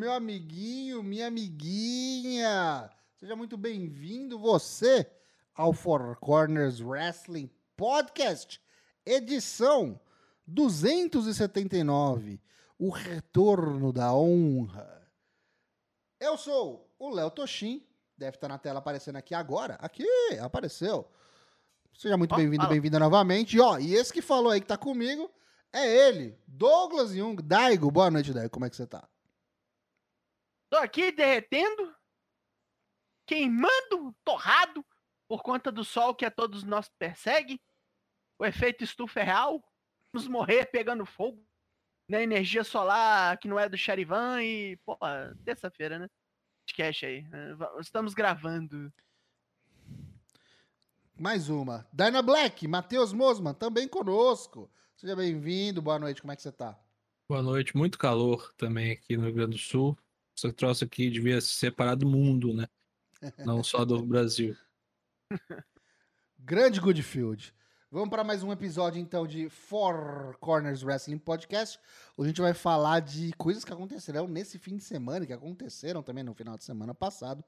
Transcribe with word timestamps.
meu 0.00 0.14
amiguinho, 0.14 1.02
minha 1.02 1.26
amiguinha. 1.26 2.90
Seja 3.18 3.36
muito 3.36 3.58
bem-vindo 3.58 4.38
você 4.38 5.06
ao 5.54 5.74
Four 5.74 6.16
Corners 6.16 6.80
Wrestling 6.80 7.50
Podcast, 7.76 8.58
edição 9.04 10.00
279, 10.46 12.40
o 12.78 12.88
retorno 12.88 13.92
da 13.92 14.14
honra. 14.14 15.06
Eu 16.18 16.38
sou 16.38 16.90
o 16.98 17.10
Léo 17.10 17.30
Toshin, 17.30 17.86
deve 18.16 18.38
estar 18.38 18.48
na 18.48 18.56
tela 18.56 18.78
aparecendo 18.78 19.16
aqui 19.16 19.34
agora. 19.34 19.74
Aqui, 19.74 20.06
apareceu. 20.40 21.06
Seja 21.92 22.16
muito 22.16 22.32
Ó, 22.32 22.36
bem-vindo, 22.36 22.66
bem-vinda 22.66 22.98
novamente. 22.98 23.54
E, 23.54 23.60
ó, 23.60 23.78
e 23.78 23.92
esse 23.92 24.14
que 24.14 24.22
falou 24.22 24.50
aí 24.50 24.62
que 24.62 24.66
tá 24.66 24.78
comigo 24.78 25.30
é 25.70 25.86
ele, 26.08 26.38
Douglas 26.46 27.10
Jung. 27.10 27.42
Daigo, 27.42 27.90
boa 27.90 28.10
noite, 28.10 28.32
Daigo. 28.32 28.48
Como 28.48 28.64
é 28.64 28.70
que 28.70 28.76
você 28.76 28.86
tá? 28.86 29.06
Tô 30.70 30.76
aqui 30.76 31.10
derretendo, 31.10 31.92
queimando, 33.26 34.14
torrado, 34.24 34.86
por 35.28 35.42
conta 35.42 35.72
do 35.72 35.84
sol 35.84 36.14
que 36.14 36.24
a 36.24 36.30
todos 36.30 36.62
nós 36.62 36.88
persegue. 36.96 37.60
O 38.38 38.46
efeito 38.46 38.84
estufa 38.84 39.18
é 39.18 39.24
real. 39.24 39.60
Vamos 40.12 40.28
morrer 40.28 40.66
pegando 40.66 41.04
fogo. 41.04 41.44
Na 42.08 42.22
energia 42.22 42.62
solar 42.62 43.36
que 43.38 43.48
não 43.48 43.58
é 43.58 43.68
do 43.68 43.76
Charivan 43.76 44.42
e, 44.42 44.76
pô, 44.78 44.96
terça-feira, 45.44 45.98
né? 45.98 46.08
Podcast 46.66 47.04
aí. 47.04 47.22
né? 47.22 47.56
Estamos 47.80 48.14
gravando. 48.14 48.92
Mais 51.18 51.48
uma. 51.48 51.86
Dyna 51.92 52.22
Black, 52.22 52.66
Matheus 52.68 53.12
Mosman, 53.12 53.54
também 53.54 53.88
conosco. 53.88 54.70
Seja 54.96 55.16
bem-vindo, 55.16 55.82
boa 55.82 55.98
noite, 55.98 56.20
como 56.20 56.32
é 56.32 56.36
que 56.36 56.42
você 56.42 56.52
tá? 56.52 56.78
Boa 57.28 57.42
noite, 57.42 57.76
muito 57.76 57.98
calor 57.98 58.52
também 58.54 58.92
aqui 58.92 59.16
no 59.16 59.24
Rio 59.24 59.34
Grande 59.34 59.56
do 59.56 59.58
Sul. 59.58 59.98
Esse 60.40 60.54
troço 60.54 60.84
aqui 60.84 61.10
devia 61.10 61.38
se 61.38 61.48
separar 61.48 61.94
do 61.94 62.06
mundo, 62.06 62.54
né? 62.54 62.66
Não 63.44 63.62
só 63.62 63.84
do 63.84 64.00
Brasil. 64.06 64.56
Grande 66.38 66.80
Goodfield. 66.80 67.54
Vamos 67.90 68.08
para 68.08 68.24
mais 68.24 68.42
um 68.42 68.50
episódio, 68.50 68.98
então, 68.98 69.26
de 69.26 69.50
Four 69.50 70.38
Corners 70.40 70.82
Wrestling 70.82 71.18
Podcast. 71.18 71.78
Hoje 72.16 72.28
a 72.28 72.30
gente 72.30 72.40
vai 72.40 72.54
falar 72.54 73.00
de 73.00 73.34
coisas 73.34 73.66
que 73.66 73.72
acontecerão 73.72 74.26
nesse 74.26 74.58
fim 74.58 74.78
de 74.78 74.82
semana, 74.82 75.24
e 75.24 75.26
que 75.26 75.34
aconteceram 75.34 76.02
também 76.02 76.24
no 76.24 76.32
final 76.32 76.56
de 76.56 76.64
semana 76.64 76.94
passado. 76.94 77.44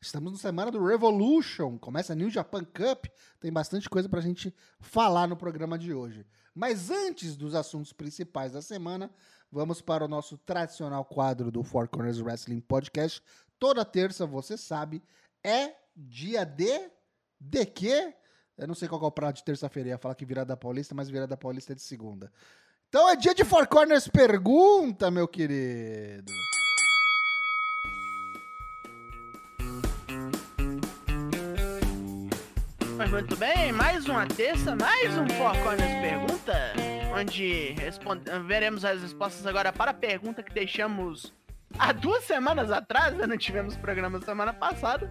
Estamos 0.00 0.32
na 0.32 0.38
semana 0.38 0.70
do 0.70 0.82
Revolution, 0.82 1.76
começa 1.76 2.14
a 2.14 2.16
New 2.16 2.30
Japan 2.30 2.64
Cup, 2.64 3.04
tem 3.38 3.52
bastante 3.52 3.86
coisa 3.86 4.08
pra 4.08 4.22
gente 4.22 4.54
falar 4.80 5.26
no 5.26 5.36
programa 5.36 5.78
de 5.78 5.92
hoje. 5.92 6.24
Mas 6.54 6.90
antes 6.90 7.36
dos 7.36 7.54
assuntos 7.54 7.92
principais 7.92 8.52
da 8.52 8.62
semana, 8.62 9.10
vamos 9.50 9.80
para 9.80 10.04
o 10.04 10.08
nosso 10.08 10.36
tradicional 10.38 11.04
quadro 11.04 11.50
do 11.50 11.62
Four 11.62 11.88
Corners 11.88 12.20
Wrestling 12.20 12.60
Podcast. 12.60 13.22
Toda 13.58 13.84
terça, 13.84 14.26
você 14.26 14.56
sabe, 14.56 15.02
é 15.44 15.74
dia 15.94 16.44
de... 16.44 16.90
De 17.42 17.64
quê? 17.64 18.14
Eu 18.58 18.66
não 18.66 18.74
sei 18.74 18.86
qual 18.86 19.02
é 19.02 19.06
o 19.06 19.10
prato 19.10 19.36
de 19.36 19.44
terça-feira, 19.44 19.88
ia 19.88 19.98
falar 19.98 20.14
que 20.14 20.26
virada 20.26 20.54
paulista, 20.54 20.94
mas 20.94 21.08
virada 21.08 21.36
paulista 21.38 21.72
é 21.72 21.74
de 21.74 21.80
segunda. 21.80 22.30
Então 22.88 23.08
é 23.08 23.16
dia 23.16 23.34
de 23.34 23.44
Four 23.44 23.66
Corners 23.66 24.08
Pergunta, 24.08 25.10
meu 25.10 25.26
querido. 25.26 26.30
Mas 33.00 33.10
muito 33.10 33.34
bem, 33.36 33.72
mais 33.72 34.04
uma 34.06 34.26
terça, 34.26 34.76
mais 34.76 35.16
um 35.16 35.26
Four 35.30 35.56
Corners 35.62 36.00
Pergunta, 36.02 36.72
onde 37.18 37.72
respond- 37.78 38.28
veremos 38.46 38.84
as 38.84 39.00
respostas 39.00 39.46
agora 39.46 39.72
para 39.72 39.92
a 39.92 39.94
pergunta 39.94 40.42
que 40.42 40.52
deixamos 40.52 41.32
há 41.78 41.92
duas 41.92 42.24
semanas 42.24 42.70
atrás, 42.70 43.14
né? 43.16 43.26
não 43.26 43.38
tivemos 43.38 43.74
programa 43.74 44.20
semana 44.20 44.52
passada. 44.52 45.10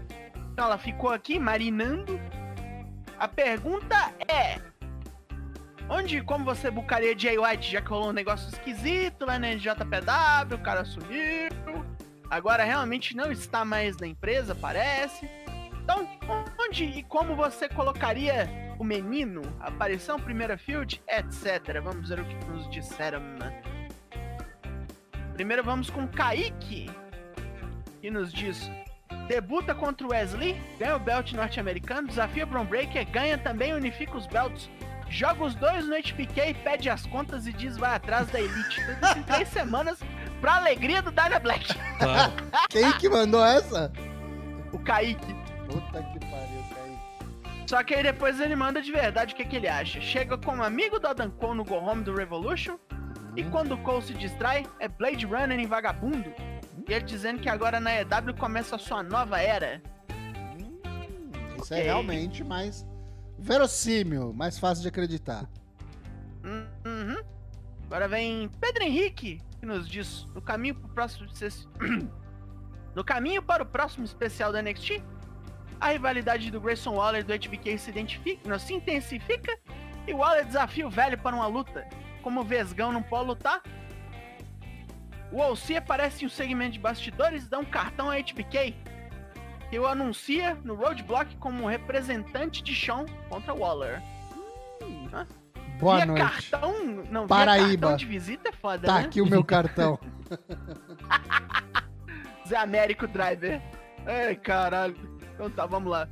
Então 0.54 0.66
ela 0.66 0.78
ficou 0.78 1.10
aqui 1.10 1.40
marinando. 1.40 2.20
A 3.18 3.28
pergunta 3.28 4.14
é: 4.28 4.60
Onde, 5.90 6.22
como 6.22 6.46
você 6.46 6.70
bucaria 6.70 7.18
Jay 7.18 7.40
White, 7.40 7.72
já 7.72 7.82
que 7.82 7.90
rolou 7.90 8.10
um 8.10 8.14
negócio 8.14 8.50
esquisito 8.50 9.26
lá 9.26 9.40
na 9.40 9.56
JPW, 9.56 10.54
o 10.56 10.60
cara 10.60 10.86
sumiu, 10.86 11.50
agora 12.30 12.64
realmente 12.64 13.16
não 13.16 13.32
está 13.32 13.66
mais 13.66 13.98
na 13.98 14.06
empresa, 14.06 14.54
parece. 14.54 15.28
Então, 15.90 16.08
onde 16.60 16.84
e 16.84 17.02
como 17.02 17.36
você 17.36 17.68
colocaria 17.68 18.48
o 18.78 18.84
menino, 18.84 19.42
a 19.60 19.70
aparição, 19.70 20.20
primeira 20.20 20.56
field, 20.56 21.02
etc. 21.08 21.82
Vamos 21.84 22.10
ver 22.10 22.20
o 22.20 22.26
que 22.26 22.46
nos 22.46 22.70
disseram. 22.70 23.20
né? 23.20 23.60
Primeiro 25.34 25.64
vamos 25.64 25.90
com 25.90 26.08
Kaique, 26.08 26.92
que 28.00 28.12
nos 28.12 28.32
diz: 28.32 28.70
debuta 29.28 29.74
contra 29.74 30.06
o 30.06 30.12
Wesley, 30.12 30.62
ganha 30.78 30.96
o 30.96 31.00
belt 31.00 31.34
norte-americano, 31.34 32.08
desafia 32.08 32.46
Bron 32.46 32.66
Breaker, 32.66 33.10
ganha 33.10 33.40
também, 33.40 33.74
unifica 33.74 34.16
os 34.16 34.28
belts. 34.28 34.70
Joga 35.10 35.44
os 35.44 35.56
dois 35.56 35.88
no 35.88 35.96
HPK, 35.96 36.54
pede 36.64 36.88
as 36.88 37.04
contas 37.08 37.48
e 37.48 37.52
diz 37.52 37.78
vai 37.78 37.96
atrás 37.96 38.30
da 38.30 38.40
Elite. 38.40 38.86
Tudo 38.86 39.08
isso 39.08 39.18
em 39.18 39.24
três 39.24 39.48
semanas, 39.50 40.00
pra 40.40 40.58
alegria 40.58 41.02
do 41.02 41.10
Dyna 41.10 41.40
Black. 41.40 41.74
Claro. 41.98 42.32
Quem 42.70 42.92
que 43.00 43.10
mandou 43.10 43.44
essa? 43.44 43.92
O 44.72 44.78
Kaique. 44.78 45.39
Puta 45.70 46.04
que 46.04 46.20
pariu, 46.20 46.64
Kaique. 46.76 47.70
Só 47.70 47.84
que 47.84 47.94
aí 47.94 48.02
depois 48.04 48.40
ele 48.40 48.56
manda 48.56 48.82
de 48.82 48.92
verdade 48.92 49.34
o 49.34 49.38
que, 49.38 49.46
que 49.46 49.56
ele 49.56 49.68
acha. 49.68 50.02
Chega 50.02 50.38
como 50.38 50.64
amigo 50.64 51.00
do 51.00 51.08
Adam 51.08 51.30
Cole 51.30 51.58
no 51.58 51.64
Go 51.64 51.76
Home 51.76 52.04
do 52.04 52.16
Revolution. 52.16 52.78
E 53.36 53.44
quando 53.44 53.74
o 53.74 53.78
Cole 53.84 54.02
se 54.02 54.14
distrai, 54.16 54.66
é 54.80 54.88
Blade 54.88 55.26
Runner 55.26 55.60
em 55.60 55.68
vagabundo. 55.68 56.34
E 56.88 56.92
ele 56.94 57.06
dizendo 57.06 57.40
que 57.40 57.48
agora 57.48 57.80
na 57.80 57.92
EW 58.02 58.34
começa 58.38 58.76
a 58.76 58.80
sua 58.80 59.04
nova 59.04 59.40
era. 59.40 59.82
Hum, 60.60 60.80
Isso 61.62 61.74
é 61.74 61.78
Ok. 61.78 61.84
realmente 61.84 62.44
mais 62.44 62.84
verossímil, 63.38 64.34
mais 64.34 64.58
fácil 64.58 64.82
de 64.82 64.88
acreditar. 64.88 65.48
Uhum. 66.44 67.18
Agora 67.86 68.08
vem 68.08 68.50
Pedro 68.60 68.84
Henrique, 68.84 69.42
que 69.60 69.66
nos 69.66 69.88
diz: 69.88 70.26
no 70.34 70.42
caminho 70.42 70.74
pro 70.76 70.90
próximo. 70.90 71.28
espe- 71.28 71.68
no 72.96 73.04
caminho 73.04 73.44
para 73.44 73.62
o 73.62 73.66
próximo 73.66 74.06
especial 74.06 74.52
da 74.52 74.62
NXT, 74.62 75.04
a 75.80 75.90
rivalidade 75.90 76.52
do 76.52 76.60
Grayson 76.60 76.96
Waller 76.96 77.22
e 77.22 77.24
do 77.24 77.34
HBK 77.34 77.78
se, 77.78 77.90
identifica, 77.90 78.50
não, 78.50 78.60
se 78.60 78.74
intensifica 78.74 79.58
e 80.08 80.14
o 80.14 80.18
Waller 80.18 80.46
desafia 80.46 80.88
o 80.88 80.90
velho 80.90 81.18
para 81.18 81.36
uma 81.36 81.48
luta. 81.48 81.88
Como 82.22 82.42
o 82.42 82.44
Vesgão 82.44 82.92
não 82.92 83.02
pode 83.02 83.28
lutar, 83.28 83.62
o 85.32 85.40
OC 85.40 85.78
aparece 85.78 86.24
em 86.24 86.28
um 86.28 86.30
segmento 86.30 86.74
de 86.74 86.80
bastidores 86.80 87.46
e 87.46 87.50
dá 87.50 87.60
um 87.60 87.66
cartão 87.66 88.10
a 88.10 88.16
HBK. 88.18 88.76
Que 89.70 89.78
o 89.80 89.86
anuncia 89.86 90.58
no 90.64 90.74
Roadblock 90.74 91.36
como 91.38 91.68
representante 91.68 92.64
de 92.64 92.74
Shawn 92.74 93.06
contra 93.30 93.54
Waller. 93.54 94.02
Boa 95.80 95.98
via 95.98 96.06
noite. 96.08 96.22
cartão, 96.22 96.74
não, 97.10 97.28
Paraíba. 97.28 97.88
cartão 97.88 97.96
de 97.96 98.06
visita 98.06 98.50
é 98.50 98.52
foda, 98.52 98.88
Tá 98.88 98.96
né? 99.00 99.06
aqui 99.06 99.22
o 99.22 99.26
meu 99.28 99.44
cartão. 99.44 99.98
Zé 102.48 102.58
Américo 102.58 103.08
Driver. 103.08 103.62
Ai, 104.06 104.36
caralho. 104.36 104.96
Então 105.40 105.50
tá, 105.50 105.66
vamos 105.66 105.90
lá. 105.90 106.06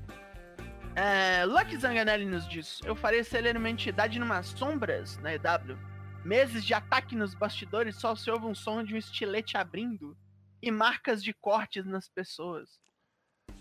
É, 0.95 1.43
Lucky 1.43 1.77
Zanganelli 1.77 2.23
nos 2.23 2.47
diz: 2.47 2.79
Eu 2.85 2.95
farei 2.95 3.25
ser 3.25 3.57
uma 3.57 3.69
entidade 3.69 4.17
numas 4.17 4.47
sombras 4.47 5.17
na 5.17 5.33
EW. 5.33 5.77
Meses 6.23 6.63
de 6.63 6.73
ataque 6.73 7.13
nos 7.13 7.35
bastidores 7.35 7.97
só 7.97 8.16
se 8.16 8.31
ouve 8.31 8.45
um 8.45 8.55
som 8.55 8.81
de 8.81 8.95
um 8.95 8.97
estilete 8.97 9.57
abrindo 9.57 10.16
e 10.63 10.71
marcas 10.71 11.21
de 11.21 11.33
cortes 11.33 11.85
nas 11.85 12.07
pessoas. 12.07 12.79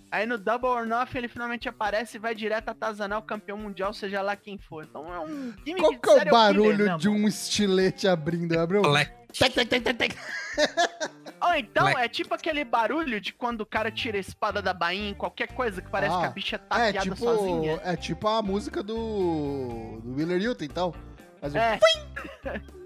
Aí 0.09 0.25
no 0.25 0.39
Double 0.39 0.69
or 0.69 0.87
Nothing 0.87 1.19
ele 1.19 1.29
finalmente 1.29 1.69
aparece 1.69 2.17
e 2.17 2.21
vai 2.21 2.33
direto 2.33 2.69
a 2.69 2.73
atazanar 2.73 3.19
o 3.19 3.23
campeão 3.23 3.59
mundial, 3.59 3.93
seja 3.93 4.23
lá 4.23 4.37
quem 4.37 4.59
for. 4.59 4.85
Então 4.85 5.13
é 5.13 5.19
um 5.19 5.53
gimmick 5.65 5.81
Qual 5.81 5.99
que 5.99 6.11
é 6.11 6.29
o 6.29 6.31
barulho 6.31 6.77
killer, 6.77 6.93
né, 6.93 6.97
de 6.97 7.09
um 7.09 7.27
estilete 7.27 8.07
abrindo? 8.07 8.57
Abriu? 8.57 8.83
Black. 8.83 9.13
Tec, 9.33 9.53
tec, 9.53 9.69
tec, 9.69 9.83
tec, 9.83 9.99
tec. 9.99 10.17
Ou 11.41 11.55
então 11.55 11.85
Black. 11.85 12.01
é 12.01 12.09
tipo 12.09 12.35
aquele 12.35 12.65
barulho 12.65 13.21
de 13.21 13.33
quando 13.33 13.61
o 13.61 13.67
cara 13.67 13.91
tira 13.91 14.17
a 14.17 14.21
espada 14.21 14.63
da 14.63 14.73
bainha 14.73 15.11
em 15.11 15.15
qualquer 15.15 15.49
coisa 15.53 15.83
que 15.83 15.91
parece 15.91 16.15
Ah, 16.15 16.21
que 16.21 16.25
a 16.27 16.31
bicha 16.31 16.59
tá 16.59 16.81
É 16.81 16.93
tipo, 16.95 17.17
sozinha. 17.17 17.81
é 17.85 17.95
tipo 17.97 18.27
a 18.27 18.41
música 18.43 18.83
do, 18.83 20.01
do 20.03 20.15
Willer 20.15 20.39
Newton, 20.39 20.65
então. 20.65 20.95
Faz 21.41 21.55
um- 21.55 21.59
É. 21.59 21.79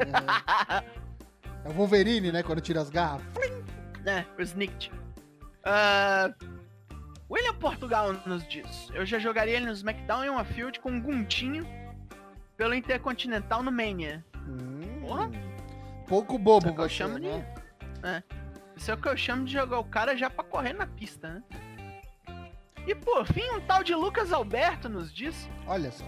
É, 0.00 0.84
é 1.64 1.68
o 1.68 1.72
Wolverine, 1.72 2.30
né? 2.32 2.42
Quando 2.42 2.60
tira 2.60 2.80
as 2.80 2.90
garras. 2.90 3.22
né, 4.04 4.26
o 4.38 4.42
Snicked. 4.42 4.92
Ah, 5.64 6.32
William 7.30 7.54
Portugal 7.54 8.12
nos 8.26 8.46
diz: 8.48 8.88
Eu 8.94 9.04
já 9.06 9.18
jogaria 9.18 9.56
ele 9.56 9.66
no 9.66 9.72
SmackDown 9.72 10.24
em 10.24 10.30
uma 10.30 10.44
field 10.44 10.80
com 10.80 10.90
um 10.90 11.00
Guntinho 11.00 11.66
pelo 12.56 12.74
Intercontinental 12.74 13.62
no 13.62 13.70
Mania. 13.72 14.24
Hum, 14.46 15.00
Porra. 15.06 15.30
Pouco 16.10 16.36
bobo 16.36 16.68
é 16.68 16.70
o 16.70 16.74
que 16.74 16.80
eu 16.80 16.88
você, 16.88 16.94
chamo 16.94 17.18
de- 17.18 17.28
né? 18.02 18.22
Isso 18.76 18.90
é 18.90 18.94
o 18.94 18.98
que 18.98 19.08
eu 19.08 19.16
chamo 19.16 19.44
de 19.46 19.52
jogar 19.52 19.78
o 19.78 19.84
cara 19.84 20.14
já 20.16 20.28
pra 20.28 20.44
correr 20.44 20.72
na 20.74 20.86
pista, 20.86 21.28
né? 21.28 21.42
E 22.86 22.94
por 22.94 23.24
fim, 23.26 23.48
um 23.50 23.60
tal 23.60 23.82
de 23.84 23.94
Lucas 23.94 24.32
Alberto 24.32 24.88
nos 24.88 25.12
diz: 25.12 25.48
Olha 25.66 25.90
só. 25.92 26.04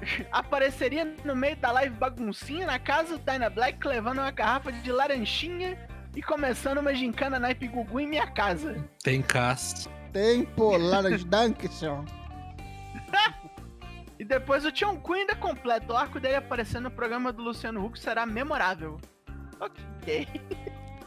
apareceria 0.32 1.04
no 1.24 1.36
meio 1.36 1.56
da 1.56 1.70
live 1.72 1.94
baguncinha 1.94 2.66
na 2.66 2.78
casa 2.78 3.18
do 3.18 3.24
Dyna 3.24 3.50
Black 3.50 3.86
levando 3.86 4.18
uma 4.18 4.30
garrafa 4.30 4.72
de 4.72 4.90
laranjinha 4.90 5.78
e 6.16 6.22
começando 6.22 6.78
uma 6.78 6.94
gincana 6.94 7.38
naipe 7.38 7.68
Gugu 7.68 8.00
em 8.00 8.06
minha 8.08 8.26
casa. 8.26 8.82
Tem 9.02 9.20
cast. 9.22 9.88
Tempo, 10.12 10.76
Laranja 10.76 11.24
Dankson. 11.28 12.04
E 14.18 14.24
depois 14.24 14.66
o 14.66 14.70
Tião 14.72 14.96
Cunha 14.98 15.22
ainda 15.22 15.34
completa. 15.34 15.90
O 15.94 15.96
arco 15.96 16.20
dele 16.20 16.34
aparecendo 16.36 16.84
no 16.84 16.90
programa 16.90 17.32
do 17.32 17.42
Luciano 17.42 17.82
Huck 17.82 17.98
será 17.98 18.26
memorável. 18.26 19.00
Ok. 19.60 20.26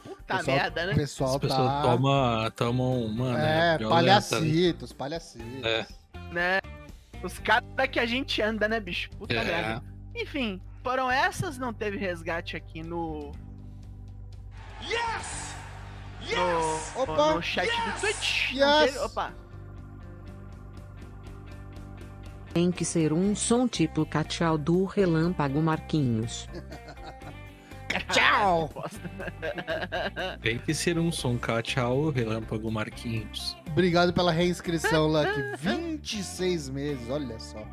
Puta 0.03 0.37
Pessoal- 0.37 0.57
merda, 0.57 0.85
né? 0.85 0.93
pessoal 0.95 1.31
As 1.35 1.37
pessoas 1.37 1.67
tá... 1.67 1.81
tomam, 1.81 2.51
tomam 2.51 3.05
uma, 3.05 3.33
né? 3.33 3.75
É, 3.75 3.79
né? 3.79 3.89
palhacitos, 3.89 4.93
palhacitos. 4.93 5.63
É. 5.65 5.85
né? 6.31 6.59
Os 7.23 7.39
caras 7.39 7.65
que 7.91 7.99
a 7.99 8.05
gente 8.05 8.41
anda, 8.41 8.67
né, 8.67 8.79
bicho? 8.79 9.09
Puta 9.11 9.33
É. 9.33 9.43
merda. 9.43 9.83
Enfim, 10.15 10.61
foram 10.83 11.09
essas. 11.09 11.57
Não 11.57 11.73
teve 11.73 11.97
resgate 11.97 12.55
aqui 12.55 12.83
no. 12.83 13.31
Yes! 14.81 15.55
No, 16.95 17.01
Opa! 17.01 17.33
no 17.35 17.41
chat 17.41 17.67
do 17.67 17.99
Twitch. 18.01 18.51
Yes! 18.53 18.93
Teve- 18.93 18.99
Opa. 18.99 19.33
Tem 22.53 22.71
que 22.71 22.85
ser 22.85 23.11
um 23.11 23.35
som 23.35 23.67
tipo 23.67 24.05
Cachau 24.05 24.57
do 24.57 24.85
Relâmpago 24.85 25.61
Marquinhos. 25.61 26.47
Tchau! 28.11 28.69
Bosta. 28.73 29.09
Tem 30.41 30.57
que 30.57 30.73
ser 30.73 30.97
um 30.97 31.11
som 31.11 31.37
tchau, 31.63 32.09
relâmpago 32.09 32.71
Marquinhos. 32.71 33.57
Obrigado 33.69 34.13
pela 34.13 34.31
reinscrição, 34.31 35.07
Lucky. 35.07 35.41
26 35.57 36.69
meses, 36.69 37.09
olha 37.09 37.39
só. 37.39 37.65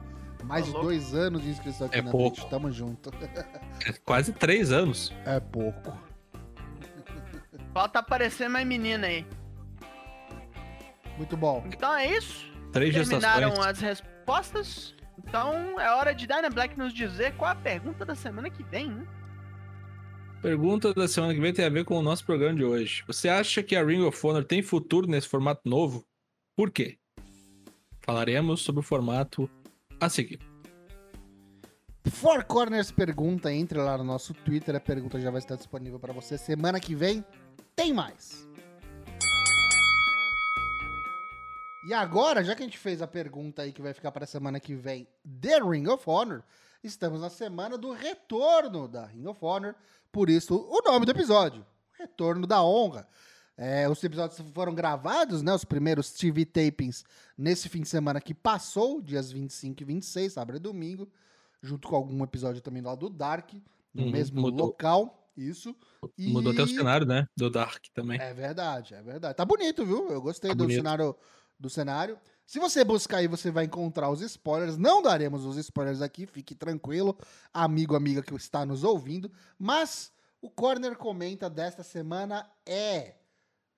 Mais 0.45 0.65
de 0.65 0.73
Tá 0.73 0.81
dois 0.81 1.15
anos 1.15 1.43
de 1.43 1.51
inscrição 1.51 1.87
aqui 1.87 1.99
É 1.99 2.03
na 2.03 2.11
pouco. 2.11 2.37
Twitch. 2.37 2.49
Tamo 2.51 2.71
junto. 2.73 3.11
É 3.87 3.93
quase 4.05 4.33
três 4.33 4.73
anos. 4.73 5.11
É 5.25 5.41
pouco. 5.41 5.97
Falta 7.73 8.01
aparecer 8.01 8.49
mais 8.49 8.67
menina 8.67 9.07
aí. 9.07 9.27
Muito 11.17 11.37
bom. 11.37 11.63
Então 11.67 11.95
é 11.97 12.07
isso. 12.17 12.51
Três 12.73 12.95
Terminaram 12.95 13.49
gestações. 13.51 13.67
as 13.77 13.81
respostas. 13.81 14.95
Então 15.19 15.81
é 15.81 15.91
hora 15.95 16.15
de 16.15 16.27
Dyna 16.27 16.51
Black 16.51 16.79
nos 16.79 16.93
dizer 16.93 17.35
qual 17.37 17.51
a 17.53 17.55
pergunta 17.55 18.05
da 18.05 18.15
semana 18.15 18.51
que 18.51 18.63
vem, 18.65 18.91
né? 18.91 19.07
Pergunta 20.43 20.95
da 20.95 21.07
semana 21.07 21.35
que 21.35 21.41
vem 21.41 21.53
tem 21.53 21.67
a 21.67 21.69
ver 21.69 21.85
com 21.85 21.99
o 21.99 22.03
nosso 22.03 22.25
programa 22.25 22.57
de 22.57 22.65
hoje. 22.65 23.05
Você 23.07 23.29
acha 23.29 23.63
que 23.63 23.77
a 23.77 23.85
Ring 23.85 24.03
of 24.03 24.27
Honor 24.27 24.43
tem 24.43 24.63
futuro 24.63 25.07
nesse 25.07 25.29
formato 25.29 25.69
novo? 25.69 26.03
Por 26.57 26.71
quê? 26.71 26.99
Falaremos 28.01 28.63
sobre 28.63 28.81
o 28.81 28.83
formato 28.83 29.51
a 30.01 30.09
seguir. 30.09 30.41
Four 32.11 32.47
Corners 32.47 32.91
pergunta, 32.91 33.53
entre 33.53 33.79
lá 33.79 33.99
no 33.99 34.05
nosso 34.05 34.33
Twitter, 34.33 34.75
a 34.75 34.81
pergunta 34.81 35.21
já 35.21 35.31
vai 35.31 35.41
estar 35.41 35.57
disponível 35.57 36.01
para 36.01 36.15
você. 36.15 36.39
Semana 36.39 36.81
que 36.81 36.95
vem 36.95 37.23
tem 37.77 37.93
mais. 37.93 38.49
E 41.87 41.93
agora, 41.93 42.43
já 42.43 42.55
que 42.55 42.63
a 42.63 42.65
gente 42.65 42.79
fez 42.79 43.03
a 43.03 43.07
pergunta 43.07 43.61
aí 43.61 43.73
que 43.73 43.83
vai 43.83 43.93
ficar 43.93 44.11
para 44.11 44.25
semana 44.25 44.59
que 44.59 44.75
vem 44.75 45.07
The 45.41 45.61
Ring 45.61 45.87
of 45.87 46.03
Honor, 46.07 46.43
estamos 46.83 47.21
na 47.21 47.29
semana 47.29 47.77
do 47.77 47.93
retorno 47.93 48.89
da 48.89 49.05
Ring 49.05 49.27
of 49.27 49.39
Honor, 49.43 49.75
por 50.13 50.29
isso 50.31 50.55
o 50.57 50.83
nome 50.83 51.05
do 51.07 51.11
episódio, 51.13 51.65
Retorno 51.99 52.47
da 52.47 52.63
Honra. 52.63 53.07
É, 53.57 53.87
os 53.89 54.03
episódios 54.03 54.41
foram 54.55 54.75
gravados, 54.75 55.43
né, 55.43 55.53
os 55.55 55.65
primeiros 55.67 56.11
TV 56.13 56.47
tapings 56.47 57.05
nesse 57.37 57.69
fim 57.69 57.83
de 57.83 57.89
semana 57.89 58.19
que 58.21 58.33
passou, 58.33 59.03
dias 59.03 59.31
25 59.31 59.83
e 59.83 59.85
26, 59.85 60.33
sábado 60.33 60.57
e 60.57 60.61
domingo 60.61 61.07
junto 61.63 61.87
com 61.89 61.95
algum 61.97 62.25
episódio 62.25 62.63
também 62.63 62.81
lá 62.83 62.95
do 62.95 63.11
Dark, 63.11 63.53
no 63.93 64.05
Uhum, 64.05 64.11
mesmo 64.11 64.41
mudou. 64.41 64.69
local, 64.69 65.31
isso. 65.37 65.77
E- 66.17 66.33
Mudou 66.33 66.53
até 66.53 66.63
o 66.63 66.67
cenário, 66.67 67.07
né? 67.07 67.27
Do 67.37 67.51
Dark 67.51 67.85
também. 67.93 68.19
É 68.19 68.33
verdade, 68.33 68.95
é 68.95 69.03
verdade. 69.03 69.35
Tá 69.37 69.45
bonito, 69.45 69.85
viu? 69.85 70.09
Eu 70.11 70.23
gostei 70.23 70.49
Tá 70.53 70.55
do 70.55 70.65
bonito. 70.65 70.77
cenário 70.79 71.15
do 71.59 71.69
cenário. 71.69 72.19
Se 72.51 72.59
você 72.59 72.83
buscar 72.83 73.19
aí, 73.19 73.29
você 73.29 73.49
vai 73.49 73.67
encontrar 73.67 74.11
os 74.11 74.21
spoilers. 74.23 74.77
Não 74.77 75.01
daremos 75.01 75.45
os 75.45 75.57
spoilers 75.57 76.03
aqui, 76.03 76.27
fique 76.27 76.53
tranquilo, 76.53 77.17
amigo, 77.55 77.95
amiga 77.95 78.25
que 78.25 78.35
está 78.35 78.67
nos 78.67 78.83
ouvindo. 78.83 79.31
Mas 79.57 80.13
o 80.43 80.51
Corner 80.51 80.97
comenta 80.97 81.49
desta 81.49 81.85
semana 81.85 82.51
é 82.67 83.15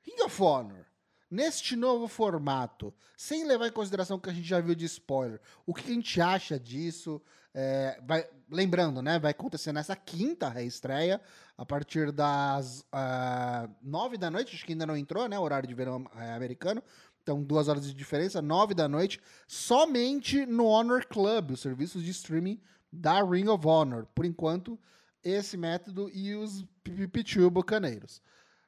Ring 0.01 0.23
of 0.25 0.43
Honor. 0.43 0.87
Neste 1.31 1.77
novo 1.77 2.09
formato, 2.09 2.95
sem 3.15 3.45
levar 3.45 3.67
em 3.67 3.73
consideração 3.73 4.17
o 4.17 4.21
que 4.21 4.31
a 4.31 4.33
gente 4.33 4.49
já 4.49 4.59
viu 4.59 4.75
de 4.75 4.87
spoiler, 4.87 5.39
o 5.67 5.75
que 5.75 5.91
a 5.91 5.95
gente 5.95 6.19
acha 6.19 6.59
disso? 6.59 7.21
É, 7.55 8.01
vai, 8.07 8.27
lembrando, 8.51 9.03
né? 9.03 9.19
Vai 9.19 9.33
acontecer 9.33 9.73
nessa 9.73 9.95
quinta 9.95 10.49
reestreia, 10.49 11.21
a 11.59 11.67
partir 11.67 12.11
das 12.11 12.85
ah, 12.91 13.69
nove 13.83 14.17
da 14.17 14.31
noite, 14.31 14.55
acho 14.55 14.65
que 14.65 14.73
ainda 14.73 14.87
não 14.87 14.97
entrou, 14.97 15.29
né? 15.29 15.39
Horário 15.39 15.69
de 15.69 15.75
verão 15.75 16.07
é, 16.17 16.33
americano. 16.33 16.83
Então, 17.23 17.43
duas 17.43 17.69
horas 17.69 17.87
de 17.87 17.95
diferença, 17.95 18.43
nove 18.43 18.75
da 18.75 18.89
noite, 18.89 19.21
somente 19.47 20.45
no 20.45 20.67
Honor 20.67 21.07
Club, 21.07 21.53
os 21.53 21.61
serviços 21.61 22.03
de 22.03 22.11
streaming 22.11 22.61
da 22.93 23.23
Ring 23.23 23.49
of 23.49 23.67
Honor. 23.67 24.07
Por 24.15 24.25
enquanto, 24.25 24.79
esse 25.23 25.57
método 25.57 26.11
e 26.13 26.35
os 26.35 26.65
Pichu 27.13 27.49
Bucaneiros. 27.49 28.21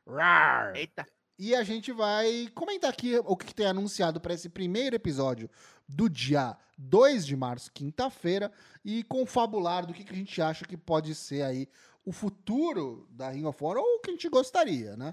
Rar! 0.07 0.77
Eita. 0.77 1.05
E 1.37 1.53
a 1.53 1.65
gente 1.65 1.91
vai 1.91 2.49
comentar 2.55 2.91
aqui 2.91 3.19
o 3.25 3.37
que 3.37 3.53
tem 3.53 3.67
anunciado 3.67 4.21
para 4.21 4.35
esse 4.35 4.49
primeiro 4.49 4.95
episódio 4.95 5.51
do 5.89 6.09
dia 6.09 6.57
2 6.79 7.27
de 7.27 7.37
março, 7.37 7.73
quinta-feira, 7.73 8.53
e 8.85 9.03
confabular 9.03 9.85
do 9.85 9.93
que, 9.93 10.05
que 10.05 10.13
a 10.13 10.17
gente 10.17 10.41
acha 10.41 10.65
que 10.65 10.77
pode 10.77 11.13
ser 11.13 11.43
aí 11.43 11.69
o 12.05 12.13
futuro 12.13 13.09
da 13.11 13.31
Ring 13.31 13.47
of 13.47 13.63
Honor 13.65 13.83
ou 13.83 13.97
o 13.97 14.01
que 14.01 14.11
a 14.11 14.13
gente 14.13 14.29
gostaria, 14.29 14.97
né? 14.97 15.13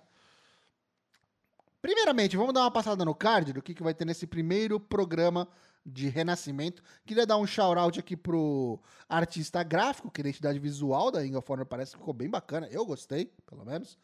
Primeiramente, 1.82 2.38
vamos 2.38 2.54
dar 2.54 2.62
uma 2.62 2.72
passada 2.72 3.04
no 3.04 3.16
card 3.16 3.54
do 3.54 3.62
que, 3.62 3.74
que 3.74 3.82
vai 3.82 3.94
ter 3.94 4.06
nesse 4.06 4.28
primeiro 4.28 4.80
programa 4.80 5.48
de 5.84 6.08
renascimento. 6.10 6.84
Queria 7.06 7.26
dar 7.26 7.38
um 7.38 7.48
shout-out 7.48 8.00
aqui 8.00 8.16
pro 8.16 8.80
artista 9.10 9.64
gráfico, 9.64 10.12
que 10.12 10.22
a 10.22 10.24
identidade 10.24 10.60
visual 10.60 11.10
da 11.10 11.22
Ring 11.22 11.36
of 11.36 11.52
Honor 11.52 11.66
parece 11.66 11.94
que 11.94 11.98
ficou 11.98 12.14
bem 12.14 12.30
bacana. 12.30 12.68
Eu 12.70 12.86
gostei, 12.86 13.32
pelo 13.48 13.66
menos. 13.66 13.98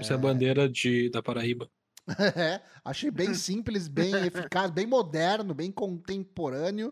Isso 0.00 0.12
é 0.12 0.16
a 0.16 0.18
bandeira 0.18 0.68
de, 0.68 1.10
da 1.10 1.22
Paraíba. 1.22 1.68
É, 2.34 2.62
achei 2.82 3.10
bem 3.10 3.34
simples, 3.34 3.86
bem 3.86 4.14
eficaz, 4.24 4.70
bem 4.70 4.86
moderno, 4.86 5.52
bem 5.52 5.70
contemporâneo. 5.70 6.90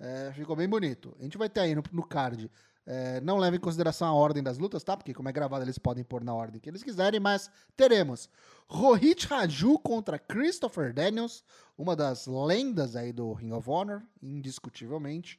É, 0.00 0.32
ficou 0.32 0.56
bem 0.56 0.66
bonito. 0.66 1.14
A 1.20 1.24
gente 1.24 1.36
vai 1.36 1.50
ter 1.50 1.60
aí 1.60 1.74
no, 1.74 1.82
no 1.92 2.02
card. 2.02 2.50
É, 2.86 3.20
não 3.20 3.36
leva 3.36 3.56
em 3.56 3.60
consideração 3.60 4.06
a 4.08 4.12
ordem 4.14 4.42
das 4.42 4.58
lutas, 4.58 4.84
tá? 4.84 4.96
Porque 4.96 5.12
como 5.12 5.28
é 5.28 5.32
gravado, 5.32 5.64
eles 5.64 5.76
podem 5.78 6.04
pôr 6.04 6.22
na 6.22 6.32
ordem 6.32 6.60
que 6.60 6.68
eles 6.70 6.82
quiserem, 6.84 7.18
mas 7.18 7.50
teremos 7.76 8.28
Rohit 8.68 9.26
Raju 9.26 9.78
contra 9.80 10.18
Christopher 10.18 10.92
Daniels, 10.94 11.42
uma 11.76 11.96
das 11.96 12.26
lendas 12.26 12.94
aí 12.96 13.12
do 13.12 13.32
Ring 13.32 13.52
of 13.52 13.68
Honor, 13.68 14.02
indiscutivelmente. 14.22 15.38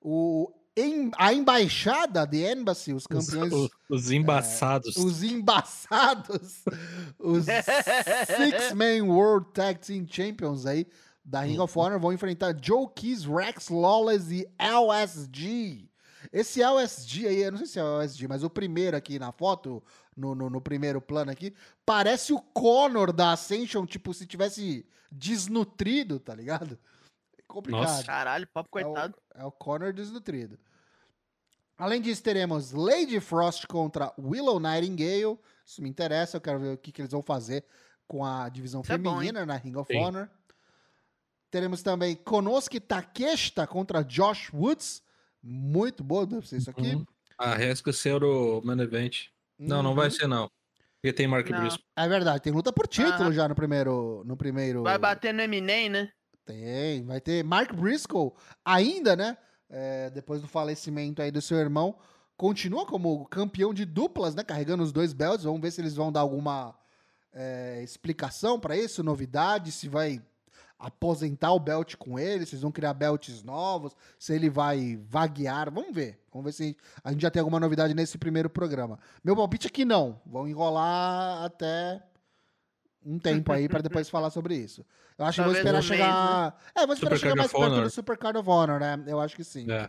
O, 0.00 0.52
em- 0.76 1.10
a 1.18 1.32
embaixada 1.32 2.24
de 2.26 2.44
Embassy, 2.52 2.92
os 2.92 3.06
campeões 3.06 3.52
os- 3.52 3.70
os 3.90 4.10
embaçados. 4.12 4.96
os 4.96 5.22
embaçados, 5.22 6.62
os 7.18 7.44
Six 7.44 8.72
Man 8.74 9.04
World 9.12 9.48
Tag 9.52 9.80
Team 9.80 10.06
Champions 10.08 10.66
aí 10.66 10.86
da 11.24 11.40
Ring 11.40 11.58
of 11.58 11.76
Honor 11.76 11.98
vão 11.98 12.12
enfrentar 12.12 12.54
Joe 12.62 12.86
Keys, 12.94 13.24
Rex 13.24 13.68
Lawless 13.70 14.32
e 14.32 14.46
LSG. 14.58 15.88
Esse 16.36 16.62
LSG 16.62 17.28
aí, 17.28 17.42
eu 17.44 17.50
não 17.50 17.56
sei 17.56 17.66
se 17.66 17.78
é 17.78 17.82
o 17.82 17.96
LSG, 17.96 18.28
mas 18.28 18.42
o 18.42 18.50
primeiro 18.50 18.94
aqui 18.94 19.18
na 19.18 19.32
foto, 19.32 19.82
no, 20.14 20.34
no, 20.34 20.50
no 20.50 20.60
primeiro 20.60 21.00
plano 21.00 21.30
aqui, 21.30 21.54
parece 21.86 22.30
o 22.30 22.38
Conor 22.38 23.10
da 23.10 23.32
Ascension, 23.32 23.86
tipo, 23.86 24.12
se 24.12 24.26
tivesse 24.26 24.86
desnutrido, 25.10 26.20
tá 26.20 26.34
ligado? 26.34 26.78
É 27.38 27.42
complicado. 27.48 27.84
Nossa. 27.84 28.04
Caralho, 28.04 28.46
papo 28.48 28.68
coitado. 28.68 29.14
É 29.34 29.38
o, 29.38 29.42
é 29.44 29.44
o 29.46 29.50
Connor 29.50 29.94
desnutrido. 29.94 30.58
Além 31.78 32.02
disso, 32.02 32.22
teremos 32.22 32.70
Lady 32.70 33.18
Frost 33.18 33.66
contra 33.66 34.12
Willow 34.18 34.60
Nightingale. 34.60 35.38
Isso 35.64 35.80
me 35.80 35.88
interessa, 35.88 36.36
eu 36.36 36.40
quero 36.42 36.60
ver 36.60 36.74
o 36.74 36.76
que, 36.76 36.92
que 36.92 37.00
eles 37.00 37.12
vão 37.12 37.22
fazer 37.22 37.64
com 38.06 38.22
a 38.22 38.46
divisão 38.50 38.82
Isso 38.82 38.92
é 38.92 38.98
bom, 38.98 39.14
feminina 39.14 39.46
na 39.46 39.56
Ring 39.56 39.76
of 39.76 39.90
Sim. 39.90 40.00
Honor. 40.00 40.28
Teremos 41.50 41.82
também 41.82 42.14
Konosuke 42.14 42.78
Takeshita 42.78 43.66
contra 43.66 44.04
Josh 44.04 44.52
Woods. 44.52 45.05
Muito 45.48 46.02
boa, 46.02 46.26
deve 46.26 46.48
ser 46.48 46.56
isso 46.56 46.70
aqui. 46.70 46.94
Uhum. 46.94 47.06
Arrisca 47.38 47.92
ser 47.92 48.24
o 48.24 48.60
main 48.64 48.80
event. 48.80 49.26
Não, 49.58 49.82
não 49.82 49.94
vai 49.94 50.06
Uhum. 50.06 50.10
ser 50.10 50.26
não. 50.26 50.50
Porque 51.00 51.12
tem 51.12 51.28
Mark 51.28 51.48
Não. 51.48 51.60
Briscoe. 51.60 51.84
É 51.96 52.08
verdade, 52.08 52.42
tem 52.42 52.52
luta 52.52 52.72
por 52.72 52.88
título 52.88 53.32
já 53.32 53.46
no 53.48 53.54
primeiro, 53.54 54.24
no 54.26 54.36
primeiro. 54.36 54.82
Vai 54.82 54.98
bater 54.98 55.32
no 55.32 55.40
Eminem, 55.40 55.88
né? 55.88 56.10
Tem, 56.44 57.04
vai 57.04 57.20
ter 57.20 57.44
Mark 57.44 57.72
Briscoe 57.74 58.32
ainda, 58.64 59.14
né? 59.14 59.36
É, 59.68 60.10
depois 60.10 60.40
do 60.40 60.48
falecimento 60.48 61.20
aí 61.22 61.30
do 61.30 61.40
seu 61.40 61.58
irmão, 61.58 61.98
continua 62.36 62.86
como 62.86 63.24
campeão 63.26 63.72
de 63.74 63.84
duplas, 63.84 64.34
né? 64.34 64.42
Carregando 64.42 64.82
os 64.82 64.92
dois 64.92 65.12
belts. 65.12 65.44
Vamos 65.44 65.60
ver 65.60 65.70
se 65.70 65.80
eles 65.80 65.94
vão 65.94 66.10
dar 66.10 66.20
alguma 66.20 66.74
é, 67.32 67.82
explicação 67.82 68.58
pra 68.58 68.76
isso, 68.76 69.02
novidade, 69.02 69.70
se 69.70 69.88
vai 69.88 70.22
aposentar 70.78 71.52
o 71.52 71.58
belt 71.58 71.96
com 71.96 72.18
ele, 72.18 72.44
se 72.44 72.54
eles 72.54 72.62
vão 72.62 72.70
criar 72.70 72.92
belts 72.92 73.42
novos, 73.42 73.96
se 74.18 74.34
ele 74.34 74.50
vai 74.50 74.98
vaguear. 75.08 75.72
Vamos 75.72 75.94
ver. 75.94 76.20
Vamos 76.32 76.44
ver 76.46 76.52
se 76.52 76.76
a 77.02 77.10
gente 77.12 77.22
já 77.22 77.30
tem 77.30 77.40
alguma 77.40 77.58
novidade 77.58 77.94
nesse 77.94 78.18
primeiro 78.18 78.50
programa. 78.50 78.98
Meu 79.24 79.34
palpite 79.34 79.68
é 79.68 79.70
que 79.70 79.84
não. 79.84 80.20
Vão 80.26 80.46
enrolar 80.46 81.44
até 81.44 82.02
um 83.04 83.18
tempo 83.18 83.52
aí 83.52 83.68
para 83.68 83.80
depois 83.80 84.10
falar 84.10 84.30
sobre 84.30 84.54
isso. 84.56 84.84
Eu 85.16 85.24
acho 85.24 85.38
Talvez 85.42 85.62
que 85.62 85.70
vou 85.70 85.78
esperar 85.78 85.78
um 85.78 85.88
mês, 85.88 86.08
chegar. 86.10 86.62
É, 86.74 86.84
vou 86.84 86.94
esperar 86.94 87.16
Super 87.16 87.18
chegar 87.18 87.36
mais 87.36 87.52
perto 87.52 87.82
do 87.82 87.90
Super 87.90 88.18
Card 88.18 88.38
of 88.38 88.50
Honor, 88.50 88.80
né? 88.80 89.02
Eu 89.06 89.18
acho 89.18 89.34
que 89.34 89.44
sim. 89.44 89.70
É. 89.70 89.88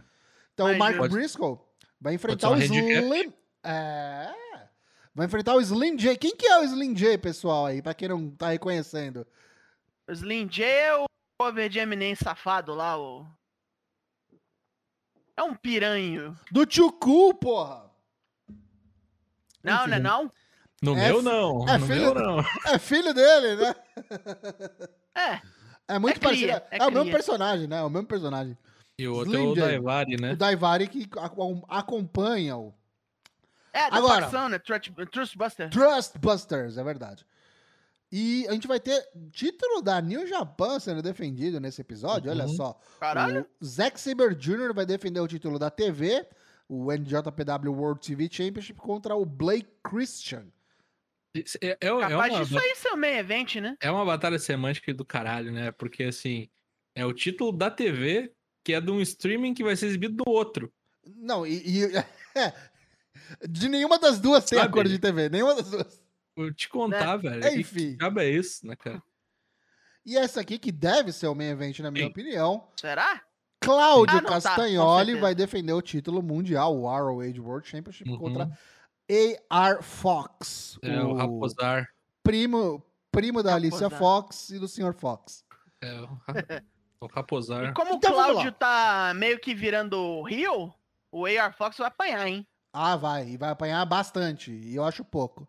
Então 0.54 0.72
o 0.72 0.78
Mark 0.78 0.96
Ju- 0.96 1.10
Briscoe 1.10 1.58
vai 2.00 2.14
enfrentar 2.14 2.50
o. 2.52 2.56
Slim. 2.56 3.34
É. 3.64 4.30
Vai 5.14 5.26
enfrentar 5.26 5.56
o 5.56 5.62
Slim 5.62 5.98
J. 5.98 6.16
Quem 6.16 6.36
que 6.36 6.46
é 6.46 6.60
o 6.60 6.64
Slim 6.64 6.94
J, 6.94 7.18
pessoal, 7.18 7.66
aí? 7.66 7.82
Pra 7.82 7.94
quem 7.94 8.08
não 8.08 8.30
tá 8.30 8.50
reconhecendo. 8.50 9.26
O 10.08 10.12
Slim 10.12 10.48
J 10.48 10.64
é 10.66 10.96
o 10.96 11.06
cover 11.40 11.70
de 11.70 11.80
Eminem 11.80 12.16
safado 12.16 12.74
lá, 12.74 12.98
o. 12.98 13.26
É 15.36 15.44
um 15.44 15.54
piranho. 15.56 16.38
Do 16.52 16.66
Chuku, 16.70 17.34
porra! 17.36 17.90
Não, 19.64 19.82
Enfim. 19.82 19.90
né? 19.92 20.00
Não? 20.00 20.32
No 20.82 20.96
É 20.96 21.08
meu, 21.10 21.22
não. 21.22 21.68
é 21.68 21.78
no 21.78 21.86
filho- 21.88 22.02
meu, 22.02 22.16
não. 22.16 22.40
É 22.74 22.80
filho 22.80 23.14
dele, 23.14 23.56
né? 23.56 23.76
É. 25.16 25.42
É 25.90 25.98
muito 26.00 26.18
É 26.18 26.20
parecido. 26.20 26.48
cria, 26.52 26.68
É, 26.70 26.80
é 26.84 26.86
o 26.86 26.92
mesmo 26.92 27.10
personagem, 27.12 27.66
né? 27.66 27.78
É 27.78 27.82
o 27.84 27.90
mesmo 27.90 28.06
personagem. 28.08 28.58
E 29.00 29.08
o 29.08 29.16
outro 29.16 29.32
Slim 29.34 29.46
é 29.46 29.52
o. 29.52 29.56
Daivari, 29.56 30.18
né? 30.22 30.34
O 30.34 30.36
Daivari 30.36 30.86
que 30.90 31.04
ac- 31.18 31.64
acompanha 31.70 32.58
o 32.58 32.74
É, 33.72 33.90
da 33.90 33.96
Agora. 33.98 34.24
facção, 34.24 34.50
né? 34.50 34.60
Trust- 34.60 34.92
Trustbuster. 35.10 35.70
Trustbusters, 35.70 36.78
é 36.78 36.84
verdade. 36.84 37.26
E 38.12 38.48
a 38.48 38.54
gente 38.54 38.68
vai 38.68 38.80
ter 38.80 39.06
título 39.32 39.82
da 39.82 40.00
New 40.02 40.26
Japan 40.26 40.80
sendo 40.80 41.02
defendido 41.02 41.60
nesse 41.60 41.82
episódio, 41.82 42.32
olha 42.32 42.46
Uhum. 42.46 42.56
só. 42.56 42.80
Caralho. 43.00 43.46
O 43.62 43.66
Zack 43.66 44.00
Saber 44.00 44.34
Jr. 44.34 44.74
vai 44.74 44.86
defender 44.86 45.20
o 45.20 45.28
título 45.28 45.60
da 45.60 45.70
TV, 45.70 46.26
o 46.70 46.90
NJPW 46.92 47.72
World 47.74 48.00
TV 48.00 48.30
Championship 48.32 48.80
contra 48.80 49.14
o 49.16 49.26
Blake 49.26 49.68
Christian. 49.84 50.46
É, 51.36 51.42
é, 51.62 51.78
é 51.82 52.00
Capaz 52.00 52.34
uma, 52.34 52.44
disso 52.46 52.58
aí 52.58 52.76
ser 52.76 52.90
o 52.90 52.98
main 52.98 53.18
event, 53.18 53.56
né? 53.58 53.78
é 53.82 53.92
uma 53.92 54.06
batalha 54.06 54.40
semântica 54.40 54.94
do 54.94 55.04
caralho, 55.06 55.52
né? 55.52 55.72
Porque, 55.72 56.04
assim, 56.04 56.50
é 56.96 57.06
o 57.06 57.14
título 57.14 57.52
da 57.52 57.70
TV 57.70 58.32
que 58.64 58.74
é 58.74 58.82
de 58.82 58.90
um 58.92 59.00
streaming 59.02 59.54
que 59.54 59.64
vai 59.64 59.76
ser 59.76 59.86
exibido 59.88 60.24
no 60.26 60.32
outro. 60.34 60.72
Não, 61.06 61.46
e. 61.46 61.84
e- 61.84 61.92
é, 62.38 62.54
de 63.48 63.68
nenhuma 63.70 63.98
das 64.00 64.20
duas 64.20 64.46
tem 64.46 64.58
Sabe? 64.58 64.70
acordo 64.70 64.90
de 64.90 64.98
TV, 65.00 65.30
nenhuma 65.30 65.56
das 65.56 65.70
duas. 65.70 66.02
Vou 66.38 66.54
te 66.54 66.70
contar, 66.70 67.18
velho. 67.18 67.44
É, 67.44 67.50
que- 67.52 67.60
enfim. 67.62 67.92
Que 67.92 67.98
diabo 67.98 68.20
é 68.20 68.30
isso, 68.30 68.66
né, 68.66 68.76
cara? 68.76 69.02
E 70.06 70.16
essa 70.18 70.40
aqui, 70.40 70.58
que 70.58 70.72
deve 70.72 71.12
ser 71.12 71.28
o 71.28 71.36
main 71.36 71.50
event, 71.50 71.80
na 71.80 71.92
minha 71.92 72.06
Sim. 72.06 72.12
opinião, 72.12 72.68
Será? 72.80 73.22
Cláudio 73.60 74.18
Ah, 74.20 74.22
não, 74.22 74.30
tá, 74.30 74.36
Castagnoli 74.36 75.06
certeza. 75.08 75.22
vai 75.22 75.36
defender 75.36 75.74
o 75.74 75.82
título 75.82 76.22
mundial, 76.22 76.78
o 76.78 76.84
ROH 76.88 77.40
World 77.42 77.68
Championship, 77.68 78.10
Uhum. 78.10 78.18
contra 78.18 78.50
AR 79.50 79.82
Fox, 79.84 80.78
É 80.82 81.02
o 81.02 81.14
Raposar. 81.16 81.90
primo, 82.24 82.82
primo 83.12 83.42
da 83.44 83.56
Alicia 83.56 83.88
Raposar. 83.90 84.00
Fox 84.00 84.50
e 84.52 84.60
do 84.60 84.68
Sr. 84.68 84.94
Fox. 84.94 85.44
É, 85.82 85.92
o, 86.02 86.06
Ra- 86.06 86.18
o 87.02 87.08
Raposar. 87.08 87.66
E 87.66 87.74
como 87.74 87.96
Então 87.96 88.12
o 88.12 88.14
Cláudio 88.14 88.46
lá. 88.46 88.52
tá 88.52 89.14
meio 89.16 89.40
que 89.40 89.54
virando 89.56 90.22
Rio, 90.24 90.74
o 91.12 91.26
AR 91.26 91.54
Fox 91.58 91.78
vai 91.78 91.88
apanhar, 91.88 92.28
hein? 92.28 92.48
Ah, 92.72 92.96
vai, 92.96 93.28
e 93.28 93.38
vai 93.38 93.50
apanhar 93.50 93.84
bastante, 93.86 94.52
e 94.52 94.76
eu 94.76 94.84
acho 94.86 95.04
pouco. 95.04 95.48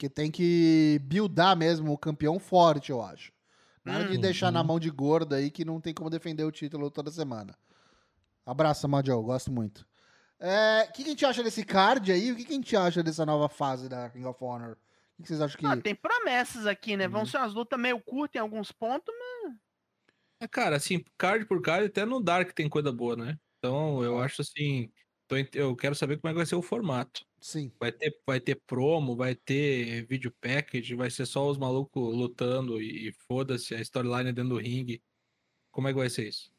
Porque 0.00 0.08
tem 0.08 0.30
que 0.30 0.98
buildar 1.02 1.54
mesmo 1.54 1.92
o 1.92 1.98
campeão 1.98 2.38
forte, 2.38 2.90
eu 2.90 3.02
acho. 3.02 3.30
Nada 3.84 4.02
de 4.02 4.16
Uhum. 4.16 4.20
deixar 4.22 4.50
na 4.50 4.64
mão 4.64 4.80
de 4.80 4.88
gordo 4.88 5.34
aí 5.34 5.50
que 5.50 5.62
não 5.62 5.78
tem 5.78 5.92
como 5.92 6.08
defender 6.08 6.42
o 6.42 6.50
título 6.50 6.90
toda 6.90 7.10
semana. 7.10 7.54
Abraço, 8.46 8.82
Samuel, 8.82 9.22
gosto 9.22 9.52
muito. 9.52 9.86
É, 10.38 10.84
O 10.88 10.92
que, 10.92 11.02
que 11.04 11.08
a 11.10 11.12
gente 11.12 11.26
acha 11.26 11.42
desse 11.42 11.64
card 11.64 12.12
aí? 12.12 12.32
O 12.32 12.36
que, 12.36 12.44
que 12.46 12.52
a 12.52 12.56
gente 12.56 12.76
acha 12.76 13.02
dessa 13.02 13.26
nova 13.26 13.48
fase 13.48 13.90
da 13.90 14.06
Ring 14.08 14.24
of 14.24 14.42
Honor? 14.42 14.72
O 14.72 14.76
que, 15.18 15.22
que 15.24 15.28
vocês 15.28 15.40
acham 15.42 15.58
que. 15.58 15.66
Ah, 15.66 15.76
tem 15.76 15.94
promessas 15.94 16.66
aqui, 16.66 16.96
né? 16.96 17.06
Vão 17.08 17.22
Uhum. 17.22 17.26
ser 17.26 17.38
umas 17.38 17.54
lutas 17.54 17.78
meio 17.78 18.00
curtas 18.00 18.36
em 18.36 18.42
alguns 18.42 18.72
pontos, 18.72 19.14
mas 19.18 19.54
É, 20.40 20.48
cara, 20.48 20.76
assim, 20.76 21.04
card 21.18 21.46
por 21.46 21.60
card, 21.60 21.86
até 21.86 22.04
no 22.04 22.20
Dark 22.22 22.52
tem 22.52 22.68
coisa 22.68 22.90
boa, 22.92 23.14
né? 23.16 23.38
Então, 23.58 24.02
eu 24.02 24.18
acho 24.20 24.40
assim. 24.42 24.90
Tô 25.30 25.36
Eu 25.58 25.76
quero 25.76 25.94
saber 25.94 26.18
como 26.18 26.28
é 26.28 26.32
que 26.32 26.38
vai 26.38 26.46
ser 26.46 26.56
o 26.56 26.62
formato. 26.62 27.24
Sim. 27.40 27.72
Vai 27.78 27.92
ter, 27.92 28.20
vai 28.26 28.40
ter 28.40 28.56
promo, 28.66 29.14
vai 29.14 29.34
ter 29.34 30.04
vídeo 30.06 30.34
package, 30.40 30.94
vai 30.96 31.08
ser 31.08 31.24
só 31.24 31.48
os 31.48 31.56
malucos 31.56 32.14
lutando 32.14 32.82
e, 32.82 33.08
e 33.08 33.12
foda-se 33.12 33.74
a 33.74 33.80
storyline 33.80 34.32
dentro 34.32 34.50
do 34.50 34.58
ringue. 34.58 35.02
Como 35.70 35.86
é 35.86 35.92
que 35.92 35.98
vai 35.98 36.10
ser 36.10 36.28
isso? 36.28 36.52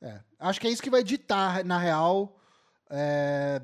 É, 0.00 0.22
acho 0.38 0.60
que 0.60 0.68
é 0.68 0.70
isso 0.70 0.82
que 0.82 0.90
vai 0.90 1.02
ditar, 1.02 1.64
na 1.64 1.76
real. 1.76 2.40
é, 2.88 3.60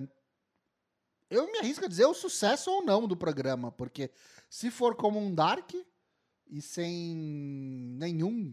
Eu 1.30 1.50
me 1.50 1.58
arrisco 1.58 1.84
a 1.84 1.88
dizer 1.88 2.06
o 2.06 2.14
sucesso 2.14 2.72
ou 2.72 2.84
não 2.84 3.06
do 3.06 3.16
programa, 3.16 3.70
porque 3.70 4.10
se 4.50 4.68
for 4.68 4.96
como 4.96 5.20
um 5.20 5.32
Dark 5.32 5.72
e 6.50 6.60
sem 6.60 7.14
nenhum 7.96 8.52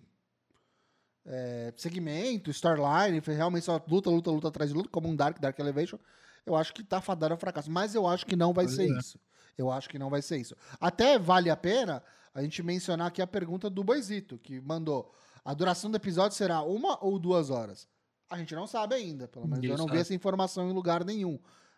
é, 1.26 1.74
segmento, 1.78 2.50
storyline, 2.52 3.20
realmente 3.26 3.66
só 3.66 3.80
luta, 3.88 4.10
luta, 4.10 4.32
luta 4.32 4.48
atrás 4.48 4.70
de 4.72 4.76
luta, 4.76 4.90
como 4.90 5.08
um 5.08 5.16
Dark, 5.16 5.40
Dark 5.40 5.58
Elevation, 5.60 5.98
eu 6.46 6.56
acho 6.56 6.74
que 6.74 6.84
tá 6.84 7.00
fadado 7.02 7.34
ao 7.34 7.40
fracasso. 7.40 7.70
Mas 7.70 7.94
eu 7.96 8.08
acho 8.08 8.26
que 8.26 8.36
não 8.36 8.54
vai 8.54 8.66
Pois 8.66 8.76
ser 8.76 8.92
é. 8.92 8.98
isso. 8.98 9.20
Eu 9.58 9.70
acho 9.72 9.88
que 9.90 10.00
não 10.00 10.10
vai 10.10 10.22
ser 10.22 10.38
isso. 10.38 10.56
Até 10.80 11.20
vale 11.20 11.50
a 11.50 11.56
pena 11.56 12.02
a 12.34 12.42
gente 12.42 12.64
mencionar 12.64 13.08
aqui 13.08 13.22
a 13.22 13.28
pergunta 13.28 13.70
do 13.70 13.84
Boizito, 13.84 14.38
que 14.40 14.60
mandou. 14.62 15.14
A 15.44 15.54
duração 15.54 15.92
do 15.92 15.98
episódio 15.98 16.36
será 16.38 16.62
uma 16.64 16.98
ou 17.04 17.20
duas 17.20 17.50
horas? 17.50 17.88
A 18.30 18.38
gente 18.38 18.56
não 18.56 18.66
sabe 18.66 18.96
ainda, 18.96 19.28
pelo 19.28 19.46
menos 19.46 19.58
Ninguém 19.60 19.72
eu 19.72 19.78
não 19.78 19.86
vi 19.86 19.92
sabe. 19.92 20.02
essa 20.02 20.14
informação 20.14 20.70
em 20.70 20.74
lugar 20.74 21.04
nenhum. 21.04 21.38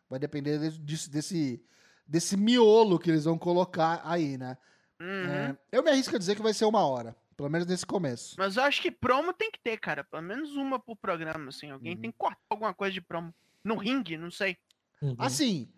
Vai 0.09 0.19
depender 0.19 0.59
disso- 0.71 1.09
desse, 1.09 1.63
desse 2.07 2.37
miolo 2.37 2.99
que 2.99 3.09
eles 3.09 3.23
vão 3.25 3.37
colocar 3.37 4.01
aí, 4.05 4.37
né? 4.37 4.55
Uhum. 5.01 5.07
É, 5.25 5.57
eu 5.71 5.81
me 5.83 5.89
arrisco 5.89 6.15
a 6.15 6.19
dizer 6.19 6.35
que 6.35 6.41
vai 6.43 6.53
ser 6.53 6.65
uma 6.65 6.85
hora, 6.85 7.15
pelo 7.35 7.49
menos 7.49 7.67
nesse 7.67 7.85
começo. 7.85 8.35
Mas 8.37 8.57
eu 8.57 8.63
acho 8.63 8.81
que 8.81 8.91
promo 8.91 9.33
tem 9.33 9.51
que 9.51 9.59
ter, 9.59 9.77
cara. 9.79 10.03
Pelo 10.03 10.21
menos 10.23 10.55
uma 10.55 10.79
por 10.79 10.95
programa, 10.95 11.49
assim. 11.49 11.69
Alguém 11.71 11.95
Uhum. 11.95 12.01
tem 12.01 12.11
que 12.11 12.17
cortar 12.17 12.39
alguma 12.49 12.73
coisa 12.73 12.93
de 12.93 13.01
promo. 13.01 13.33
No 13.63 13.75
ringue, 13.75 14.17
não 14.17 14.31
sei. 14.31 14.57
Uhum. 15.01 15.15
Assim, 15.17 15.69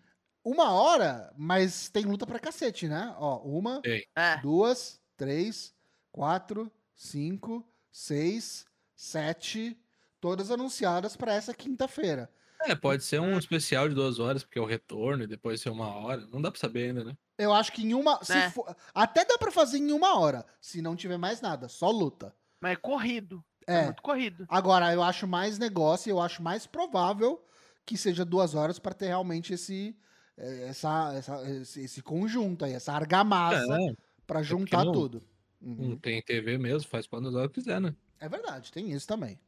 uma 0.44 0.72
hora, 0.72 1.32
mas 1.36 1.88
tem 1.88 2.04
luta 2.04 2.26
pra 2.26 2.38
cacete, 2.38 2.88
né? 2.88 3.14
Ó, 3.18 3.38
uma, 3.38 3.80
É. 3.84 4.36
duas, 4.40 5.00
três, 5.16 5.74
quatro, 6.12 6.70
cinco, 6.94 7.66
seis, 7.90 8.66
sete, 8.94 9.76
todas 10.20 10.50
anunciadas 10.50 11.16
pra 11.16 11.34
essa 11.34 11.52
quinta-feira. 11.54 12.30
É, 12.62 12.74
pode 12.74 13.04
ser 13.04 13.20
um 13.20 13.38
especial 13.38 13.88
de 13.88 13.94
duas 13.94 14.18
horas, 14.18 14.42
porque 14.42 14.58
é 14.58 14.62
o 14.62 14.66
retorno, 14.66 15.22
e 15.24 15.26
depois 15.26 15.60
ser 15.60 15.68
uma 15.70 15.88
hora. 15.94 16.26
Não 16.28 16.40
dá 16.40 16.50
pra 16.50 16.58
saber 16.60 16.88
ainda, 16.88 17.04
né? 17.04 17.16
Eu 17.38 17.52
acho 17.52 17.72
que 17.72 17.82
em 17.82 17.92
uma. 17.94 18.22
se 18.24 18.32
É. 18.32 18.50
for- 18.50 18.74
até 18.94 19.24
dá 19.24 19.36
pra 19.38 19.50
fazer 19.52 19.78
em 19.78 19.92
uma 19.92 20.18
hora, 20.18 20.44
se 20.60 20.80
não 20.80 20.96
tiver 20.96 21.18
mais 21.18 21.40
nada, 21.40 21.68
só 21.68 21.90
luta. 21.90 22.34
Mas 22.60 22.72
é 22.72 22.76
corrido. 22.76 23.44
É, 23.66 23.80
É. 23.80 23.84
muito 23.86 24.02
corrido. 24.02 24.46
Agora, 24.48 24.92
eu 24.94 25.02
acho 25.02 25.26
mais 25.26 25.58
negócio, 25.58 26.08
eu 26.08 26.20
acho 26.20 26.42
mais 26.42 26.66
provável 26.66 27.44
que 27.84 27.96
seja 27.96 28.24
duas 28.24 28.54
horas 28.54 28.78
pra 28.78 28.94
ter 28.94 29.06
realmente 29.08 29.52
esse, 29.52 29.94
eh, 30.36 30.68
essa, 30.68 31.12
essa- 31.14 31.50
esse, 31.50 31.82
esse 31.82 32.02
conjunto 32.02 32.64
aí, 32.64 32.72
essa 32.72 32.92
argamassa 32.92 33.76
É, 33.80 33.94
pra 34.26 34.42
juntar 34.42 34.84
não- 34.84 34.92
tudo. 34.92 35.22
Uhum. 35.60 35.90
não 35.90 35.96
tem 35.98 36.22
TV 36.22 36.58
mesmo, 36.58 36.88
faz 36.88 37.06
quantas 37.06 37.34
horas 37.34 37.50
quiser, 37.52 37.80
né? 37.80 37.94
É 38.20 38.28
verdade, 38.28 38.70
tem 38.72 38.90
isso 38.92 39.06
também. 39.06 39.38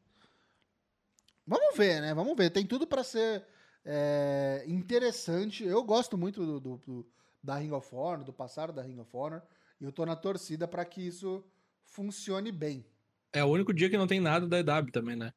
Vamos 1.46 1.76
ver, 1.76 2.00
né? 2.02 2.12
Vamos 2.14 2.36
ver. 2.36 2.50
Tem 2.50 2.66
tudo 2.66 2.86
pra 2.86 3.02
ser 3.02 3.44
é, 3.90 4.64
interessante. 4.66 5.64
Eu 5.64 5.82
gosto 5.82 6.18
muito 6.18 6.44
do, 6.44 6.60
do- 6.60 6.76
do- 6.78 7.06
da 7.42 7.56
Ring 7.56 7.70
of 7.72 7.88
Honor, 7.94 8.24
do 8.24 8.32
passado 8.32 8.72
da 8.72 8.82
Ring 8.82 8.98
of 8.98 9.10
Honor. 9.16 9.42
E 9.80 9.84
eu 9.84 9.92
tô 9.92 10.04
na 10.04 10.16
torcida 10.16 10.66
pra 10.66 10.84
que 10.84 11.00
isso 11.06 11.44
funcione 11.84 12.50
bem. 12.52 12.84
É 13.32 13.44
o 13.44 13.48
único 13.48 13.72
dia 13.72 13.88
que 13.88 13.96
não 13.98 14.06
tem 14.06 14.20
nada 14.20 14.46
da 14.46 14.58
EW 14.80 14.90
também, 14.90 15.16
né? 15.16 15.32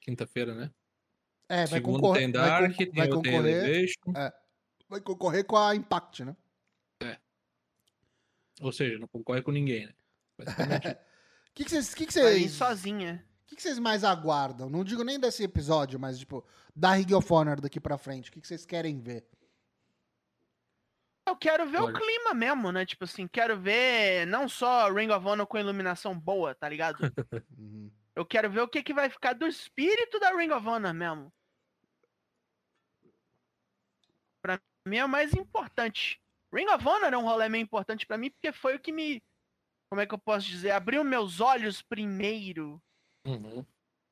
Quinta-feira, 0.00 0.54
né? 0.54 0.70
É, 1.48 1.58
vai 1.66 1.78
Segundo 1.78 2.00
concorrer. 2.00 2.22
tem 2.22 2.32
vai, 2.32 2.48
Dark, 2.48 2.76
vai 2.76 2.86
o- 2.86 2.94
tem 3.22 3.32
concorrer, 3.32 3.64
Elevation. 3.64 4.12
vai 4.88 5.00
concorrer 5.00 5.44
com 5.44 5.56
a 5.56 5.74
Impact, 5.74 6.24
né? 6.24 6.36
Ou 8.60 8.72
seja, 8.72 8.98
não 8.98 9.06
concorre 9.06 9.40
com 9.42 9.52
ninguém, 9.52 9.86
né? 9.86 9.94
O 11.50 11.54
que 11.58 11.64
que 11.64 11.70
vocês 11.70 11.92
que 11.92 12.06
que 12.06 12.20
Vai 12.20 12.48
sozinha. 12.48 13.24
que 13.46 13.56
que 13.56 13.62
vocês 13.62 13.80
mais 13.80 14.04
aguardam? 14.04 14.70
Não 14.70 14.84
digo 14.84 15.02
nem 15.02 15.18
desse 15.18 15.42
episódio, 15.42 15.98
mas 15.98 16.16
tipo, 16.16 16.44
da 16.74 16.92
Ring 16.92 17.12
of 17.14 17.32
Honor 17.32 17.60
daqui 17.60 17.80
pra 17.80 17.98
frente. 17.98 18.30
O 18.30 18.32
que 18.32 18.40
que 18.40 18.46
vocês 18.46 18.64
querem 18.64 19.00
ver? 19.00 19.26
Eu 21.28 21.36
quero 21.36 21.66
ver 21.66 21.78
Olha. 21.82 21.94
o 21.94 22.00
clima 22.00 22.32
mesmo, 22.32 22.72
né? 22.72 22.86
Tipo 22.86 23.04
assim, 23.04 23.28
quero 23.28 23.58
ver 23.60 24.26
não 24.26 24.48
só 24.48 24.90
Ring 24.90 25.10
of 25.10 25.26
Honor 25.26 25.46
com 25.46 25.58
iluminação 25.58 26.18
boa, 26.18 26.54
tá 26.54 26.68
ligado? 26.68 26.98
Uhum. 27.58 27.90
Eu 28.14 28.26
quero 28.26 28.50
ver 28.50 28.62
o 28.62 28.68
que, 28.68 28.82
que 28.82 28.92
vai 28.92 29.08
ficar 29.08 29.32
do 29.32 29.46
espírito 29.46 30.18
da 30.18 30.34
Ring 30.34 30.50
of 30.50 30.66
Honor 30.66 30.92
mesmo. 30.92 31.32
Pra 34.42 34.60
mim 34.86 34.96
é 34.96 35.04
o 35.04 35.08
mais 35.08 35.34
importante. 35.34 36.20
Ring 36.52 36.66
of 36.68 36.86
Honor 36.86 37.12
é 37.12 37.16
um 37.16 37.22
rolê 37.22 37.48
meio 37.48 37.62
importante 37.62 38.06
pra 38.06 38.18
mim 38.18 38.30
porque 38.30 38.52
foi 38.52 38.74
o 38.74 38.80
que 38.80 38.90
me 38.90 39.22
Como 39.88 40.00
é 40.00 40.06
que 40.06 40.14
eu 40.14 40.18
posso 40.18 40.46
dizer? 40.46 40.72
Abriu 40.72 41.04
meus 41.04 41.40
olhos 41.40 41.80
primeiro. 41.80 42.82
Uhum. 43.24 43.64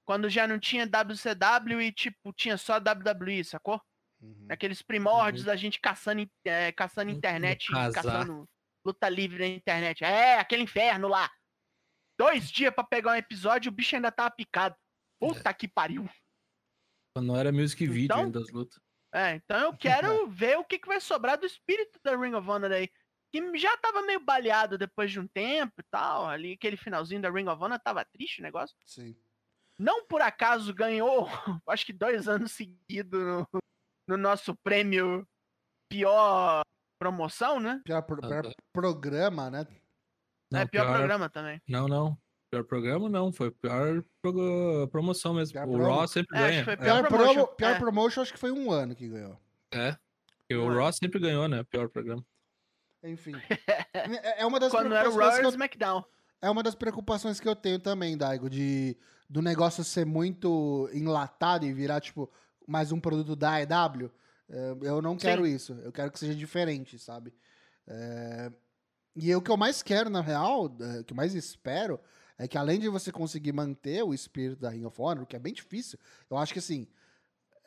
Quando 0.04 0.28
já 0.28 0.46
não 0.46 0.58
tinha 0.58 0.86
WCW 0.86 1.80
e, 1.80 1.90
tipo, 1.90 2.32
tinha 2.32 2.56
só 2.56 2.76
WWE, 2.76 3.42
sacou? 3.42 3.82
Uhum. 4.26 4.46
Aqueles 4.50 4.82
primórdios 4.82 5.44
da 5.44 5.56
gente 5.56 5.80
caçando, 5.80 6.28
é, 6.44 6.72
caçando 6.72 7.10
Hum, 7.10 7.14
internet, 7.14 7.68
caçando 7.92 8.48
luta 8.84 9.08
livre 9.08 9.38
na 9.38 9.46
internet. 9.54 10.04
É, 10.04 10.38
aquele 10.38 10.62
inferno 10.62 11.08
lá. 11.08 11.30
Dois 12.18 12.50
dias 12.50 12.74
pra 12.74 12.84
pegar 12.84 13.12
um 13.12 13.16
episódio, 13.16 13.70
o 13.70 13.74
bicho 13.74 13.94
ainda 13.96 14.10
tava 14.10 14.30
picado. 14.30 14.74
Puta 15.20 15.52
que 15.52 15.68
pariu. 15.68 16.08
Quando 17.14 17.26
não 17.26 17.36
era 17.36 17.52
music 17.52 17.86
video 17.86 18.04
Então- 18.04 18.18
ainda 18.24 18.40
das 18.40 18.50
lutas. 18.50 18.80
É, 19.14 19.34
então 19.36 19.58
eu 19.60 19.76
quero 19.76 20.26
ver 20.28 20.58
o 20.58 20.64
que, 20.64 20.78
que 20.78 20.88
vai 20.88 21.00
sobrar 21.00 21.38
do 21.38 21.46
espírito 21.46 21.98
da 22.04 22.16
Ring 22.16 22.34
of 22.34 22.48
Honor 22.48 22.72
aí. 22.72 22.90
Que 23.32 23.58
já 23.58 23.76
tava 23.78 24.02
meio 24.02 24.20
baleado 24.20 24.76
depois 24.78 25.10
de 25.10 25.18
um 25.20 25.26
tempo 25.26 25.74
e 25.80 25.84
tal. 25.90 26.26
Ali, 26.26 26.52
aquele 26.52 26.76
finalzinho 26.76 27.20
da 27.20 27.30
Ring 27.30 27.48
of 27.48 27.62
Honor 27.62 27.78
tava 27.78 28.04
triste 28.04 28.40
o 28.40 28.42
negócio. 28.42 28.76
Sim. 28.84 29.16
Não 29.78 30.06
por 30.06 30.22
acaso 30.22 30.72
ganhou, 30.74 31.26
acho 31.68 31.84
que 31.84 31.92
dois 31.92 32.28
anos 32.28 32.52
seguidos 32.52 33.20
no, 33.20 33.46
no 34.06 34.16
nosso 34.16 34.54
prêmio 34.56 35.26
pior 35.88 36.62
promoção, 36.98 37.60
né? 37.60 37.80
Pior, 37.84 38.02
pro- 38.02 38.20
pior 38.20 38.52
programa, 38.72 39.50
né? 39.50 39.66
Não, 40.50 40.60
é, 40.60 40.66
pior, 40.66 40.86
programa 40.96 41.28
também. 41.28 41.60
Não, 41.68 41.88
não. 41.88 42.16
Pior 42.50 42.64
programa 42.64 43.08
não. 43.08 43.32
Foi 43.32 43.50
pior 43.50 44.02
pro- 44.22 44.88
promoção 44.90 45.34
mesmo. 45.34 45.52
Pior 45.54 45.68
o 45.68 45.72
promo. 45.72 45.94
Raw 45.94 46.08
sempre 46.08 46.36
É, 46.38 46.40
ganha. 46.40 46.60
É, 46.60 46.64
pior 46.64 46.76
Pior, 46.78 47.08
promotion, 47.08 47.34
promo, 47.34 47.56
pior 47.56 47.70
é. 47.74 47.78
promotion, 47.78 48.22
acho 48.22 48.32
que 48.32 48.38
foi 48.38 48.52
um 48.52 48.70
ano 48.70 48.94
que 48.94 49.08
ganhou. 49.08 49.38
É. 49.72 49.96
E 50.48 50.54
o. 50.54 50.72
Raw 50.72 50.92
sempre 50.92 51.18
ganhou, 51.20 51.48
né? 51.48 51.64
Pior 51.64 51.88
programa. 51.88 52.24
Enfim. 53.02 53.32
é 53.92 54.42
é 54.42 54.46
uma 54.46 54.58
das 54.60 54.70
Quando 54.72 54.94
era 54.94 55.08
o 55.08 55.12
preocupações 55.12 55.32
Raw 55.32 55.32
que 55.40 55.42
e 55.42 55.44
eu 55.46 55.50
SmackDown. 55.50 56.04
É 56.42 56.50
uma 56.50 56.62
das 56.62 56.74
preocupações 56.74 57.40
que 57.40 57.48
eu 57.48 57.56
tenho 57.56 57.78
também, 57.78 58.16
Daigo, 58.16 58.48
de 58.48 58.96
do 59.28 59.42
negócio 59.42 59.82
ser 59.82 60.06
muito 60.06 60.88
enlatado 60.92 61.66
e 61.66 61.72
virar, 61.72 62.00
tipo, 62.00 62.30
mais 62.66 62.92
um 62.92 63.00
produto 63.00 63.36
da 63.36 63.52
AEW. 63.56 64.10
É, 64.48 64.76
Eu 64.82 65.00
não 65.02 65.16
quero 65.16 65.46
isso. 65.46 65.72
Eu 65.82 65.92
quero 65.92 66.10
que 66.10 66.18
seja 66.18 66.34
diferente, 66.34 66.98
sabe? 66.98 67.32
É, 67.86 68.50
E 69.14 69.34
o 69.34 69.40
que 69.40 69.50
eu 69.50 69.56
mais 69.56 69.82
quero, 69.82 70.10
na 70.10 70.20
real, 70.20 70.74
é, 70.80 71.00
o 71.00 71.04
que 71.04 71.12
eu 71.12 71.16
mais 71.16 71.34
espero, 71.34 71.98
é 72.38 72.46
que 72.46 72.58
além 72.58 72.78
de 72.78 72.88
você 72.88 73.10
conseguir 73.10 73.52
manter 73.52 74.02
o 74.02 74.12
espírito 74.12 74.60
da 74.60 74.70
Ring 74.70 74.84
of 74.84 75.00
Honor, 75.00 75.26
que 75.26 75.36
é 75.36 75.38
bem 75.38 75.52
difícil, 75.54 75.98
eu 76.30 76.36
acho 76.36 76.52
que 76.52 76.58
assim. 76.58 76.86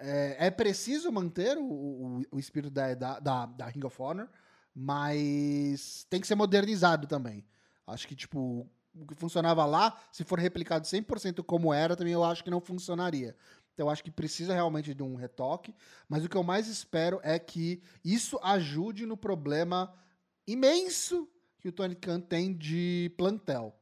É, 0.02 0.48
é 0.48 0.52
preciso 0.52 1.12
manter 1.12 1.58
o, 1.58 1.64
o, 1.64 2.22
o 2.32 2.40
espírito 2.40 2.72
da, 2.72 2.94
da, 2.94 3.20
da, 3.20 3.46
da 3.48 3.66
Ring 3.68 3.84
of 3.84 4.02
Honor, 4.02 4.30
mas 4.74 6.06
tem 6.10 6.22
que 6.22 6.28
ser 6.28 6.36
modernizado 6.36 7.06
também. 7.06 7.46
Acho 7.86 8.08
que, 8.08 8.16
tipo, 8.16 8.66
o 8.96 9.06
que 9.06 9.16
funcionava 9.16 9.66
lá, 9.66 10.00
se 10.12 10.24
for 10.24 10.40
replicado 10.40 10.88
100% 10.88 11.44
como 11.44 11.74
era, 11.74 11.96
também 11.96 12.14
eu 12.14 12.24
acho 12.24 12.44
que 12.44 12.50
não 12.50 12.62
funcionaria. 12.62 13.36
Eu 13.82 13.90
acho 13.90 14.04
que 14.04 14.12
precisa 14.12 14.54
realmente 14.54 14.94
de 14.94 15.04
um 15.04 15.16
retoque. 15.16 15.76
Mas 16.08 16.24
o 16.24 16.30
que 16.30 16.36
eu 16.36 16.44
mais 16.44 16.68
espero 16.68 17.20
é 17.24 17.38
que 17.40 17.82
isso 18.04 18.40
ajude 18.44 19.06
no 19.06 19.18
problema 19.18 19.94
imenso 20.46 21.28
que 21.60 21.68
o 21.68 21.72
Tony 21.72 21.96
Khan 21.96 22.20
tem 22.20 22.54
de 22.54 23.12
plantel. 23.18 23.76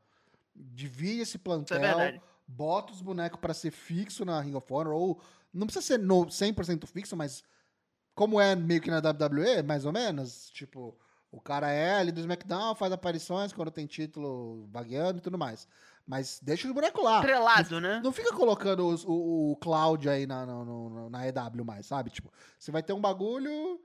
Divide 0.55 1.21
esse 1.21 1.37
é 1.37 1.39
plantel, 1.39 1.79
verdade. 1.79 2.21
bota 2.47 2.91
os 2.91 3.01
bonecos 3.01 3.39
pra 3.39 3.53
ser 3.53 3.71
fixo 3.71 4.25
na 4.25 4.41
Ring 4.41 4.55
of 4.55 4.65
Honor, 4.71 4.93
ou 4.93 5.21
não 5.53 5.67
precisa 5.67 5.85
ser 5.85 5.99
no 5.99 6.25
100% 6.25 6.87
fixo, 6.87 7.15
mas 7.15 7.43
como 8.15 8.41
é 8.41 8.55
meio 8.55 8.81
que 8.81 8.89
na 8.89 8.97
WWE, 8.97 9.61
mais 9.63 9.85
ou 9.85 9.93
menos, 9.93 10.49
tipo, 10.49 10.97
o 11.31 11.39
cara 11.39 11.69
é 11.69 11.99
ali 11.99 12.11
do 12.11 12.19
SmackDown, 12.19 12.73
faz 12.73 12.91
aparições 12.91 13.53
quando 13.53 13.69
tem 13.69 13.85
título 13.85 14.67
vagueando 14.71 15.19
e 15.19 15.21
tudo 15.21 15.37
mais. 15.37 15.67
Mas 16.07 16.39
deixa 16.41 16.67
os 16.67 16.73
bonecos 16.73 17.03
lá. 17.03 17.17
Estrelado, 17.19 17.81
né? 17.81 17.99
Não 18.01 18.13
fica 18.13 18.31
colocando 18.33 18.87
os- 18.87 19.03
o, 19.03 19.51
o 19.51 19.55
Cloud 19.57 20.07
aí 20.07 20.25
na, 20.25 20.45
no- 20.45 20.63
no- 20.89 21.09
na 21.09 21.27
EW 21.27 21.65
mais, 21.65 21.85
sabe? 21.85 22.09
Tipo, 22.09 22.31
você 22.57 22.71
vai 22.71 22.81
ter 22.81 22.93
um 22.93 23.01
bagulho. 23.01 23.81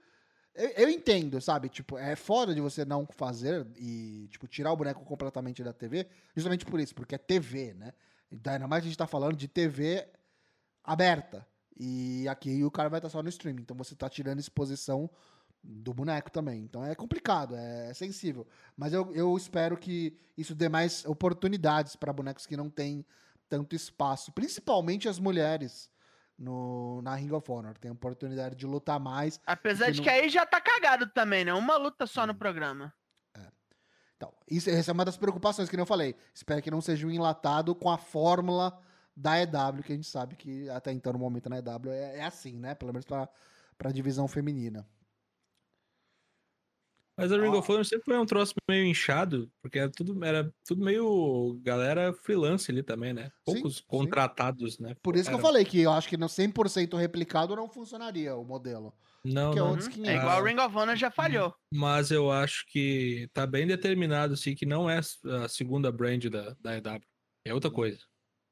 Eu, 0.54 0.68
eu 0.76 0.88
entendo, 0.90 1.40
sabe? 1.40 1.68
Tipo, 1.68 1.98
é 1.98 2.14
foda 2.14 2.54
de 2.54 2.60
você 2.60 2.84
não 2.84 3.06
fazer 3.10 3.66
e, 3.76 4.28
tipo, 4.30 4.46
tirar 4.46 4.70
o 4.72 4.76
boneco 4.76 5.04
completamente 5.04 5.64
da 5.64 5.72
TV, 5.72 6.06
justamente 6.36 6.64
por 6.64 6.78
isso, 6.78 6.94
porque 6.94 7.14
é 7.14 7.18
TV, 7.18 7.74
né? 7.74 7.92
Então, 8.30 8.52
ainda 8.52 8.68
mais 8.68 8.84
a 8.84 8.86
gente 8.86 8.96
tá 8.98 9.06
falando 9.06 9.34
de 9.34 9.48
TV 9.48 10.06
aberta. 10.84 11.46
E 11.76 12.28
aqui 12.28 12.62
o 12.62 12.70
cara 12.70 12.88
vai 12.88 12.98
estar 12.98 13.08
só 13.08 13.22
no 13.22 13.28
streaming. 13.28 13.62
Então 13.62 13.76
você 13.76 13.94
tá 13.96 14.08
tirando 14.08 14.38
exposição 14.38 15.10
do 15.62 15.94
boneco 15.94 16.30
também. 16.30 16.60
Então 16.62 16.84
é 16.84 16.94
complicado, 16.94 17.54
é 17.54 17.94
sensível. 17.94 18.46
Mas 18.76 18.92
eu, 18.92 19.12
eu 19.14 19.36
espero 19.36 19.76
que 19.76 20.16
isso 20.36 20.54
dê 20.54 20.68
mais 20.68 21.04
oportunidades 21.04 21.94
para 21.96 22.12
bonecos 22.12 22.46
que 22.46 22.56
não 22.56 22.68
têm 22.68 23.04
tanto 23.48 23.76
espaço. 23.76 24.32
Principalmente 24.32 25.08
as 25.08 25.18
mulheres 25.18 25.90
no, 26.38 27.00
na 27.02 27.14
Ring 27.14 27.30
of 27.32 27.50
Honor. 27.50 27.78
Tem 27.78 27.90
a 27.90 27.94
oportunidade 27.94 28.56
de 28.56 28.66
lutar 28.66 28.98
mais. 28.98 29.40
Apesar 29.46 29.86
que 29.86 29.92
de 29.92 29.98
não- 29.98 30.04
que 30.04 30.10
aí 30.10 30.28
já 30.28 30.44
tá 30.44 30.60
cagado 30.60 31.06
também, 31.08 31.44
né? 31.44 31.54
Uma 31.54 31.76
luta 31.76 32.06
só 32.06 32.26
no 32.26 32.34
programa. 32.34 32.92
Então, 34.16 34.32
isso, 34.48 34.70
essa 34.70 34.92
é 34.92 34.94
uma 34.94 35.04
das 35.04 35.16
preocupações 35.16 35.68
que 35.68 35.76
nem 35.76 35.82
eu 35.82 35.86
falei. 35.86 36.14
Espero 36.32 36.62
que 36.62 36.70
não 36.70 36.80
seja 36.80 37.04
um 37.04 37.10
enlatado 37.10 37.74
com 37.74 37.90
a 37.90 37.98
fórmula 37.98 38.80
da 39.16 39.40
EW, 39.42 39.82
que 39.82 39.92
a 39.92 39.96
gente 39.96 40.06
sabe 40.06 40.36
que 40.36 40.70
até 40.70 40.92
então, 40.92 41.12
no 41.12 41.18
momento 41.18 41.48
na 41.50 41.58
EW, 41.58 41.90
é, 41.90 42.18
é 42.18 42.24
assim, 42.24 42.56
né? 42.56 42.72
Pelo 42.72 42.92
menos 42.92 43.04
para 43.04 43.28
a 43.82 43.90
divisão 43.90 44.28
feminina. 44.28 44.86
Mas 47.16 47.30
a 47.30 47.36
Ring 47.36 47.50
of 47.54 47.70
Honor 47.70 47.84
sempre 47.84 48.04
foi 48.06 48.18
um 48.18 48.24
troço 48.26 48.54
meio 48.68 48.86
inchado, 48.86 49.50
porque 49.60 49.78
era 49.78 49.90
tudo, 49.90 50.24
era 50.24 50.52
tudo 50.66 50.82
meio 50.82 51.60
galera 51.62 52.12
freelance 52.14 52.70
ali 52.70 52.82
também, 52.82 53.12
né? 53.12 53.30
Poucos 53.44 53.76
sim. 53.76 53.82
contratados, 53.86 54.78
né? 54.78 54.96
Por 55.02 55.14
isso 55.14 55.24
que 55.28 55.34
eu 55.34 55.38
Era- 55.38 55.46
falei 55.46 55.64
que 55.64 55.80
eu 55.80 55.92
acho 55.92 56.08
que 56.08 56.16
no 56.16 56.26
100% 56.28 56.96
replicado 56.96 57.54
não 57.54 57.68
funcionaria 57.68 58.34
o 58.34 58.44
modelo. 58.44 58.94
Não, 59.24 59.52
é 59.52 59.56
não. 59.56 59.68
outros 59.70 59.86
Uhum. 59.86 59.92
500. 59.92 60.10
É 60.10 60.16
igual 60.16 60.38
Ah. 60.38 60.40
o 60.40 60.44
Ring 60.44 60.58
of 60.58 60.76
Honor 60.76 60.96
já 60.96 61.10
falhou. 61.10 61.54
Mas 61.72 62.10
eu 62.10 62.30
acho 62.30 62.64
que 62.66 63.28
tá 63.32 63.46
bem 63.46 63.66
determinado, 63.66 64.34
assim, 64.34 64.54
que 64.54 64.66
não 64.66 64.88
é 64.90 64.98
a 65.44 65.48
segunda 65.48 65.92
brand 65.92 66.24
da, 66.26 66.56
da 66.60 66.76
EW. 66.78 67.00
É 67.44 67.52
outra 67.54 67.70
coisa. 67.70 67.98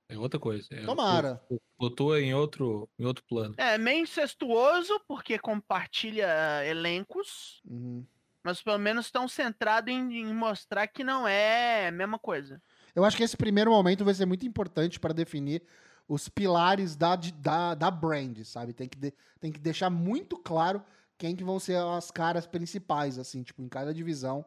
É 0.09 0.19
outra 0.19 0.39
coisa. 0.39 0.67
É, 0.71 0.83
Tomara. 0.85 1.41
Flutua 1.79 2.21
em 2.21 2.35
outro, 2.35 2.89
em 2.99 3.05
outro 3.05 3.25
plano. 3.29 3.55
É 3.57 3.79
meio 3.79 4.03
incestuoso, 4.03 5.01
porque 5.09 5.39
compartilha 5.39 6.29
elencos, 6.67 7.61
Uhum. 7.65 8.05
Mas 8.43 8.63
pelo 8.63 8.79
menos 8.79 9.07
estão 9.07 9.29
centrados 9.29 9.93
em, 9.93 10.21
em 10.21 10.35
mostrar 10.35 10.87
que 10.87 11.05
não 11.05 11.27
é 11.27 11.89
a 11.89 11.93
mesma 11.93 12.19
coisa. 12.19 12.61
Eu 12.95 13.05
acho 13.05 13.17
que 13.17 13.23
esse 13.23 13.37
primeiro 13.37 13.71
momento 13.71 14.05
vai 14.05 14.15
ser 14.15 14.27
muito 14.27 14.47
importante 14.47 14.99
para 14.99 15.15
definir 15.15 15.63
os 16.09 16.29
pilares 16.29 16.97
da, 16.97 17.15
da, 17.17 17.75
da 17.75 17.91
brand, 17.91 18.43
sabe? 18.45 18.73
Tem 18.73 18.89
que, 18.89 18.99
de- 18.99 19.15
tem 19.39 19.53
que 19.53 19.61
deixar 19.61 19.89
muito 19.91 20.37
claro 20.37 20.83
quem 21.17 21.37
que 21.37 21.45
vão 21.45 21.61
ser 21.61 21.77
as 21.77 22.11
caras 22.11 22.47
principais, 22.47 23.19
assim, 23.19 23.43
tipo, 23.43 23.63
em 23.63 23.69
cada 23.69 23.95
divisão, 23.95 24.45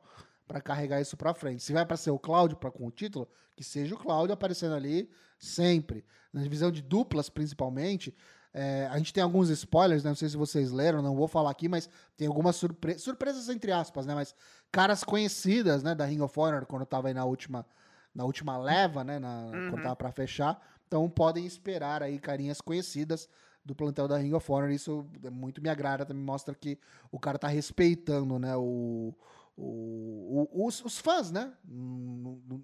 para 0.48 0.60
carregar 0.60 1.00
isso 1.00 1.16
para 1.16 1.34
frente. 1.34 1.64
Se 1.64 1.72
vai 1.72 1.86
para 1.86 1.96
ser 1.96 2.12
o 2.12 2.20
Cláudio 2.20 2.58
pra, 2.58 2.70
com 2.72 2.86
o 2.88 2.92
título, 2.92 3.30
que 3.56 3.64
seja 3.64 3.96
o 3.96 3.98
Cláudio 3.98 4.34
aparecendo 4.34 4.76
ali 4.76 5.10
sempre. 5.40 6.04
Na 6.34 6.42
divisão 6.42 6.72
de 6.72 6.82
duplas, 6.82 7.30
principalmente, 7.30 8.14
é, 8.54 8.88
a 8.92 8.98
gente 8.98 9.12
tem 9.14 9.24
alguns 9.24 9.50
spoilers, 9.50 10.04
né? 10.04 10.12
Não 10.12 10.16
sei 10.16 10.30
se 10.30 10.38
vocês 10.38 10.72
leram, 10.72 11.02
não 11.02 11.16
vou 11.16 11.28
falar 11.28 11.50
aqui, 11.50 11.68
mas 11.68 11.90
tem 12.16 12.28
algumas 12.28 12.56
surpre 12.56 12.98
surpresas, 13.00 13.50
entre 13.50 13.72
aspas, 13.72 14.06
né? 14.06 14.14
Mas 14.14 14.36
caras 14.72 15.04
conhecidas, 15.04 15.82
né, 15.82 15.96
da 15.96 16.06
Ring 16.06 16.22
of 16.22 16.40
Honor, 16.40 16.66
quando 16.66 16.86
tava 16.86 17.08
aí 17.08 17.14
na 17.14 17.26
última, 17.26 17.66
na 18.14 18.24
última 18.26 18.58
leva, 18.58 19.04
né? 19.04 19.18
Na, 19.20 19.48
Quando 19.70 19.74
Uhum. 19.78 19.82
tava 19.82 19.96
pra 19.96 20.12
fechar. 20.12 20.62
Então 20.88 21.10
podem 21.10 21.46
esperar 21.46 22.04
aí 22.04 22.20
carinhas 22.20 22.62
conhecidas 22.62 23.28
do 23.66 23.74
plantel 23.74 24.08
da 24.08 24.18
Ring 24.18 24.34
of 24.34 24.52
Honor. 24.52 24.70
Isso 24.70 25.04
muito 25.32 25.60
me 25.62 25.70
agrada, 25.70 26.06
também 26.06 26.24
mostra 26.24 26.54
que 26.54 26.78
o 27.12 27.18
cara 27.20 27.40
tá 27.40 27.48
respeitando, 27.48 28.38
né? 28.38 28.56
O, 28.56 29.16
o- 29.58 30.48
o- 30.54 30.68
os, 30.68 30.84
os 30.86 31.00
fãs, 31.00 31.32
né? 31.32 31.52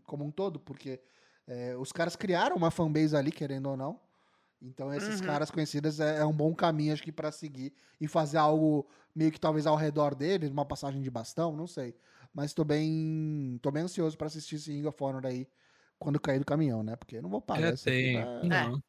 Como 0.06 0.24
um 0.26 0.30
todo, 0.32 0.60
porque 0.60 1.00
é, 1.48 1.76
os 1.78 1.92
caras 1.92 2.16
criaram 2.16 2.56
uma 2.56 2.70
fanbase 2.70 3.16
ali, 3.16 3.32
querendo 3.32 3.70
ou 3.70 3.78
não. 3.78 4.00
Então 4.62 4.94
esses 4.94 5.20
Uhum. 5.22 5.26
caras 5.28 5.50
conhecidos 5.50 6.00
é, 6.00 6.18
é 6.20 6.26
um 6.26 6.34
bom 6.34 6.54
caminho, 6.54 6.92
acho 6.94 7.02
que, 7.02 7.12
pra 7.12 7.32
seguir 7.32 7.74
e 8.00 8.08
fazer 8.08 8.38
algo 8.38 8.88
meio 9.16 9.32
que 9.32 9.40
talvez 9.40 9.66
ao 9.66 9.76
redor 9.76 10.14
deles, 10.14 10.50
uma 10.52 10.66
passagem 10.66 11.02
de 11.02 11.10
bastão, 11.10 11.56
não 11.56 11.66
sei. 11.68 11.96
Mas 12.34 12.54
tô 12.54 12.64
bem, 12.64 13.58
tô 13.62 13.72
bem 13.72 13.84
ansioso 13.84 14.18
pra 14.18 14.28
assistir 14.28 14.56
esse 14.56 14.72
Ring 14.72 14.86
of 14.86 15.02
Honor 15.02 15.26
aí 15.26 15.48
quando 15.98 16.20
cair 16.20 16.40
do 16.40 16.46
caminhão, 16.46 16.84
né? 16.84 16.96
Porque 16.96 17.18
eu 17.18 17.22
não 17.22 17.30
vou 17.30 17.42
pagar 17.42 17.70
é, 17.72 17.74
isso 17.74 17.88
aqui 17.88 18.02
tem. 18.02 18.14
pra- 18.14 18.44
Não. 18.44 18.84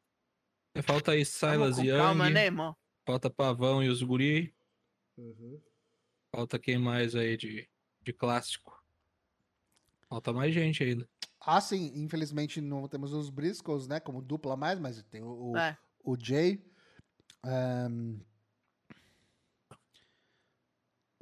É, 0.74 0.82
Falta 0.82 1.12
aí 1.12 1.24
Silas 1.24 1.76
com 1.76 1.82
Young, 1.84 1.96
calma, 1.98 2.30
né, 2.30 2.44
irmão? 2.46 2.76
falta 3.04 3.30
Pavão 3.30 3.82
e 3.82 3.88
os 3.88 4.02
Guri, 4.02 4.54
falta 6.34 6.58
quem 6.58 6.78
mais 6.78 7.14
aí 7.14 7.36
de, 7.36 7.68
de 8.02 8.12
clássico. 8.12 8.80
Falta 10.08 10.32
mais 10.32 10.52
gente 10.52 10.82
ainda. 10.82 11.08
Ah, 11.40 11.60
sim, 11.60 11.90
infelizmente 11.94 12.60
não 12.60 12.86
temos 12.86 13.12
os 13.12 13.30
Briscoes, 13.30 13.86
né? 13.86 13.98
Como 14.00 14.20
dupla 14.20 14.56
mais, 14.56 14.78
mas 14.78 15.02
tem 15.04 15.22
o, 15.22 15.52
o, 15.52 15.56
É. 15.56 15.76
o 16.04 16.16
Jay. 16.18 16.62
Ehm, 17.46 18.18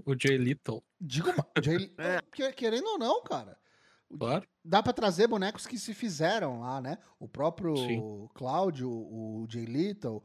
O 0.05 0.15
Jay 0.19 0.39
Little. 0.39 0.83
digo, 1.01 1.29
Jay, 1.63 1.93
É. 1.99 2.23
que- 2.33 2.53
querendo 2.53 2.87
ou 2.87 2.99
não, 2.99 3.23
cara. 3.23 3.59
Claro. 4.19 4.49
Dá 4.65 4.83
pra 4.83 4.93
trazer 4.93 5.27
bonecos 5.27 5.67
que 5.67 5.79
se 5.79 5.93
fizeram 5.93 6.61
lá, 6.61 6.81
né? 6.81 6.97
O 7.19 7.29
próprio 7.29 7.77
Sim. 7.77 8.29
Cláudio, 8.35 8.91
o 8.91 9.47
Jay 9.51 9.67
Little. 9.67 10.25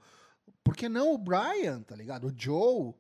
Por 0.64 0.76
que 0.76 0.88
não 0.88 1.14
o 1.14 1.18
Brian, 1.18 1.82
tá 1.82 1.96
ligado? 1.96 2.28
O 2.28 2.34
Joe. 2.36 2.94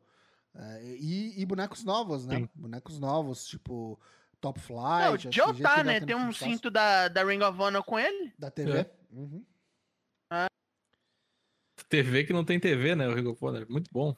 é, 0.55 0.83
e, 0.99 1.41
e 1.41 1.45
bonecos 1.45 1.83
novos, 1.85 2.25
né? 2.25 2.39
Sim. 2.39 2.49
Bonecos 2.53 2.99
novos, 2.99 3.45
tipo 3.45 3.97
Top 4.43 4.59
Flight. 4.59 5.05
Não, 5.25 5.29
o 5.29 5.33
Joe 5.33 5.61
tá, 5.61 5.77
já 5.77 5.83
né? 5.85 6.01
Tem 6.01 6.13
um 6.15 6.29
espaço. 6.29 6.43
cinto 6.51 6.69
da, 6.69 7.07
da 7.07 7.23
Ring 7.23 7.41
of 7.41 7.57
Honor 7.61 7.81
com 7.81 7.97
ele. 7.97 8.33
Da 8.37 8.51
TV. 8.51 8.79
É. 8.79 8.91
Uhum. 9.09 9.41
TV 11.89 12.23
que 12.25 12.33
não 12.33 12.43
tem 12.43 12.59
TV, 12.59 12.95
né? 12.95 13.07
O 13.07 13.13
Ring 13.15 13.27
of 13.27 13.43
Honor. 13.43 13.65
Muito 13.69 13.89
bom. 13.91 14.15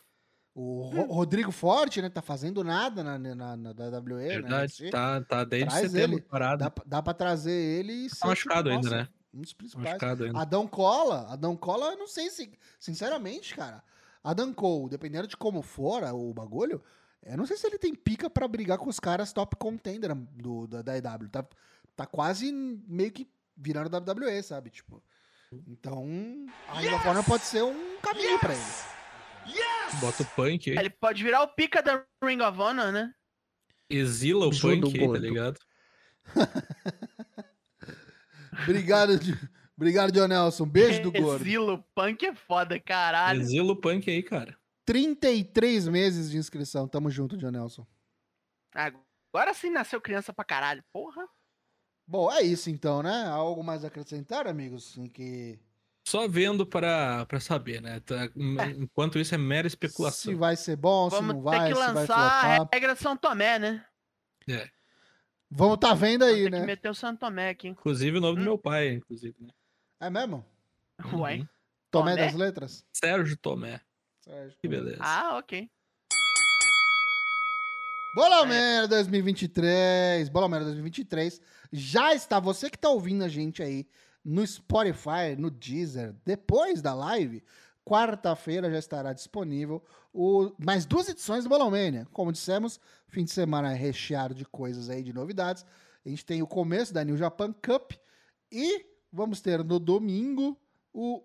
O 0.54 0.84
Ro- 0.90 1.14
Rodrigo 1.14 1.52
Forte, 1.52 2.02
né? 2.02 2.10
Tá 2.10 2.22
fazendo 2.22 2.64
nada 2.64 3.04
na, 3.04 3.18
na, 3.20 3.58
na 3.58 3.70
WWE, 3.72 4.14
né? 4.24 4.28
Verdade. 4.30 4.74
NXT. 4.84 4.90
Tá, 4.92 5.22
tá 5.22 5.44
desde 5.44 5.70
Traz 5.70 5.92
setembro 5.92 6.18
ele. 6.18 6.26
parado. 6.26 6.64
Dá, 6.64 6.72
pra- 6.72 6.84
dá 6.88 7.02
pra 7.04 7.14
trazer 7.14 7.52
ele 7.52 8.06
e 8.06 8.10
Tá 8.10 8.28
machucado 8.28 8.70
ainda, 8.70 8.84
nossa, 8.90 8.98
né? 9.04 9.08
Um 9.34 9.42
dos 9.42 9.52
Tá 9.52 9.58
principais. 9.58 9.86
machucado 9.88 10.24
ainda. 10.24 10.40
Adão 10.40 10.66
Cola, 10.68 11.28
Adão 11.32 11.56
Cola, 11.58 11.92
eu 11.92 11.98
não 11.98 12.08
sei 12.08 12.30
se, 12.30 12.58
sinceramente, 12.80 13.54
cara, 13.54 13.84
Adam 14.24 14.54
Cole, 14.54 14.90
dependendo 14.90 15.28
de 15.28 15.36
como 15.36 15.62
for 15.62 16.02
o 16.04 16.34
bagulho, 16.34 16.82
eu 17.26 17.38
não 17.38 17.46
sei 17.46 17.58
se 17.58 17.66
ele 17.68 17.78
tem 17.80 17.94
pica 17.94 18.30
pra 18.30 18.48
brigar 18.48 18.78
com 18.78 18.90
os 18.90 19.00
caras 19.00 19.34
top 19.34 19.56
contender 19.56 20.14
do, 20.16 20.68
da, 20.68 20.82
da 20.82 20.98
EW. 20.98 21.30
Tá, 21.30 21.46
tá 21.96 22.06
quase 22.06 22.52
meio 22.52 23.12
que 23.12 23.28
virando 23.58 23.96
WWE, 23.96 24.44
sabe? 24.44 24.70
Tipo, 24.70 25.02
então, 25.68 26.06
a 26.68 26.80
Ring 26.80 26.94
of 26.94 27.08
Honor 27.08 27.24
pode 27.24 27.44
ser 27.44 27.64
um 27.64 27.98
caminho 28.02 28.40
pra 28.40 28.54
ele. 28.54 28.64
Bota 30.00 30.24
o 30.24 30.26
Punk 30.26 30.70
aí. 30.72 30.78
Ele 30.78 30.90
pode 30.90 31.24
virar 31.24 31.44
o 31.44 31.48
pica 31.48 31.82
da 31.82 32.04
Ring 32.24 32.42
of 32.42 32.60
Honor, 32.60 32.92
né? 32.92 33.14
Exila 33.90 34.48
o 34.48 34.54
Judo 34.54 34.92
Punk 34.92 35.00
aí, 35.00 35.12
tá 35.12 35.20
ligado? 35.20 35.60
Obrigado, 38.64 39.20
obrigado, 39.78 40.12
John 40.12 40.28
Nelson. 40.28 40.66
Beijo 40.66 41.04
do 41.04 41.12
gordo. 41.12 41.44
Exilo, 41.44 41.84
punk 41.94 42.26
é 42.26 42.34
foda, 42.34 42.80
caralho. 42.80 43.42
Exila 43.42 43.74
o 43.74 43.76
Punk 43.76 44.10
aí, 44.10 44.24
cara. 44.24 44.58
33 44.86 45.88
meses 45.88 46.30
de 46.30 46.38
inscrição. 46.38 46.88
Tamo 46.88 47.10
junto, 47.10 47.38
John 47.38 47.52
Nelson. 47.52 47.86
Agora 48.74 49.54
sim 49.54 49.70
nasceu 49.70 50.00
criança 50.00 50.32
pra 50.34 50.46
caralho. 50.46 50.84
Porra. 50.94 51.28
Bom, 52.08 52.32
é 52.32 52.42
isso 52.42 52.70
então, 52.70 53.02
né? 53.02 53.26
Algo 53.28 53.64
mais 53.64 53.84
a 53.84 53.88
acrescentar, 53.88 54.48
amigos? 54.48 54.96
Em 54.98 55.08
que 55.08 55.60
Só 56.08 56.28
vendo 56.28 56.66
pra, 56.68 57.26
pra 57.26 57.40
saber, 57.40 57.82
né? 57.82 58.00
Tá- 58.02 58.30
Enquanto 58.78 59.18
isso 59.18 59.34
é 59.34 59.38
mera 59.40 59.68
se 59.68 59.74
especulação. 59.74 60.38
vai 60.38 60.56
ser 60.56 60.76
bom, 60.76 61.10
se 61.10 61.16
Vamos 61.16 61.36
não 61.36 61.42
vai, 61.42 61.60
ter 61.70 61.74
que 61.74 61.80
se 61.80 61.86
vai 61.86 61.94
lançar 61.94 62.18
a 62.62 62.70
regra 62.72 62.96
São 62.96 63.18
Tomé, 63.18 63.58
né? 63.58 63.86
Vamos 65.50 65.78
tá 65.80 65.94
vendo 65.96 66.24
aí, 66.26 66.44
Tem 66.44 66.46
que 66.46 66.60
né? 66.60 66.66
meter 66.66 66.90
o 66.90 66.94
São 66.94 67.16
Tomé 67.16 67.50
aqui. 67.50 67.68
Inclusive 67.70 68.18
o 68.18 68.22
nome 68.22 68.36
do 68.36 68.42
Hum. 68.42 68.46
meu 68.46 68.58
pai, 68.58 68.90
inclusive. 68.90 69.36
Né? 69.40 69.50
É 70.00 70.10
mesmo? 70.10 70.46
Uai. 71.14 71.40
Uhum. 71.40 71.48
Tomé 71.90 72.12
Tomé? 72.12 72.26
das 72.26 72.36
letras? 72.36 72.86
Sérgio 72.94 73.36
Tomé. 73.38 73.82
Que 74.62 74.68
beleza. 74.68 74.98
Ah, 75.00 75.38
ok. 75.38 75.70
Bolomera 78.16 78.88
2023. 78.88 80.30
Bolomera 80.30 80.64
2023. 80.64 81.42
Já 81.72 82.14
está, 82.14 82.40
você 82.40 82.70
que 82.70 82.78
tá 82.78 82.90
ouvindo 82.90 83.24
a 83.24 83.28
gente 83.28 83.62
aí 83.62 83.86
no 84.24 84.46
Spotify, 84.48 85.36
no 85.38 85.52
Deezer, 85.52 86.16
depois 86.26 86.82
da 86.82 86.94
live, 86.94 87.44
quarta-feira 87.86 88.72
já 88.72 88.80
estará 88.80 89.14
disponível 89.14 89.84
o, 90.12 90.52
mais 90.58 90.86
duas 90.86 91.08
edições 91.10 91.44
do 91.44 91.50
Bolomania. 91.50 92.08
Como 92.12 92.32
dissemos, 92.32 92.80
fim 93.08 93.26
de 93.26 93.32
semana 93.32 93.74
é 93.74 93.76
recheado 93.76 94.34
de 94.34 94.46
coisas 94.46 94.90
aí, 94.90 95.04
de 95.04 95.14
novidades. 95.14 95.66
A 96.06 96.10
gente 96.10 96.26
tem 96.26 96.42
o 96.42 96.48
começo 96.48 96.94
da 96.94 97.04
New 97.04 97.18
Japan 97.18 97.54
Cup 97.54 97.92
e 98.52 98.86
vamos 99.12 99.42
ter 99.42 99.64
no 99.64 99.78
domingo 99.78 100.58
o 100.94 101.22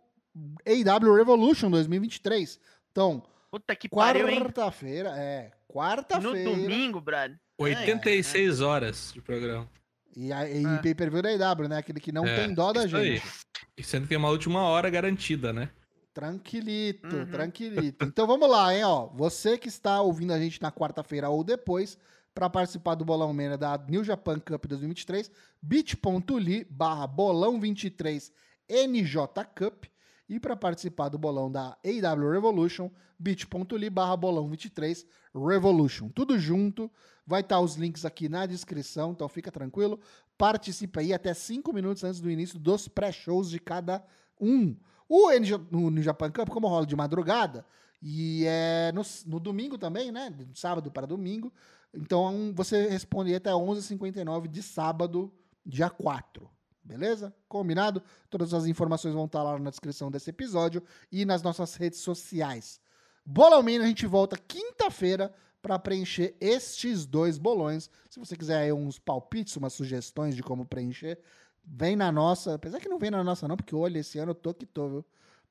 AW 0.66 1.14
Revolution 1.14 1.70
2023. 1.70 2.58
Então, 2.90 3.22
Puta 3.50 3.74
que 3.74 3.88
quarta-feira, 3.88 5.10
é, 5.16 5.50
No 5.68 5.74
quarta-feira. 5.74 6.50
domingo, 6.50 7.00
brother. 7.00 7.38
86 7.58 8.60
horas 8.60 9.10
de 9.12 9.20
programa. 9.20 9.68
E, 10.16 10.32
a, 10.32 10.48
e 10.48 10.64
Ah. 10.64 10.78
pay-per-view 10.82 11.22
da 11.22 11.32
IW, 11.32 11.68
né? 11.68 11.76
Aquele 11.78 12.00
que 12.00 12.12
não 12.12 12.26
É, 12.26 12.36
tem 12.44 12.54
dó 12.54 12.72
da 12.72 12.84
isso 12.86 12.96
aí. 12.96 13.16
gente. 13.16 13.28
E 13.76 13.82
sendo 13.82 14.02
que 14.02 14.08
tem 14.10 14.18
uma 14.18 14.28
última 14.30 14.62
hora 14.62 14.88
garantida, 14.90 15.52
né? 15.52 15.70
Tranquilito, 16.12 17.16
Uhum. 17.16 17.26
tranquilito. 17.26 18.04
Então 18.04 18.26
vamos 18.26 18.48
lá, 18.50 18.74
hein, 18.74 18.84
ó. 18.84 19.06
Você 19.14 19.56
que 19.56 19.68
está 19.68 20.00
ouvindo 20.02 20.32
a 20.32 20.38
gente 20.38 20.60
na 20.60 20.70
quarta-feira 20.72 21.28
ou 21.28 21.42
depois, 21.44 21.96
para 22.34 22.50
participar 22.50 22.94
do 22.96 23.04
Bolão 23.04 23.32
Mena 23.32 23.56
da 23.56 23.78
New 23.88 24.02
Japan 24.04 24.38
Cup 24.40 24.66
2023, 24.66 25.30
bit.ly 25.62 26.64
barra 26.68 27.06
bolão 27.06 27.60
23 27.60 28.32
NJ 28.68 29.44
Cup. 29.56 29.84
E 30.30 30.38
para 30.38 30.54
participar 30.54 31.08
do 31.08 31.18
bolão 31.18 31.50
da 31.50 31.76
AW 31.84 32.30
Revolution, 32.30 32.88
bit.ly 33.18 33.90
barra 33.90 34.16
bolão 34.16 34.48
23 34.48 35.04
Revolution. 35.34 36.08
Tudo 36.08 36.38
junto. 36.38 36.88
Vai 37.26 37.40
estar 37.40 37.58
os 37.58 37.74
links 37.74 38.04
aqui 38.04 38.28
na 38.28 38.46
descrição, 38.46 39.10
então 39.10 39.28
fica 39.28 39.50
tranquilo. 39.50 39.98
Participa 40.38 41.00
aí 41.00 41.12
até 41.12 41.34
5 41.34 41.72
minutos 41.72 42.04
antes 42.04 42.20
do 42.20 42.30
início 42.30 42.60
dos 42.60 42.86
pré-shows 42.86 43.50
de 43.50 43.58
cada 43.58 44.04
um. 44.40 44.76
O 45.08 45.30
New 45.32 46.02
Japan 46.02 46.30
Cup, 46.30 46.48
como 46.48 46.68
rola 46.68 46.86
de 46.86 46.94
madrugada, 46.94 47.66
e 48.00 48.44
é 48.46 48.92
no, 48.92 49.02
no 49.26 49.40
domingo 49.40 49.76
também, 49.76 50.12
né? 50.12 50.30
De 50.30 50.56
sábado 50.56 50.92
para 50.92 51.08
domingo. 51.08 51.52
Então 51.92 52.52
você 52.54 52.88
responde 52.88 53.34
até 53.34 53.50
11h59 53.50 54.46
de 54.46 54.62
sábado, 54.62 55.32
dia 55.66 55.90
4. 55.90 56.48
Beleza? 56.90 57.32
Combinado? 57.48 58.02
Todas 58.28 58.52
as 58.52 58.66
informações 58.66 59.14
vão 59.14 59.26
estar 59.26 59.42
lá 59.44 59.56
na 59.58 59.70
descrição 59.70 60.10
desse 60.10 60.30
episódio 60.30 60.82
e 61.12 61.24
nas 61.24 61.40
nossas 61.40 61.76
redes 61.76 62.00
sociais. 62.00 62.80
Bolomina, 63.24 63.84
a 63.84 63.86
gente 63.86 64.06
volta 64.06 64.36
quinta-feira 64.36 65.32
para 65.62 65.78
preencher 65.78 66.34
estes 66.40 67.06
dois 67.06 67.38
bolões. 67.38 67.88
Se 68.08 68.18
você 68.18 68.36
quiser 68.36 68.56
aí 68.58 68.72
uns 68.72 68.98
palpites, 68.98 69.54
umas 69.56 69.72
sugestões 69.72 70.34
de 70.34 70.42
como 70.42 70.66
preencher, 70.66 71.20
vem 71.64 71.94
na 71.94 72.10
nossa. 72.10 72.54
Apesar 72.54 72.80
que 72.80 72.88
não 72.88 72.98
vem 72.98 73.10
na 73.12 73.22
nossa, 73.22 73.46
não, 73.46 73.56
porque 73.56 73.74
olha, 73.76 74.00
esse 74.00 74.18
ano 74.18 74.32
eu 74.32 74.34
tô 74.34 74.52
que 74.52 74.66
tô, 74.66 74.88
viu? 74.88 75.04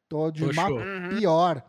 Tô 0.09 0.29
de 0.31 0.45
Tô 0.45 0.53
mal 0.53 0.73
Uhum. 0.73 1.09
pior. 1.17 1.63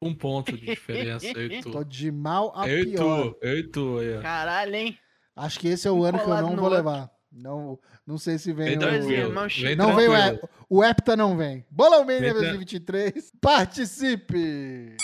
Um 0.00 0.14
ponto 0.14 0.52
de 0.56 0.66
diferença. 0.66 1.26
Eu 1.26 1.46
e 1.46 1.60
tu. 1.62 1.72
Tô 1.72 1.82
de 1.82 2.12
mal 2.12 2.52
a 2.54 2.68
Eu 2.68 2.78
e 2.78 2.84
pior. 2.92 3.32
tu. 3.32 3.38
Eu 3.40 3.58
e 3.58 3.62
tu 3.68 3.96
ó. 4.18 4.22
Caralho, 4.22 4.74
hein? 4.76 4.98
Acho 5.34 5.58
que 5.58 5.66
esse 5.68 5.88
é 5.88 5.90
o 5.90 6.04
ano 6.04 6.18
que 6.18 6.24
eu 6.24 6.28
não 6.28 6.54
vou 6.54 6.64
outro. 6.64 6.68
levar. 6.76 7.10
Não, 7.32 7.78
não 8.06 8.18
sei 8.18 8.38
se 8.38 8.52
vem 8.52 8.76
Vem 8.76 8.78
o... 8.78 9.10
Irmãos 9.10 9.56
Vem 9.56 9.76
Não 9.76 9.94
vem 9.94 10.08
o. 10.08 10.16
Ep- 10.16 10.44
o 10.68 10.84
Hepta 10.84 11.16
não 11.16 11.36
vem. 11.36 11.64
Bolão 11.70 12.04
Mania 12.04 12.18
Vem 12.20 12.30
tra- 12.30 12.40
2023. 12.40 13.32
Participe! 13.40 14.96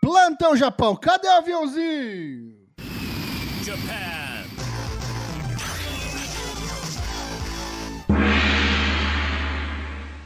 Plantão 0.00 0.56
Japão, 0.56 0.96
cadê 0.96 1.28
o 1.28 1.32
aviãozinho? 1.32 2.58
Japan. 3.64 4.40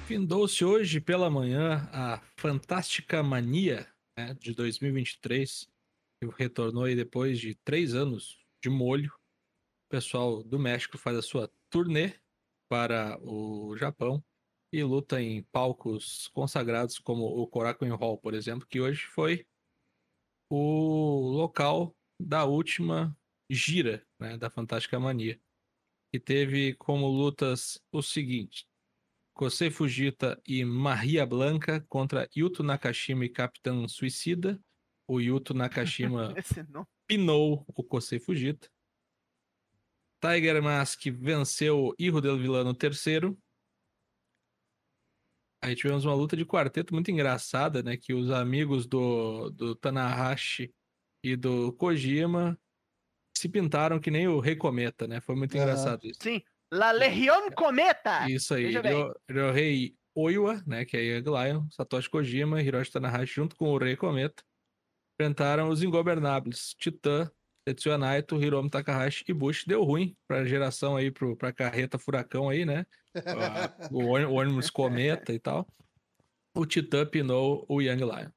Findou-se 0.07 0.64
hoje 0.64 1.00
pela 1.00 1.30
manhã 1.30 1.88
a 1.92 2.20
Fantástica 2.37 3.22
Mania 3.22 3.87
né, 4.16 4.35
de 4.38 4.54
2023, 4.54 5.66
que 6.22 6.28
retornou 6.38 6.85
aí 6.85 6.94
depois 6.94 7.38
de 7.38 7.54
três 7.64 7.94
anos 7.94 8.38
de 8.62 8.68
molho. 8.70 9.11
O 9.94 9.96
pessoal 9.96 10.42
do 10.42 10.59
México 10.59 10.98
faz 10.98 11.16
a 11.16 11.22
sua 11.22 11.48
turnê 11.70 12.14
para 12.68 13.16
o 13.22 13.76
Japão 13.76 14.20
e 14.72 14.83
luta 14.83 15.22
em 15.22 15.44
palcos 15.44 16.26
consagrados 16.35 16.98
como 16.98 17.24
o 17.26 17.46
Korakuen 17.46 17.92
Hall, 17.92 18.18
por 18.18 18.35
exemplo, 18.35 18.66
que 18.66 18.80
hoje 18.80 19.07
foi 19.07 19.46
o 20.50 21.30
local 21.30 21.96
da 22.20 22.44
última 22.44 23.16
gira 23.48 24.04
né, 24.18 24.37
da 24.37 24.50
Fantástica 24.50 24.98
Mania, 24.98 25.40
que 26.12 26.18
teve 26.18 26.74
como 26.74 27.07
lutas 27.07 27.80
o 27.92 28.02
seguinte: 28.02 28.66
Kosei 29.33 29.70
Fujita 29.70 30.42
e 30.44 30.64
Maria 30.64 31.24
Blanca 31.24 31.87
contra 31.88 32.28
Yuto 32.37 32.64
Nakashima 32.64 33.24
e 33.24 33.28
Capitão 33.28 33.87
Suicida. 33.87 34.61
O 35.07 35.20
Yuto 35.20 35.54
Nakashima 35.54 36.35
pinou 37.07 37.64
o 37.68 37.85
Kosei 37.85 38.18
Fujita. 38.18 38.73
Tiger 40.24 40.62
Mask 40.62 41.02
venceu 41.20 41.94
Hijo 41.98 42.20
del 42.20 42.38
Vilano 42.38 42.72
terceiro. 42.74 43.38
Aí 45.62 45.74
tivemos 45.74 46.04
uma 46.04 46.14
luta 46.14 46.37
de 46.37 46.44
quarteto 46.44 46.92
muito 46.94 47.10
engraçada, 47.10 47.82
né? 47.82 47.96
Que 47.96 48.12
os 48.14 48.30
amigos 48.30 48.87
do, 48.87 49.50
do 49.50 49.74
Tanahashi 49.74 50.74
e 51.22 51.37
do 51.37 51.72
Kojima 51.74 52.58
se 53.37 53.48
pintaram 53.48 53.98
que 53.98 54.10
nem 54.10 54.28
o 54.28 54.40
Rei 54.40 54.56
Cometa, 54.56 55.06
né? 55.06 55.20
Foi 55.20 55.34
muito 55.34 55.54
Aham. 55.56 55.64
engraçado 55.64 56.06
isso. 56.06 56.20
Sim. 56.22 56.42
La 56.72 56.90
Legion 56.92 57.50
Cometa. 57.54 58.28
Isso 58.30 58.54
aí. 58.54 58.66
Ryo- 58.78 59.14
Ryohei 59.28 59.96
Oiwa, 60.16 60.62
né, 60.66 60.84
que 60.84 60.96
é 60.96 61.02
Young 61.02 61.24
Lion, 61.24 61.68
Satoshi 61.70 62.08
Kojima 62.08 62.62
e 62.62 62.66
Hiroshi 62.66 62.92
Tanahashi 62.92 63.34
junto 63.34 63.56
com 63.56 63.70
o 63.70 63.78
Rei 63.78 63.96
Cometa 63.96 64.42
enfrentaram 65.20 65.68
os 65.68 65.82
ingobernáveis 65.82 66.74
Titã 66.78 67.30
Tetsuya 67.64 67.96
Naito, 67.96 68.40
Hiromu 68.42 68.68
Takahashi 68.68 69.24
e 69.29 69.33
Bush. 69.33 69.64
Deu 69.66 69.83
ruim 69.83 70.16
pra 70.29 70.44
geração 70.44 70.96
aí, 70.96 71.11
pro, 71.11 71.37
pra 71.37 71.53
carreta 71.53 71.98
furacão 71.98 72.48
aí, 72.48 72.64
né? 72.66 72.85
O 73.90 74.05
ôni- 74.05 74.27
o 74.27 74.33
ônibus 74.35 74.68
cometa 74.70 75.33
e 75.33 75.38
tal. 75.38 75.66
O 76.55 76.66
Titã 76.66 77.07
pinou 77.07 77.64
o 77.68 77.81
Young 77.81 78.00
Lion. 78.00 78.31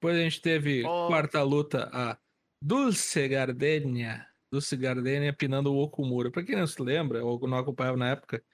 Depois 0.00 0.16
a 0.16 0.20
gente 0.20 0.40
teve 0.42 0.84
Oh. 0.84 1.06
quarta 1.08 1.42
luta, 1.42 1.88
a 1.92 2.18
Dulce 2.62 3.26
Gardenia. 3.28 4.26
Dulce 4.52 4.76
Gardenia 4.76 5.32
pinando 5.32 5.72
o 5.72 5.78
Okumura. 5.82 6.30
Pra 6.30 6.42
quem 6.42 6.56
não 6.56 6.66
se 6.66 6.80
lembra, 6.82 7.24
ou 7.24 7.40
não 7.48 7.56
acompanhava 7.58 7.96
na 7.96 8.10
época, 8.10 8.44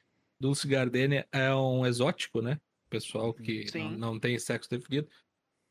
Dulce 0.41 0.69
Gardenia 0.69 1.27
é 1.33 1.53
um 1.55 1.85
exótico, 1.85 2.41
né? 2.41 2.61
Pessoal 2.89 3.35
que 3.35 3.67
não, 3.75 3.91
não 4.13 4.21
tem 4.21 4.39
sexo 4.39 4.71
definido. 4.71 5.09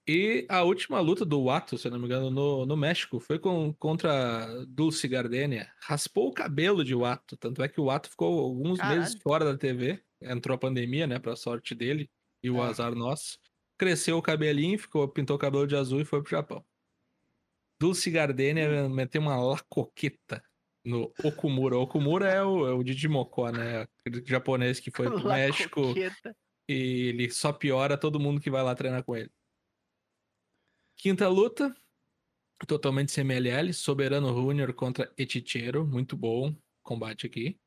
E 0.07 0.45
a 0.47 0.63
última 0.63 1.01
luta 1.01 1.25
do 1.25 1.43
Wato, 1.43 1.77
se 1.77 1.89
não 1.89 1.99
me 1.99 2.05
engano, 2.05 2.31
no, 2.31 2.65
no 2.65 2.77
México, 2.77 3.19
foi 3.19 3.37
com, 3.37 3.73
contra 3.73 4.47
Dulce 4.65 5.05
Gardenia. 5.07 5.69
Raspou 5.81 6.29
o 6.29 6.33
cabelo 6.33 6.83
de 6.83 6.95
Wato, 6.95 7.35
tanto 7.35 7.61
é 7.61 7.67
que 7.67 7.81
o 7.81 7.85
Wato 7.85 8.09
ficou 8.09 8.39
alguns 8.39 8.79
meses 8.79 9.09
Caralho. 9.15 9.21
fora 9.21 9.45
da 9.45 9.57
TV. 9.57 10.01
Entrou 10.21 10.55
a 10.55 10.57
pandemia, 10.57 11.05
né, 11.05 11.19
pra 11.19 11.35
sorte 11.35 11.75
dele 11.75 12.09
e 12.41 12.49
o 12.49 12.61
Ah. 12.61 12.67
azar 12.69 12.95
nosso. 12.95 13.37
Cresceu 13.77 14.17
o 14.17 14.21
cabelinho, 14.21 14.79
ficou, 14.79 15.07
pintou 15.09 15.35
o 15.35 15.39
cabelo 15.39 15.67
de 15.67 15.75
azul 15.75 15.99
e 15.99 16.05
foi 16.05 16.21
pro 16.21 16.31
Japão. 16.31 16.65
Dulce 17.79 18.09
Gardenia 18.09 18.89
meteu 18.89 19.21
uma 19.21 19.35
lacoqueta 19.35 20.41
no 20.83 21.11
Okumura. 21.23 21.77
Okumura 21.77 22.27
é 22.29 22.41
o, 22.41 22.65
é 22.65 22.71
o 22.73 22.81
Didi 22.81 23.07
Mocó, 23.07 23.51
né? 23.51 23.87
Aquele 24.05 24.23
japonês 24.25 24.79
que 24.79 24.89
foi 24.89 25.07
pro 25.07 25.17
México 25.27 25.93
e 26.67 27.09
ele 27.09 27.29
só 27.29 27.51
piora 27.53 27.97
todo 27.97 28.19
mundo 28.19 28.41
que 28.41 28.49
vai 28.49 28.63
lá 28.63 28.73
treinar 28.73 29.03
com 29.03 29.15
ele. 29.15 29.29
Quinta 30.97 31.27
luta, 31.27 31.75
totalmente 32.67 33.13
CMLL, 33.13 33.71
Soberano 33.71 34.29
Júnior 34.33 34.73
contra 34.73 35.13
Etichero, 35.15 35.85
muito 35.85 36.17
bom 36.17 36.55
combate 36.81 37.27
aqui. 37.27 37.59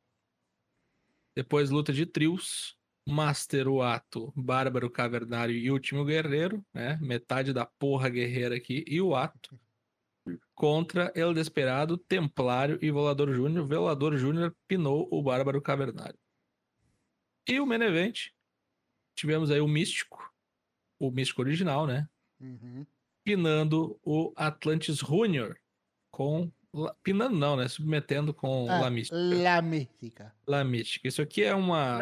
Depois 1.32 1.70
luta 1.70 1.92
de 1.92 2.04
trios, 2.06 2.76
Master 3.06 3.68
Wato, 3.68 4.32
Bárbaro 4.34 4.90
Cavernário 4.90 5.54
e 5.54 5.70
Último 5.70 6.04
Guerreiro, 6.04 6.64
né? 6.74 6.98
Metade 7.00 7.52
da 7.52 7.64
porra 7.64 8.08
guerreira 8.08 8.56
aqui 8.56 8.84
e 8.84 9.00
o 9.00 9.14
Ato 9.14 9.56
contra 10.52 11.12
El 11.14 11.32
Desperado, 11.32 11.96
Templário 11.96 12.80
e 12.82 12.90
Volador 12.90 13.32
Júnior. 13.32 13.64
Volador 13.64 14.16
Júnior 14.16 14.56
pinou 14.66 15.08
o 15.08 15.22
Bárbaro 15.22 15.62
Cavernário. 15.62 16.18
E 17.48 17.60
o 17.60 17.66
main 17.66 17.80
event, 17.82 18.30
tivemos 19.14 19.52
aí 19.52 19.60
o 19.60 19.68
Místico, 19.68 20.34
o 20.98 21.12
Místico 21.12 21.42
original, 21.42 21.86
né? 21.86 22.08
Uhum. 22.40 22.84
Pinando 23.30 23.96
o 24.02 24.32
Atlantis 24.34 24.96
Júnior 24.98 25.56
com... 26.10 26.50
Pinando 27.02 27.36
não, 27.36 27.56
né? 27.56 27.68
Submetendo 27.68 28.34
com 28.34 28.68
Ah, 28.68 28.80
La 28.80 28.90
Mística. 28.90 29.16
La 29.16 29.62
Mística. 29.62 30.34
La 30.46 30.64
Mística. 30.64 31.06
Isso 31.06 31.22
aqui 31.22 31.42
é 31.44 31.54
uma... 31.54 31.98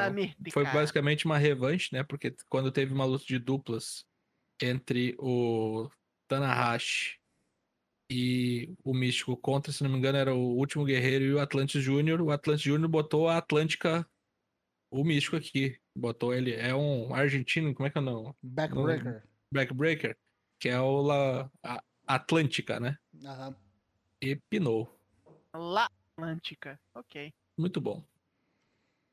Foi 0.51 0.65
basicamente 0.65 1.27
uma 1.27 1.37
revanche, 1.37 1.91
né? 1.93 2.03
Porque 2.03 2.35
quando 2.49 2.73
teve 2.73 2.95
uma 2.95 3.05
luta 3.05 3.25
de 3.27 3.39
duplas 3.39 4.07
entre 4.61 5.15
o 5.19 5.91
Tanahashi 6.29 7.19
e 8.11 8.75
o 8.83 8.95
Místico 8.95 9.37
contra, 9.37 9.71
se 9.71 9.83
não 9.83 9.91
me 9.91 9.99
engano, 9.99 10.17
era 10.17 10.35
o 10.35 10.57
Último 10.57 10.85
Guerreiro 10.85 11.25
e 11.25 11.35
o 11.35 11.41
Atlantis 11.41 11.83
Júnior. 11.83 12.23
O 12.23 12.31
Atlantis 12.31 12.63
Júnior 12.63 12.89
botou 12.89 13.29
a 13.29 13.37
Atlântica, 13.37 14.09
o 14.91 15.05
Místico 15.05 15.37
aqui. 15.37 15.79
Botou 15.95 16.33
ele. 16.35 16.55
É 16.55 16.75
um 16.75 17.15
argentino, 17.15 17.75
como 17.75 17.87
é 17.87 17.91
que 17.91 17.99
é 17.99 18.01
o 18.01 18.05
nome? 18.05 18.35
Backbreaker. 18.43 19.25
Backbreaker, 19.53 20.17
que 20.59 20.69
é 20.69 20.81
o 20.81 21.03
La... 21.03 21.51
a 21.63 21.83
Atlântica, 22.07 22.81
né? 22.81 22.97
Aham. 23.25 23.55
E 24.21 24.37
pinou. 24.51 24.99
La 25.55 25.89
Atlântica. 26.17 26.81
Ok. 26.95 27.33
Muito 27.57 27.81
bom. 27.81 28.03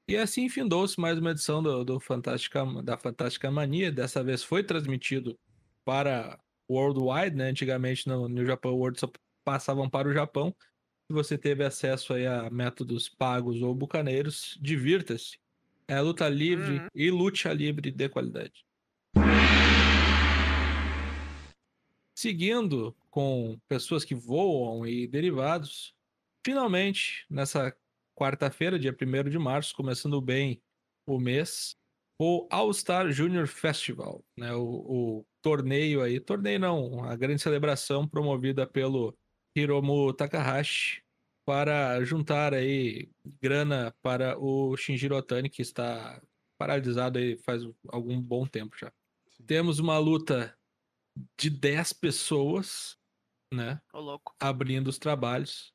E 0.07 0.15
assim 0.17 0.47
findou-se 0.49 0.99
mais 0.99 1.17
uma 1.17 1.31
edição 1.31 1.63
do, 1.63 1.83
do 1.83 1.99
Fantástica, 1.99 2.63
da 2.83 2.97
Fantástica 2.97 3.49
Mania. 3.49 3.91
Dessa 3.91 4.23
vez 4.23 4.43
foi 4.43 4.63
transmitido 4.63 5.37
para 5.83 6.39
Worldwide, 6.69 7.35
né? 7.35 7.49
Antigamente 7.49 8.07
no, 8.07 8.29
no 8.29 8.45
Japão, 8.45 8.73
o 8.73 8.77
World 8.77 8.99
só 8.99 9.09
passavam 9.43 9.89
para 9.89 10.07
o 10.07 10.13
Japão. 10.13 10.55
Se 11.07 11.13
você 11.13 11.37
teve 11.37 11.63
acesso 11.63 12.13
aí 12.13 12.25
a 12.25 12.49
métodos 12.49 13.09
pagos 13.09 13.61
ou 13.61 13.73
bucaneiros, 13.75 14.57
divirta-se. 14.61 15.37
É 15.87 15.99
luta 16.01 16.27
livre 16.27 16.79
Uhum. 16.79 16.87
e 16.95 17.11
luta 17.11 17.53
livre 17.53 17.91
de 17.91 18.09
qualidade. 18.09 18.65
Seguindo 22.25 22.97
com 23.11 23.55
pessoas 23.67 24.03
que 24.03 24.15
voam 24.15 24.83
e 24.87 25.05
derivados, 25.05 25.93
finalmente, 26.43 27.23
nessa 27.29 27.71
quarta-feira, 28.15 28.79
dia 28.79 28.97
1 28.99 29.29
de 29.29 29.37
março, 29.37 29.75
começando 29.75 30.19
bem 30.19 30.59
o 31.05 31.19
mês, 31.19 31.75
o 32.19 32.47
All 32.49 32.73
Star 32.73 33.11
Junior 33.11 33.45
Festival, 33.45 34.25
né? 34.35 34.51
O, 34.55 34.63
o 34.63 35.25
torneio 35.39 36.01
aí, 36.01 36.19
torneio 36.19 36.59
não, 36.59 37.03
a 37.03 37.15
grande 37.15 37.43
celebração 37.43 38.07
promovida 38.07 38.65
pelo 38.65 39.15
Hiromu 39.55 40.11
Takahashi 40.11 41.03
para 41.45 42.03
juntar 42.03 42.55
aí 42.55 43.07
grana 43.39 43.95
para 44.01 44.35
o 44.39 44.75
Shinjiro 44.75 45.15
Otani, 45.15 45.47
que 45.47 45.61
está 45.61 46.19
paralisado 46.57 47.19
aí 47.19 47.37
faz 47.37 47.61
algum 47.89 48.19
bom 48.19 48.47
tempo 48.47 48.75
já. 48.75 48.91
Sim. 49.29 49.43
Temos 49.43 49.77
uma 49.77 49.99
luta 49.99 50.57
de 51.37 51.49
10 51.49 51.93
pessoas, 51.93 52.97
né? 53.53 53.81
Ô, 53.93 53.99
louco. 53.99 54.35
abrindo 54.39 54.87
os 54.87 54.97
trabalhos. 54.97 55.73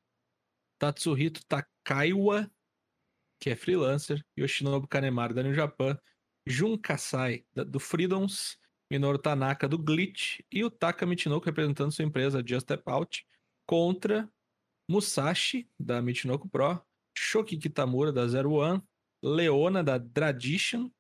Tatsuhito 0.79 1.45
Takaiwa, 1.47 2.51
que 3.41 3.51
é 3.51 3.57
freelancer, 3.57 4.25
Yoshinobu 4.39 4.87
Kanemaru 4.89 5.35
da 5.35 5.43
New 5.43 5.55
Japan, 5.55 5.99
Jun 6.47 6.77
Kasai 6.79 7.47
da- 7.55 7.65
do 7.65 7.79
Freedoms, 7.79 8.59
Minoru 8.91 9.19
Tanaka 9.19 9.69
do 9.69 9.79
Glitch 9.79 10.41
e 10.51 10.65
o 10.65 10.71
Taka 10.71 11.07
Michinoku 11.07 11.47
representando 11.47 11.93
sua 11.93 12.05
empresa 12.05 12.43
Just 12.45 12.65
Step 12.65 12.83
Out 12.89 13.27
contra 13.67 14.29
Musashi 14.91 15.71
da 15.79 16.03
Michinoku 16.03 16.49
Pro, 16.49 16.81
Shoki 17.17 17.57
Kitamura 17.57 18.13
da 18.13 18.27
Zero 18.27 18.55
One, 18.55 18.83
Leona 19.23 19.85
da 19.85 20.01
Tradition, 20.01 20.91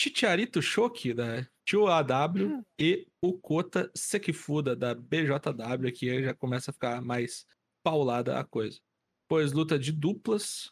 Chicharito 0.00 0.60
Shoki 0.62 1.12
da 1.12 1.46
2AW 1.66 2.64
e 2.78 3.06
o 3.22 3.38
Kota 3.38 3.90
Sekifuda 3.94 4.76
da 4.76 4.94
BJW, 4.94 5.92
que 5.92 6.10
aí 6.10 6.24
já 6.24 6.34
começa 6.34 6.70
a 6.70 6.74
ficar 6.74 7.00
mais 7.02 7.46
paulada 7.82 8.38
a 8.38 8.44
coisa. 8.44 8.80
Pois 9.28 9.52
luta 9.52 9.78
de 9.78 9.92
duplas, 9.92 10.70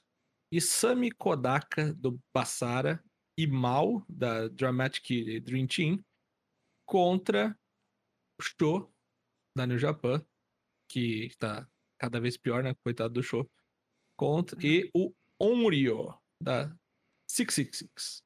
Isami 0.52 1.10
Kodaka 1.10 1.94
do 1.94 2.20
Basara 2.34 3.02
e 3.38 3.46
Mal 3.46 4.04
da 4.08 4.48
Dramatic 4.48 5.40
Dream 5.40 5.66
Team 5.66 6.04
contra 6.86 7.58
Sho 8.40 8.92
da 9.56 9.66
New 9.66 9.78
Japan, 9.78 10.24
que 10.88 11.26
está 11.26 11.66
cada 11.98 12.20
vez 12.20 12.36
pior, 12.36 12.62
né? 12.62 12.74
Coitado 12.82 13.14
do 13.14 13.22
Sho. 13.22 13.48
Contra, 14.18 14.58
e 14.64 14.90
o 14.94 15.12
Onryo 15.40 16.14
da 16.40 16.76
666. 17.30 18.22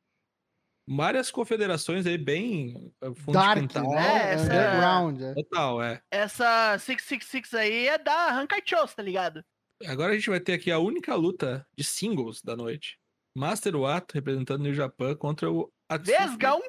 Várias 0.88 1.30
confederações 1.32 2.06
aí 2.06 2.16
bem 2.16 2.92
eh, 3.02 3.10
Dark, 3.32 3.58
quintal. 3.58 3.90
né? 3.90 4.30
É, 4.30 4.34
essa- 4.34 4.44
Underground. 4.44 5.20
é. 5.22 5.34
Total, 5.34 5.82
é. 5.82 6.02
Essa 6.10 6.78
666 6.78 7.54
aí 7.54 7.88
é 7.88 7.98
da 7.98 8.32
Hankai 8.38 8.62
Chos, 8.64 8.94
tá 8.94 9.02
ligado? 9.02 9.44
Agora 9.86 10.12
a 10.12 10.14
gente 10.16 10.30
vai 10.30 10.38
ter 10.40 10.52
aqui 10.54 10.70
a 10.70 10.78
única 10.78 11.14
luta 11.16 11.66
de 11.76 11.82
singles 11.84 12.40
da 12.40 12.56
noite. 12.56 12.98
Master 13.36 13.76
Wato 13.76 14.14
representando 14.14 14.64
o 14.64 14.72
Japão 14.72 15.14
contra 15.16 15.50
o 15.50 15.70
Atsuki, 15.88 16.16
Vesgão, 16.16 16.62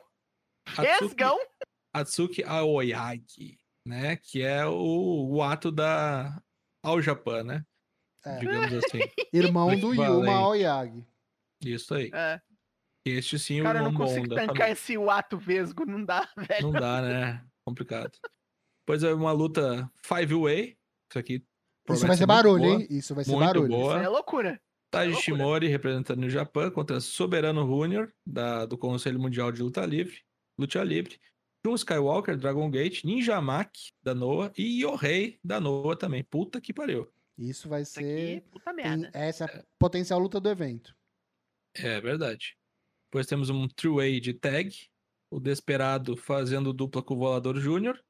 Atsuki, 0.66 1.00
Vesgão. 1.06 1.40
Atsuki 1.94 2.44
Aoyagi, 2.44 3.58
né? 3.86 4.18
Que 4.18 4.42
é 4.42 4.66
o, 4.66 5.30
o 5.32 5.42
ato 5.44 5.72
da 5.72 6.42
All 6.84 7.02
Japan, 7.02 7.44
né? 7.44 7.64
É. 8.26 8.40
Digamos 8.40 8.74
assim. 8.74 9.00
Irmão 9.32 9.80
do. 9.80 9.94
Yuma 9.94 10.34
Aoyagi. 10.34 11.08
Isso 11.64 11.94
aí. 11.94 12.12
É, 12.14 12.42
Este 13.10 13.38
sim, 13.40 13.62
cara, 13.64 13.80
eu 13.80 13.82
o 13.82 13.86
não 13.86 13.92
irmão 13.92 14.06
bom 14.08 14.14
consigo 14.14 14.36
tancar 14.36 14.70
esse 14.72 14.98
Wato 14.98 15.38
Vesgo, 15.38 15.86
não 15.86 16.04
dá, 16.04 16.28
velho. 16.38 16.62
Não 16.64 16.72
dá, 16.72 17.02
né? 17.02 17.46
Complicado. 17.66 18.12
Pois 18.86 19.04
é, 19.04 19.14
uma 19.14 19.32
luta 19.32 19.90
five 20.04 20.34
way. 20.36 20.78
Isso 21.10 21.20
aqui. 21.20 21.44
Isso 21.90 22.06
vai 22.08 22.18
ser 22.18 22.26
barulho, 22.26 22.64
boa. 22.64 22.82
hein? 22.82 22.88
Isso 22.90 23.16
vai 23.16 23.24
ser 23.24 23.32
Muito 23.32 23.46
barulho. 23.46 23.68
boa. 23.70 23.96
Isso 23.98 24.06
é 24.06 24.10
loucura. 24.10 24.62
Taji 24.92 25.12
loucura. 25.12 25.24
Shimori 25.24 25.68
representando 25.68 26.24
o 26.24 26.30
Japão 26.30 26.70
contra 26.72 27.00
Soberano 27.00 27.66
Júnior, 27.66 28.14
da- 28.26 28.66
do 28.66 28.78
Conselho 28.78 29.20
Mundial 29.20 29.52
de 29.52 29.62
Luta 29.62 29.86
Livre, 29.86 30.22
Luta 30.58 30.84
Livre, 30.84 31.20
Jun 31.66 31.76
Skywalker, 31.76 32.38
Dragon 32.38 32.70
Gate, 32.70 33.04
Ninja 33.04 33.40
Mac, 33.42 33.74
da 34.02 34.14
Noah, 34.16 34.52
e 34.58 34.82
Yohei, 34.84 35.40
da 35.44 35.60
Noah 35.60 35.96
também. 35.98 36.24
Puta 36.24 36.60
que 36.62 36.74
pariu. 36.74 37.10
Isso 37.38 37.70
vai 37.70 37.84
Isso 37.84 38.00
aqui, 38.00 38.08
ser. 38.08 38.42
puta 38.50 38.74
merda. 38.74 39.12
essa 39.14 39.46
é 39.46 39.60
a 39.60 39.64
potencial 39.78 40.20
luta 40.20 40.40
do 40.40 40.50
evento. 40.50 40.96
É 41.76 42.02
verdade. 42.02 42.57
Depois 43.08 43.26
temos 43.26 43.50
um 43.50 43.68
three-way 43.68 44.20
de 44.20 44.34
tag, 44.34 44.76
o 45.32 45.40
Desperado 45.40 46.16
fazendo 46.16 46.74
dupla 46.74 47.02
com 47.02 47.14
o 47.14 47.18
Volador 47.18 47.58
Júnior, 47.58 48.02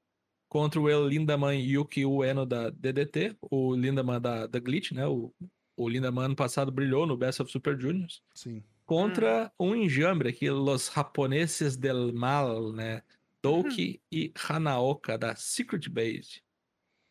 contra 0.50 0.80
o 0.80 0.90
El 0.90 1.08
Lindaman 1.08 1.56
Yuki 1.56 2.06
Ueno 2.06 2.46
da 2.46 2.70
DDT, 2.70 3.38
o 3.42 3.76
Lindaman 3.76 4.20
da, 4.20 4.48
da 4.48 4.60
Glitch, 4.60 4.92
né? 4.92 5.06
O, 5.06 5.34
o 5.76 5.88
Lindaman 5.90 6.26
ano 6.26 6.36
passado 6.36 6.72
brilhou 6.72 7.06
no 7.06 7.18
Best 7.18 7.42
of 7.42 7.52
Super 7.52 7.80
Juniors. 7.80 8.24
Sim. 8.34 8.64
Contra 8.86 9.52
um 9.60 9.76
enjambre 9.76 10.30
aqui, 10.30 10.50
Los 10.50 10.92
Japoneses 10.94 11.76
del 11.76 12.14
Mal, 12.14 12.72
né? 12.72 13.04
Doki 13.44 14.02
e 14.12 14.32
Hanaoka 14.50 15.18
da 15.18 15.36
Secret 15.36 15.88
Base. 15.90 16.42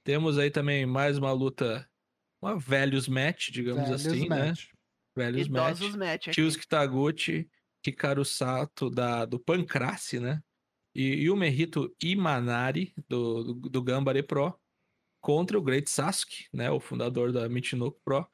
Temos 0.02 0.38
aí 0.38 0.50
também 0.50 0.86
mais 0.86 1.18
uma 1.18 1.32
luta, 1.32 1.88
uma 2.40 2.58
velhos 2.58 3.08
match, 3.08 3.50
digamos 3.50 3.84
Velhos 3.84 4.06
assim, 4.06 4.28
né? 4.28 4.48
match. 4.48 4.68
Velhos 5.14 5.48
match. 5.48 5.76
Idosos 5.78 5.96
match 5.96 6.28
aqui. 6.28 6.34
Kyusuke 6.34 6.66
Taguchi, 6.66 7.50
Hikaru 7.86 8.24
Sato 8.24 8.90
da, 8.90 9.24
do 9.24 9.38
Pancrase, 9.38 10.18
né? 10.18 10.42
E 10.94 11.24
Yumehito 11.24 11.94
Imanari, 12.02 12.94
do, 13.08 13.44
do, 13.44 13.54
do 13.68 13.82
Gambare 13.82 14.22
Pro, 14.22 14.58
contra 15.20 15.58
o 15.58 15.62
Great 15.62 15.90
Sasuke, 15.90 16.46
né? 16.52 16.70
O 16.70 16.80
fundador 16.80 17.32
da 17.32 17.48
Michinoku 17.48 18.00
Pro. 18.04 18.26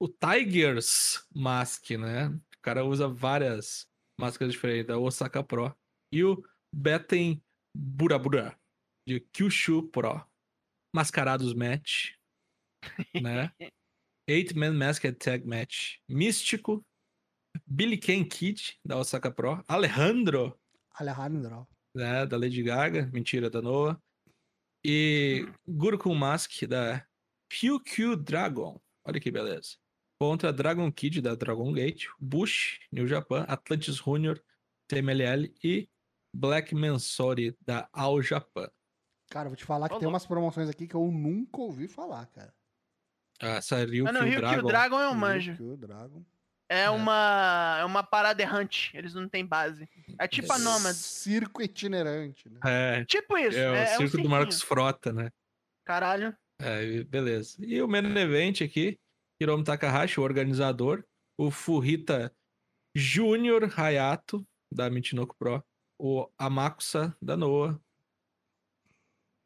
O 0.00 0.08
Tigers 0.08 1.26
Mask, 1.34 1.90
né? 1.90 2.28
O 2.28 2.62
cara 2.62 2.84
usa 2.84 3.08
várias 3.08 3.86
máscaras 4.18 4.52
diferentes, 4.52 4.86
da 4.86 4.98
Osaka 4.98 5.42
Pro. 5.42 5.74
E 6.12 6.24
o 6.24 6.42
Beten 6.72 7.42
Burabura, 7.74 8.58
de 9.06 9.20
Kyushu 9.20 9.82
Pro. 9.88 10.24
Mascarados 10.94 11.52
Match, 11.52 12.12
né? 13.20 13.52
Eight 14.28 14.56
Man 14.56 14.72
Masked 14.72 15.18
Tag 15.18 15.46
Match. 15.46 15.98
Místico. 16.08 16.84
Billy 17.66 17.98
Ken 17.98 18.24
Kid, 18.24 18.78
da 18.84 18.96
Osaka 18.96 19.30
Pro. 19.30 19.62
Alejandro, 19.66 20.58
Alejandro. 20.94 21.66
né, 21.94 22.24
da 22.26 22.36
Lady 22.36 22.62
Gaga, 22.62 23.06
mentira, 23.12 23.50
da 23.50 23.60
Noah. 23.60 24.00
E 24.84 25.46
Gurukun 25.66 26.14
Mask, 26.14 26.62
da 26.68 27.04
QQ 27.50 28.16
Dragon. 28.16 28.80
Olha 29.04 29.20
que 29.20 29.30
beleza. 29.30 29.76
Contra 30.20 30.52
Dragon 30.52 30.90
Kid, 30.92 31.20
da 31.20 31.34
Dragon 31.34 31.72
Gate. 31.72 32.06
Bush, 32.20 32.78
New 32.92 33.06
Japan. 33.06 33.44
Atlantis 33.48 33.96
Junior, 33.96 34.40
TMLL. 34.88 35.52
E 35.62 35.88
Black 36.34 36.74
Mansori, 36.74 37.56
da 37.60 37.88
All 37.92 38.22
Japan. 38.22 38.70
Cara, 39.28 39.48
vou 39.48 39.56
te 39.56 39.64
falar 39.64 39.88
que 39.88 39.96
Ô, 39.96 39.98
tem 39.98 40.08
umas 40.08 40.24
promoções 40.26 40.68
aqui 40.68 40.86
que 40.86 40.94
eu 40.94 41.10
nunca 41.10 41.60
ouvi 41.60 41.88
falar, 41.88 42.26
cara. 42.26 42.54
Ah, 43.40 43.56
Essa 43.56 43.78
Ryukyu 43.78 44.04
Mas 44.04 44.14
no 44.14 44.20
Rio 44.20 44.30
que 44.32 44.38
o 44.38 44.40
Dragon. 44.40 44.68
Dragon 44.68 45.00
é 45.00 45.08
um 45.08 45.14
manjo. 45.14 45.50
Ryukyu 45.52 45.76
Dragon. 45.76 46.24
É 46.68 46.82
É. 46.82 46.90
uma, 46.90 47.76
é 47.80 47.84
uma 47.84 48.02
parada 48.02 48.42
errante. 48.42 48.90
Eles 48.96 49.14
não 49.14 49.28
têm 49.28 49.44
base. 49.46 49.88
É 50.18 50.26
tipo 50.26 50.52
a 50.52 50.58
Nômade. 50.58 50.96
Circo 50.98 51.62
itinerante, 51.62 52.48
né? 52.48 52.58
É, 52.64 53.04
Tipo 53.04 53.38
isso. 53.38 53.56
é 53.58 53.70
o 53.70 53.74
É, 53.74 53.92
é 53.92 53.94
um 53.94 53.98
circo 53.98 54.22
do. 54.22 54.28
Marcos 54.28 54.60
Frota, 54.62 55.12
né? 55.12 55.30
Caralho. 55.84 56.36
É, 56.60 57.04
beleza. 57.04 57.56
E 57.60 57.80
o 57.82 57.86
main 57.86 58.16
event 58.16 58.62
aqui, 58.62 58.98
Hiromu 59.40 59.62
Takahashi, 59.62 60.18
o 60.18 60.22
organizador, 60.24 61.04
o 61.38 61.50
Furita 61.50 62.32
Júnior 62.96 63.70
Hayato, 63.78 64.44
da 64.72 64.88
Michinoku 64.90 65.36
Pro, 65.38 65.62
o 66.00 66.28
Amakusa, 66.38 67.14
da 67.22 67.36
Noah. 67.36 67.78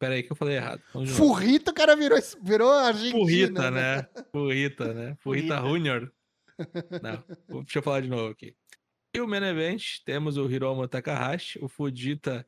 Pera 0.00 0.14
aí 0.14 0.22
que 0.22 0.32
eu 0.32 0.36
falei 0.36 0.56
errado. 0.56 0.80
Furrito, 1.14 1.72
o 1.72 1.74
cara 1.74 1.94
virou, 1.94 2.18
virou 2.40 2.72
Argentina. 2.72 3.18
Furrita, 3.18 3.70
né? 3.70 4.08
Furrita, 4.32 4.94
né? 4.94 5.16
Furrita 5.20 5.56
Furrita. 5.58 5.60
Júnior. 5.60 6.14
Não, 7.02 7.62
deixa 7.62 7.78
eu 7.78 7.82
falar 7.82 8.00
de 8.00 8.08
novo 8.08 8.28
aqui. 8.30 8.54
E 9.14 9.20
o 9.20 9.26
main 9.26 9.42
event, 9.42 9.98
temos 10.04 10.36
o 10.36 10.48
Hiromu 10.50 10.86
Takahashi, 10.86 11.58
o 11.62 11.68
Fujita 11.68 12.46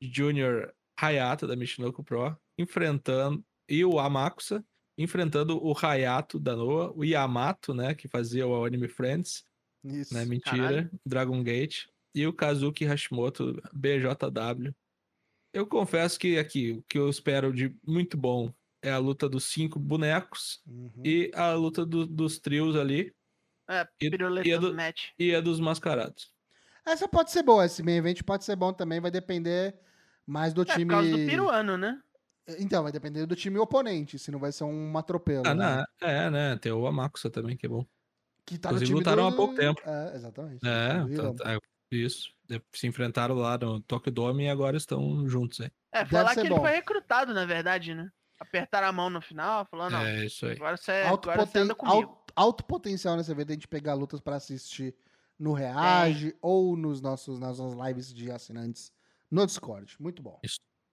Junior 0.00 0.72
Hayato, 1.00 1.46
da 1.46 1.56
Michinoku 1.56 2.04
Pro, 2.04 2.36
enfrentando, 2.58 3.44
e 3.68 3.84
o 3.84 3.98
Amakusa, 3.98 4.64
enfrentando 4.96 5.58
o 5.64 5.74
Hayato 5.76 6.38
da 6.38 6.54
Noah, 6.54 6.92
o 6.96 7.04
Yamato, 7.04 7.74
né, 7.74 7.94
que 7.94 8.06
fazia 8.06 8.46
o 8.46 8.64
Anime 8.64 8.86
Friends, 8.88 9.44
Isso. 9.84 10.14
né, 10.14 10.24
mentira, 10.24 10.56
Caralho. 10.56 10.90
Dragon 11.04 11.42
Gate, 11.42 11.86
e 12.14 12.24
o 12.26 12.32
Kazuki 12.32 12.84
Hashimoto, 12.84 13.60
BJW. 13.72 14.72
Eu 15.52 15.66
confesso 15.66 16.18
que 16.18 16.38
aqui, 16.38 16.72
o 16.72 16.82
que 16.88 16.98
eu 16.98 17.08
espero 17.08 17.52
de 17.52 17.74
muito 17.84 18.16
bom 18.16 18.52
é 18.82 18.90
a 18.92 18.98
luta 18.98 19.28
dos 19.28 19.44
cinco 19.44 19.78
bonecos 19.80 20.60
Uhum. 20.66 21.02
e 21.04 21.30
a 21.34 21.54
luta 21.54 21.84
do- 21.84 22.06
dos 22.06 22.38
trios 22.38 22.76
ali 22.76 23.12
É, 23.68 23.86
E- 24.00 24.10
piruletas 24.10 24.46
e 24.50 24.54
a 24.54 24.58
do- 24.58 24.74
match. 24.74 25.08
e 25.18 25.34
a 25.34 25.40
dos 25.40 25.58
mascarados. 25.60 26.32
Essa 26.86 27.08
pode 27.08 27.30
ser 27.30 27.42
boa, 27.42 27.64
esse 27.64 27.82
main 27.82 27.96
event 27.96 28.22
pode 28.22 28.44
ser 28.44 28.56
bom 28.56 28.72
também, 28.72 29.00
vai 29.00 29.10
depender 29.10 29.74
mais 30.26 30.52
do 30.52 30.62
É, 30.62 30.64
por 30.66 30.74
time. 30.74 30.90
causa 30.90 31.10
do 31.10 31.16
peruano, 31.16 31.78
né? 31.78 31.98
Então, 32.58 32.82
vai 32.82 32.92
depender 32.92 33.24
do 33.24 33.34
time 33.34 33.58
oponente, 33.58 34.18
se 34.18 34.30
não 34.30 34.38
vai 34.38 34.52
ser 34.52 34.64
um 34.64 34.98
atropelo. 34.98 35.44
Ah, 35.46 35.54
né? 35.54 35.84
não, 36.02 36.08
é, 36.08 36.30
né? 36.30 36.56
Tem 36.58 36.70
o 36.72 36.86
Amakusa 36.86 37.30
também, 37.30 37.56
que 37.56 37.64
é 37.64 37.68
bom. 37.70 37.86
Que 38.44 38.58
tá 38.58 38.68
no 38.68 38.74
Inclusive, 38.76 38.86
time 38.88 38.98
lutaram 38.98 39.22
do... 39.22 39.34
há 39.34 39.36
pouco 39.36 39.54
tempo. 39.54 39.80
É, 39.86 40.12
exatamente. 40.14 40.60
É, 40.66 41.32
tá- 41.42 41.52
é, 41.54 41.58
isso. 41.90 42.28
Se 42.74 42.86
enfrentaram 42.86 43.34
lá 43.36 43.56
no 43.56 43.80
Tokyo 43.80 44.12
Dome 44.12 44.44
e 44.44 44.50
agora 44.50 44.76
estão 44.76 45.26
juntos 45.26 45.62
aí. 45.62 45.70
É, 45.90 46.04
falar 46.04 46.34
que 46.34 46.42
bom. 46.46 46.56
ele 46.56 46.60
foi 46.60 46.70
recrutado, 46.72 47.32
na 47.32 47.46
verdade, 47.46 47.94
né? 47.94 48.10
Apertaram 48.38 48.88
a 48.88 48.92
mão 48.92 49.08
no 49.08 49.22
final, 49.22 49.64
falou, 49.70 49.88
não, 49.88 50.00
É 50.02 50.26
isso 50.26 50.44
aí. 50.44 50.52
agora 50.52 50.76
você, 50.76 50.92
alto, 51.06 51.30
agora 51.30 51.46
você 51.46 51.58
anda 51.60 51.74
comigo. 51.74 51.96
alto- 51.96 52.23
alto 52.34 52.64
potencial 52.64 53.16
nesse 53.16 53.30
evento 53.30 53.50
a 53.50 53.54
gente 53.54 53.68
pegar 53.68 53.94
lutas 53.94 54.20
pra 54.20 54.36
assistir 54.36 54.94
no 55.38 55.52
Reage 55.52 56.36
ou 56.40 56.76
nos 56.76 57.00
nossos, 57.00 57.38
nas 57.38 57.58
nossas 57.58 57.86
lives 57.88 58.12
de 58.14 58.30
assinantes 58.30 58.92
no 59.30 59.44
Discord. 59.46 59.96
Muito 59.98 60.22
bom. 60.22 60.40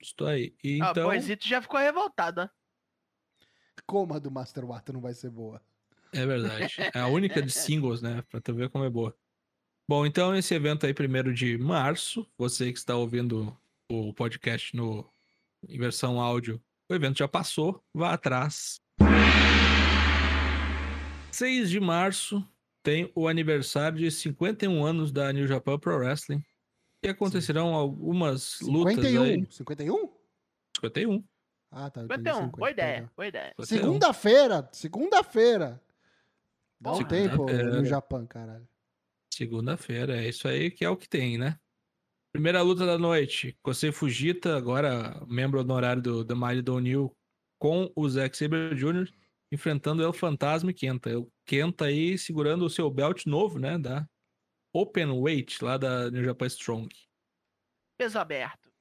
Estou 0.01 0.27
aí. 0.27 0.55
E 0.63 0.81
Ah, 0.81 0.89
então, 0.91 1.03
o 1.03 1.09
Poisito 1.09 1.47
já 1.47 1.61
ficou 1.61 1.79
revoltado, 1.79 2.41
ó. 2.41 2.49
Como 3.85 4.13
a 4.13 4.19
do 4.19 4.31
Master 4.31 4.65
Wato 4.65 4.93
não 4.93 5.01
vai 5.01 5.13
ser 5.13 5.29
boa. 5.29 5.61
é 6.13 6.25
verdade. 6.25 6.75
É 6.93 6.99
a 6.99 7.07
única 7.07 7.41
de 7.41 7.51
singles, 7.51 8.01
né? 8.01 8.23
Pra 8.29 8.39
tu 8.41 8.53
ver 8.53 8.69
como 8.69 8.83
é 8.85 8.89
boa. 8.89 9.15
Bom, 9.87 10.05
então 10.05 10.35
esse 10.35 10.53
evento 10.53 10.85
aí, 10.85 10.93
primeiro 10.93 11.33
de 11.33 11.57
março, 11.57 12.25
você 12.37 12.71
que 12.71 12.79
está 12.79 12.95
ouvindo 12.95 13.55
o 13.89 14.13
podcast 14.13 14.75
no, 14.75 15.05
em 15.67 15.77
versão 15.77 16.19
áudio, 16.19 16.61
o 16.89 16.95
evento 16.95 17.17
já 17.17 17.27
passou, 17.27 17.83
vá 17.93 18.13
atrás. 18.13 18.79
6 21.41 21.71
de 21.71 21.79
março 21.79 22.47
tem 22.83 23.11
o 23.15 23.27
aniversário 23.27 23.97
de 23.97 24.11
51 24.11 24.85
anos 24.85 25.11
da 25.11 25.33
New 25.33 25.47
Japan 25.47 25.79
Pro 25.79 25.97
Wrestling. 25.97 26.43
E 27.01 27.09
acontecerão 27.09 27.73
algumas 27.73 28.61
lutas 28.61 28.93
51. 28.93 29.23
aí. 29.23 29.47
51? 29.49 30.13
51. 30.75 31.23
Ah, 31.71 31.89
tá. 31.89 32.01
eu 32.01 32.05
entendi 32.05 32.29
51, 32.29 32.35
50, 32.35 32.57
boa 32.57 32.69
ideia, 32.69 32.93
perdão. 32.93 33.11
boa 33.15 33.27
ideia. 33.27 33.55
51. 33.59 33.65
Segunda-feira, 33.65 34.69
segunda-feira. 34.71 35.81
Dá 36.79 36.91
um 36.91 37.03
tempo 37.05 37.45
no 37.51 37.85
Japão, 37.85 38.27
caralho. 38.27 38.67
Segunda-feira, 39.33 40.21
é 40.23 40.29
isso 40.29 40.47
aí 40.47 40.69
que 40.69 40.85
é 40.85 40.89
o 40.91 40.97
que 40.97 41.09
tem, 41.09 41.39
né? 41.39 41.57
Primeira 42.31 42.61
luta 42.61 42.85
da 42.85 42.99
noite, 42.99 43.57
Kosei 43.63 43.91
Fujita, 43.91 44.55
agora 44.55 45.19
membro 45.27 45.59
honorário 45.59 46.03
do 46.03 46.23
The 46.23 46.35
Mighty 46.35 46.61
do 46.61 46.77
New, 46.77 47.17
com 47.57 47.91
o 47.95 48.07
Zack 48.07 48.37
Sabre 48.37 48.75
Jr., 48.75 49.11
enfrentando 49.51 50.03
El 50.03 50.13
Fantasma 50.13 50.71
e 50.71 50.73
Kenta. 50.73 51.19
O 51.19 51.31
Kenta 51.45 51.85
aí 51.85 52.17
segurando 52.17 52.65
o 52.65 52.69
seu 52.69 52.89
belt 52.89 53.25
novo, 53.25 53.59
né? 53.59 53.77
Da 53.77 54.07
Open 54.73 55.11
Weight, 55.11 55.63
lá 55.63 55.77
da 55.77 56.09
New 56.09 56.23
Japan 56.23 56.47
Strong. 56.47 56.89
Peso 57.97 58.17
aberto. 58.17 58.71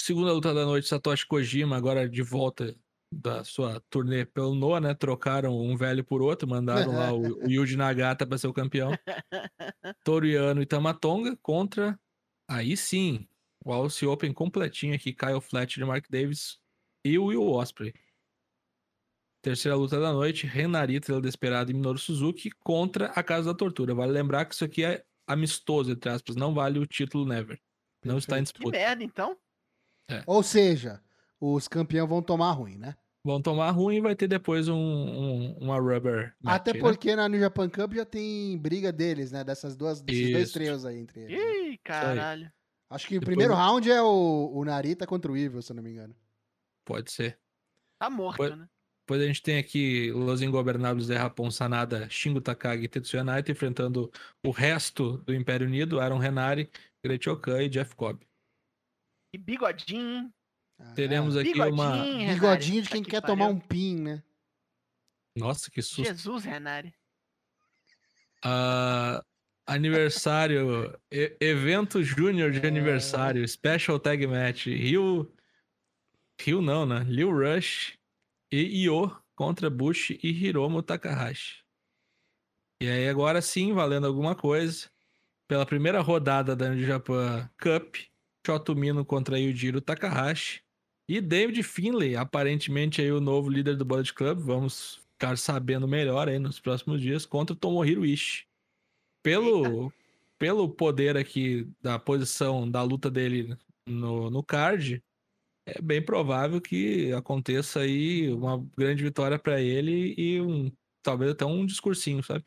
Segunda 0.00 0.32
luta 0.32 0.54
da 0.54 0.64
noite, 0.64 0.88
Satoshi 0.88 1.26
Kojima, 1.26 1.76
agora 1.76 2.08
de 2.08 2.22
volta 2.22 2.76
da 3.12 3.44
sua 3.44 3.80
turnê 3.90 4.24
pelo 4.24 4.54
Noah, 4.54 4.80
né? 4.80 4.94
Trocaram 4.94 5.56
um 5.56 5.76
velho 5.76 6.02
por 6.02 6.22
outro, 6.22 6.48
mandaram 6.48 6.92
lá 6.92 7.12
o, 7.12 7.44
o 7.44 7.50
Yuji 7.50 7.76
Nagata 7.76 8.26
para 8.26 8.38
ser 8.38 8.46
o 8.46 8.52
campeão. 8.52 8.90
Toriano 10.04 10.62
e 10.62 10.66
Tamatonga 10.66 11.36
contra, 11.42 11.98
aí 12.48 12.76
sim, 12.76 13.28
o 13.64 13.72
Alce 13.72 14.06
Open 14.06 14.32
completinho 14.32 14.94
aqui, 14.94 15.12
Kyle 15.12 15.40
Fletcher 15.40 15.84
e 15.84 15.86
Mark 15.86 16.06
Davis 16.08 16.58
e 17.04 17.18
o 17.18 17.26
Will 17.26 17.42
Osprey. 17.42 17.92
Terceira 19.42 19.76
luta 19.76 19.98
da 20.00 20.12
noite, 20.12 20.46
Renarita, 20.46 21.20
Desperado 21.20 21.70
e 21.70 21.74
Minoru 21.74 21.98
Suzuki 21.98 22.50
contra 22.62 23.06
a 23.06 23.22
Casa 23.24 23.52
da 23.52 23.58
Tortura. 23.58 23.92
Vale 23.94 24.12
lembrar 24.12 24.44
que 24.44 24.54
isso 24.54 24.64
aqui 24.64 24.84
é 24.84 25.04
amistoso, 25.26 25.90
entre 25.90 26.10
aspas, 26.10 26.36
não 26.36 26.54
vale 26.54 26.78
o 26.78 26.86
título 26.86 27.26
Never. 27.26 27.60
Não 28.04 28.18
está 28.18 28.38
em 28.38 28.44
Perfeito. 28.44 28.52
Que 28.54 28.58
disputa. 28.70 28.78
merda, 28.78 29.02
então. 29.04 29.36
Ou 30.26 30.42
seja, 30.42 31.02
os 31.40 31.66
campeões 31.66 32.08
vão 32.08 32.22
tomar 32.22 32.52
ruim, 32.52 32.76
né? 32.76 32.94
Vão 33.24 33.40
tomar 33.40 33.70
ruim 33.70 33.96
e 33.96 34.00
vai 34.00 34.14
ter 34.16 34.26
depois 34.28 34.68
um, 34.68 34.74
um- 34.76 35.58
uma 35.58 35.78
rubber 35.78 36.34
match 36.40 36.56
Até 36.56 36.72
né? 36.74 36.80
porque 36.80 37.14
na 37.16 37.28
New 37.28 37.38
Japan 37.40 37.68
Cup 37.68 37.94
já 37.94 38.04
tem 38.04 38.58
briga 38.58 38.92
deles, 38.92 39.30
né? 39.32 39.42
Dessas 39.44 39.76
duas, 39.76 40.00
desses 40.02 40.32
dois 40.32 40.52
trios 40.52 40.84
aí 40.84 40.98
entre 40.98 41.20
eles. 41.22 41.38
né? 41.38 41.68
Ih, 41.70 41.78
caralho. 41.78 42.52
Acho 42.90 43.06
que 43.08 43.16
o 43.16 43.20
Depois 43.20 43.34
primeiro 43.36 43.52
eu- 43.52 43.56
round 43.56 43.90
é 43.90 44.02
o, 44.02 44.50
o 44.54 44.64
Narita 44.64 45.06
contra 45.06 45.30
o 45.32 45.36
Evil, 45.36 45.62
se 45.62 45.72
eu 45.72 45.76
não 45.76 45.82
me 45.82 45.90
engano. 45.90 46.14
Pode 46.84 47.10
ser. 47.12 47.38
Tá 47.98 48.10
morto, 48.10 48.56
né? 48.56 48.68
Depois 49.04 49.20
a 49.20 49.26
gente 49.26 49.42
tem 49.42 49.58
aqui 49.58 50.12
Los 50.12 50.42
Ingobernables 50.42 51.08
de 51.08 51.14
Rapon 51.14 51.50
Sanada, 51.50 52.08
Shingo 52.08 52.40
Takagi 52.40 52.84
e 52.84 52.88
Tetsuya 52.88 53.24
Naito 53.24 53.50
enfrentando 53.50 54.10
o 54.44 54.50
resto 54.50 55.18
do 55.18 55.34
Império 55.34 55.66
Unido, 55.66 55.98
Aaron 56.00 56.18
Renari, 56.18 56.70
Great 57.04 57.28
Okan 57.28 57.62
e 57.64 57.68
Jeff 57.68 57.96
Cobb. 57.96 58.24
E 59.34 59.38
bigodinho? 59.38 60.32
Ah, 60.78 60.92
Teremos 60.94 61.36
aqui 61.36 61.52
Bigodinho, 61.52 61.74
uma. 61.74 61.94
Renari. 62.04 62.34
Bigodinho 62.34 62.82
de 62.82 62.88
quem 62.88 63.02
que 63.02 63.10
quer 63.10 63.20
pariu. 63.22 63.36
tomar 63.36 63.48
um 63.48 63.58
pin, 63.58 63.96
né? 64.02 64.22
Nossa, 65.36 65.68
que 65.70 65.82
susto. 65.82 66.04
Jesus, 66.04 66.44
Renari. 66.44 66.94
Ah, 68.44 69.22
aniversário. 69.66 70.96
e- 71.10 71.36
evento 71.40 72.02
Júnior 72.04 72.50
de 72.52 72.60
É. 72.60 72.68
aniversário. 72.68 73.46
Special 73.48 73.98
Tag 73.98 74.26
Match. 74.26 74.66
Rio. 74.66 75.32
Rio 76.40 76.60
não, 76.62 76.84
né? 76.86 77.00
Lil 77.08 77.30
Rush 77.30 77.98
e 78.52 78.84
Io 78.84 79.10
contra 79.34 79.70
Bush 79.70 80.10
e 80.10 80.28
Hiromu 80.28 80.82
Takahashi. 80.82 81.64
E 82.82 82.88
aí, 82.88 83.08
agora 83.08 83.40
sim, 83.40 83.72
valendo 83.72 84.06
alguma 84.06 84.34
coisa. 84.34 84.90
Pela 85.48 85.64
primeira 85.64 86.00
rodada 86.00 86.54
da 86.54 86.68
New 86.68 86.84
Japan 86.84 87.48
Cup, 87.58 87.96
Shoto 88.46 88.76
Mino 88.76 89.04
contra 89.04 89.38
Yujiro 89.38 89.80
Takahashi. 89.80 90.62
E 91.08 91.20
David 91.20 91.62
Finlay, 91.62 92.14
aparentemente 92.14 93.00
aí 93.00 93.10
o 93.10 93.20
novo 93.20 93.48
líder 93.48 93.76
do 93.76 93.84
Bullet 93.84 94.12
Club. 94.12 94.38
Vamos 94.40 95.00
ficar 95.12 95.38
sabendo 95.38 95.88
melhor 95.88 96.28
aí 96.28 96.38
nos 96.38 96.60
próximos 96.60 97.00
dias 97.00 97.24
contra 97.24 97.56
Tomohiro 97.56 98.04
Ishii. 98.04 98.44
Pelo, 99.22 99.92
pelo 100.38 100.68
poder 100.68 101.16
aqui 101.16 101.68
da 101.80 101.98
posição 101.98 102.68
da 102.68 102.82
luta 102.82 103.10
dele 103.10 103.56
no, 103.86 104.30
no 104.30 104.42
card, 104.42 105.02
é 105.66 105.80
bem 105.80 106.04
provável 106.04 106.60
que 106.60 107.12
aconteça 107.12 107.80
aí 107.80 108.30
uma 108.32 108.58
grande 108.76 109.02
vitória 109.02 109.38
pra 109.38 109.60
ele 109.60 110.14
e 110.18 110.40
um 110.40 110.70
talvez 111.02 111.32
até 111.32 111.44
um 111.44 111.64
discursinho, 111.66 112.22
sabe? 112.22 112.44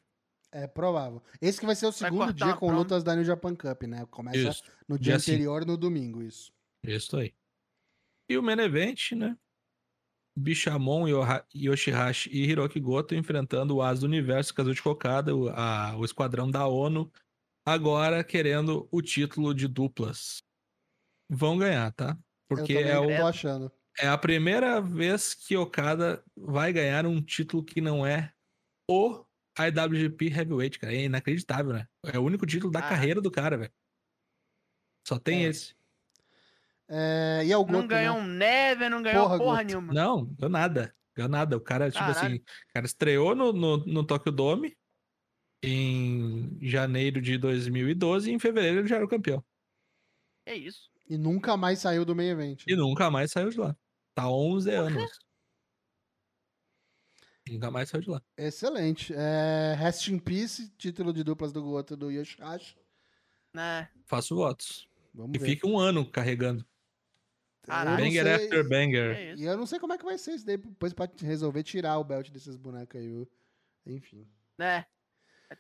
É 0.52 0.68
provável. 0.68 1.22
Esse 1.42 1.60
que 1.60 1.66
vai 1.66 1.76
ser 1.76 1.86
o 1.88 1.92
segundo 1.92 2.18
cortar 2.20 2.34
dia 2.46 2.54
com 2.56 2.68
promo. 2.68 2.80
lutas 2.82 3.04
da 3.04 3.14
New 3.16 3.26
Japan 3.26 3.56
Cup, 3.56 3.84
né? 3.84 4.06
Começa 4.06 4.38
Isso, 4.38 4.64
no 4.88 4.98
dia 4.98 5.14
dia 5.14 5.20
cinco. 5.20 5.36
anterior, 5.36 5.66
no 5.66 5.76
domingo, 5.78 6.22
isso. 6.24 6.52
isso 6.84 7.18
aí. 7.18 7.34
E 8.30 8.38
o 8.38 8.44
main 8.44 8.60
event, 8.60 9.12
né? 9.12 9.38
Bishamon, 10.38 11.08
Yoha- 11.08 11.46
Yoshihashi 11.56 12.30
e 12.30 12.44
Hiroki 12.46 12.80
Goto 12.80 13.16
enfrentando 13.16 13.76
o 13.76 13.82
As 13.82 14.02
do 14.02 14.06
Universo, 14.06 14.54
Kazuchi 14.54 14.82
Kokada, 14.82 15.36
o, 15.36 15.50
a- 15.50 15.96
o 15.98 16.04
esquadrão 16.04 16.50
da 16.50 16.68
ONU, 16.68 17.12
agora 17.66 18.24
querendo 18.24 18.88
o 18.92 19.02
título 19.02 19.54
de 19.54 19.68
duplas. 19.68 20.42
Vão 21.30 21.58
ganhar, 21.58 21.92
tá? 21.94 22.18
Porque 22.48 22.74
Eu 22.74 22.80
é, 22.88 23.00
o, 23.00 23.08
tô 23.22 23.28
achando. 23.28 23.72
é 24.00 24.08
a 24.08 24.18
primeira 24.18 24.80
vez 24.82 25.34
que 25.34 25.56
Okada 25.58 26.24
vai 26.36 26.72
ganhar 26.72 27.06
um 27.06 27.22
título 27.22 27.64
que 27.64 27.82
não 27.82 28.06
é 28.06 28.32
o 28.90 29.26
IWGP 29.58 30.28
Heavyweight, 30.28 30.80
cara. 30.80 30.94
É 30.94 31.04
inacreditável, 31.06 31.74
né? 31.74 31.88
É 32.06 32.20
o 32.20 32.24
único 32.24 32.46
título 32.46 32.72
da 32.72 32.80
Ah. 32.80 32.90
carreira 32.90 33.22
do 33.22 33.32
cara, 33.32 33.58
velho. 33.58 33.74
Só 35.08 35.18
tem 35.18 35.46
É. 35.46 35.50
esse. 35.50 35.76
É, 36.88 37.42
e 37.46 37.52
é 37.52 37.56
Goto, 37.56 37.72
Não 37.72 37.88
ganhou 37.88 38.16
né? 38.18 38.22
um 38.22 38.28
neve, 38.28 38.90
não 38.90 39.02
ganhou 39.02 39.24
Porra, 39.24 39.38
porra, 39.40 39.64
nenhuma. 39.64 39.94
Não, 39.94 40.26
deu 40.26 40.50
nada. 40.50 40.96
Deu 41.16 41.28
nada. 41.28 41.58
O 41.58 41.62
cara, 41.62 41.90
tipo 41.90 42.04
assim, 42.04 42.36
o 42.36 42.74
cara 42.74 42.86
estreou 42.86 43.34
no, 43.34 43.52
no, 43.54 43.78
no 43.78 44.06
Tokyo 44.06 44.32
Dome 44.32 44.78
em 45.64 46.60
janeiro 46.62 47.20
de 47.22 47.38
2012 47.40 48.30
e 48.30 48.34
em 48.34 48.40
fevereiro 48.40 48.80
ele 48.80 48.88
já 48.88 48.98
era 48.98 49.06
o 49.06 49.10
campeão. 49.10 49.44
É 50.46 50.54
isso. 50.54 50.92
E 51.08 51.18
nunca 51.18 51.56
mais 51.56 51.80
saiu 51.80 52.04
do 52.06 52.16
meio 52.16 52.32
evento. 52.32 52.64
E 52.68 52.76
nunca 52.76 53.10
mais 53.12 53.32
saiu 53.32 53.50
de 53.50 53.58
lá. 53.60 53.76
Tá 54.14 54.30
11 54.30 54.72
anos. 54.72 55.20
Nunca 57.48 57.70
mais 57.70 57.90
saiu 57.90 58.02
de 58.02 58.10
lá. 58.10 58.22
Excelente. 58.38 59.14
É, 59.16 59.76
Rest 59.78 60.08
in 60.08 60.18
Peace, 60.18 60.70
título 60.78 61.14
de 61.14 61.24
duplas 61.24 61.52
do 61.54 61.62
Goto 61.62 61.96
do 61.96 62.10
Yoshihashi. 62.10 62.76
Né? 63.54 63.88
Faço 64.06 64.36
votos. 64.36 64.90
Vamos 65.14 65.36
E 65.36 65.40
ver. 65.40 65.46
fica 65.46 65.68
um 65.68 65.78
ano 65.78 66.10
carregando. 66.10 66.66
Não 67.68 67.98
Banger 67.98 68.24
sei- 68.24 68.34
after 68.36 68.68
banger. 68.68 69.16
É. 69.16 69.36
E 69.36 69.44
eu 69.44 69.58
não 69.58 69.66
sei 69.66 69.80
como 69.80 69.94
é 69.94 69.98
que 69.98 70.06
vai 70.06 70.18
ser 70.18 70.34
isso 70.34 70.46
daí 70.46 70.58
depois 70.58 70.94
pra 70.94 71.10
resolver 71.22 71.64
tirar 71.64 71.98
o 71.98 72.04
belt 72.04 72.30
desses 72.30 72.56
bonecos 72.58 73.00
aí, 73.00 73.08
viu? 73.08 73.28
Enfim. 73.86 74.28
Né? 74.58 74.86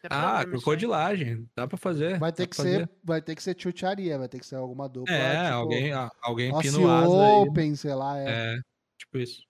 Ah, 0.09 0.39
aí. 0.39 0.45
crocodilagem. 0.45 1.47
Dá 1.55 1.67
pra 1.67 1.77
fazer. 1.77 2.17
Vai 2.19 2.31
ter 2.31 2.47
que 2.47 2.55
ser, 2.55 2.61
fazer. 2.63 2.89
vai 3.03 3.21
ter 3.21 3.35
que 3.35 3.43
ser 3.43 3.55
chucharia, 3.59 4.17
vai 4.17 4.27
ter 4.27 4.39
que 4.39 4.45
ser 4.45 4.55
alguma 4.55 4.87
dupla. 4.89 5.13
É, 5.13 5.43
tipo, 5.45 5.53
alguém, 5.55 5.93
a- 5.93 6.11
alguém 6.21 6.51
Aussie 6.51 6.71
pina 6.71 6.83
o 6.85 6.89
asa 6.89 7.25
aí. 7.25 7.31
Open, 7.49 7.75
sei 7.75 7.93
lá. 7.93 8.17
É. 8.19 8.25
É, 8.27 8.59
tipo 8.99 9.17
isso. 9.17 9.41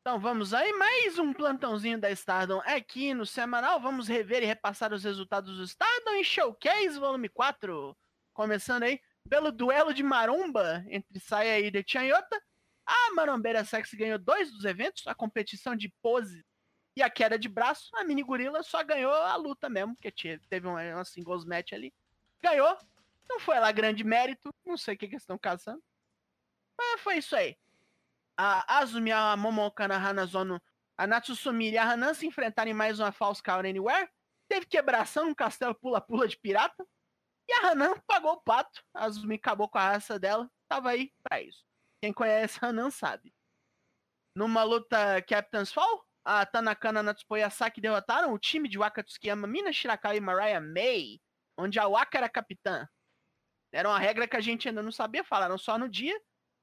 Então 0.00 0.20
vamos 0.20 0.52
aí, 0.52 0.70
mais 0.74 1.18
um 1.18 1.32
plantãozinho 1.32 1.98
da 1.98 2.10
Stardom 2.10 2.60
aqui 2.66 3.14
no 3.14 3.24
semanal. 3.24 3.80
Vamos 3.80 4.06
rever 4.06 4.42
e 4.42 4.46
repassar 4.46 4.92
os 4.92 5.02
resultados 5.02 5.56
do 5.56 5.64
Stardom 5.64 6.10
em 6.12 6.24
Showcase 6.24 6.98
Volume 6.98 7.28
4. 7.30 7.96
Começando 8.34 8.82
aí 8.82 9.00
pelo 9.30 9.50
duelo 9.50 9.94
de 9.94 10.02
maromba 10.02 10.84
entre 10.90 11.18
Saya 11.18 11.58
e 11.58 11.72
The 11.72 11.82
Chanyota. 11.86 12.38
A 12.86 13.14
marombeira 13.14 13.64
sexy 13.64 13.96
ganhou 13.96 14.18
dois 14.18 14.52
dos 14.52 14.66
eventos, 14.66 15.06
a 15.06 15.14
competição 15.14 15.74
de 15.74 15.90
pose 16.02 16.44
e 16.96 17.02
a 17.02 17.10
queda 17.10 17.38
de 17.38 17.48
braço. 17.48 17.90
A 17.96 18.04
mini 18.04 18.22
gorila 18.22 18.62
só 18.62 18.82
ganhou 18.82 19.12
a 19.12 19.36
luta 19.36 19.68
mesmo, 19.68 19.94
porque 19.94 20.10
te- 20.10 20.40
teve 20.48 20.66
uma, 20.66 20.82
uma 20.94 21.04
singles 21.04 21.44
match 21.44 21.72
ali. 21.72 21.92
Ganhou. 22.42 22.76
Não 23.28 23.40
foi 23.40 23.58
lá 23.58 23.72
grande 23.72 24.04
mérito, 24.04 24.50
não 24.64 24.76
sei 24.76 24.94
o 24.94 24.98
que 24.98 25.08
que 25.08 25.14
eles 25.14 25.22
estão 25.22 25.38
caçando. 25.38 25.82
Mas 26.78 27.00
foi 27.00 27.16
isso 27.18 27.34
aí 27.34 27.56
a 28.36 28.78
Azumi, 28.78 29.12
a 29.12 29.36
Momoka 29.36 29.86
na 29.86 29.96
Hanazono, 29.96 30.60
a 30.96 31.06
Natsusumi 31.06 31.70
e 31.70 31.78
a 31.78 31.90
Hanan 31.90 32.14
se 32.14 32.26
enfrentarem 32.26 32.72
em 32.72 32.76
mais 32.76 32.98
uma 32.98 33.12
False 33.12 33.42
Count 33.42 33.66
Anywhere. 33.68 34.10
Teve 34.48 34.66
quebração 34.66 35.28
no 35.28 35.34
castelo 35.34 35.74
pula-pula 35.74 36.28
de 36.28 36.36
pirata. 36.36 36.86
E 37.48 37.52
a 37.52 37.70
Hanan 37.70 37.94
pagou 38.06 38.32
o 38.32 38.40
pato. 38.42 38.82
A 38.94 39.04
Azumi 39.04 39.36
acabou 39.36 39.68
com 39.68 39.78
a 39.78 39.92
raça 39.92 40.18
dela. 40.18 40.50
Tava 40.68 40.90
aí 40.90 41.12
pra 41.22 41.40
isso. 41.42 41.64
Quem 42.02 42.12
conhece 42.12 42.58
a 42.62 42.68
Hanan 42.68 42.90
sabe. 42.90 43.34
Numa 44.36 44.64
luta 44.64 45.22
Captain's 45.22 45.72
Fall, 45.72 46.04
a 46.24 46.46
Tanakana 46.46 46.98
e 46.98 47.00
a 47.00 47.02
Natsupo 47.02 47.34
derrotaram 47.80 48.32
o 48.32 48.38
time 48.38 48.68
de 48.68 48.78
Waka 48.78 49.02
Tsukiyama, 49.02 49.46
Mina 49.46 49.72
Shirakawa 49.72 50.16
e 50.16 50.20
Mariah 50.20 50.60
May, 50.60 51.20
onde 51.58 51.78
a 51.78 51.86
Waka 51.86 52.18
era 52.18 52.28
capitã. 52.28 52.88
Era 53.72 53.88
uma 53.88 53.98
regra 53.98 54.26
que 54.26 54.36
a 54.36 54.40
gente 54.40 54.68
ainda 54.68 54.82
não 54.82 54.92
sabia, 54.92 55.22
falaram 55.22 55.58
só 55.58 55.76
no 55.76 55.88
dia. 55.88 56.18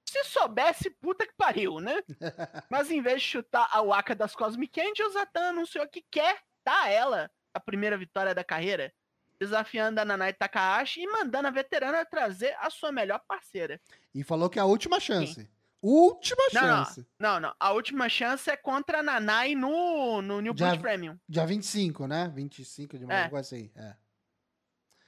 Se 0.07 0.23
soubesse, 0.23 0.89
puta 0.89 1.25
que 1.27 1.33
pariu, 1.37 1.79
né? 1.79 2.01
Mas 2.71 2.89
em 2.89 3.01
vez 3.01 3.21
de 3.21 3.27
chutar 3.27 3.69
a 3.71 3.81
Waka 3.81 4.15
das 4.15 4.35
Cosmic 4.35 4.79
Angels, 4.81 5.15
a 5.15 5.25
Tan 5.25 5.49
anunciou 5.49 5.87
que 5.87 6.03
quer 6.09 6.41
dar 6.65 6.83
a 6.83 6.89
ela 6.89 7.31
a 7.53 7.59
primeira 7.59 7.97
vitória 7.97 8.33
da 8.33 8.43
carreira, 8.43 8.93
desafiando 9.39 9.99
a 9.99 10.05
Nanai 10.05 10.33
Takahashi 10.33 11.01
e 11.01 11.07
mandando 11.07 11.47
a 11.47 11.51
veterana 11.51 12.05
trazer 12.05 12.55
a 12.59 12.69
sua 12.69 12.91
melhor 12.91 13.19
parceira. 13.27 13.79
E 14.13 14.23
falou 14.23 14.49
que 14.49 14.57
é 14.57 14.61
a 14.61 14.65
última 14.65 14.99
chance. 14.99 15.47
Última 15.81 16.43
Não, 16.53 16.61
chance. 16.61 17.07
Não, 17.19 17.39
não. 17.39 17.55
A 17.59 17.71
última 17.71 18.07
chance 18.07 18.49
é 18.49 18.55
contra 18.55 18.99
a 18.99 19.03
Nanai 19.03 19.55
no, 19.55 20.21
no 20.21 20.39
New 20.39 20.53
Blood 20.53 20.79
Premium. 20.79 21.17
Dia 21.27 21.45
25, 21.45 22.05
né? 22.07 22.31
25 22.35 22.99
de 22.99 23.05
maio, 23.05 23.25
É. 23.25 23.29
coisa 23.29 23.55
assim. 23.55 23.71
É. 23.75 23.95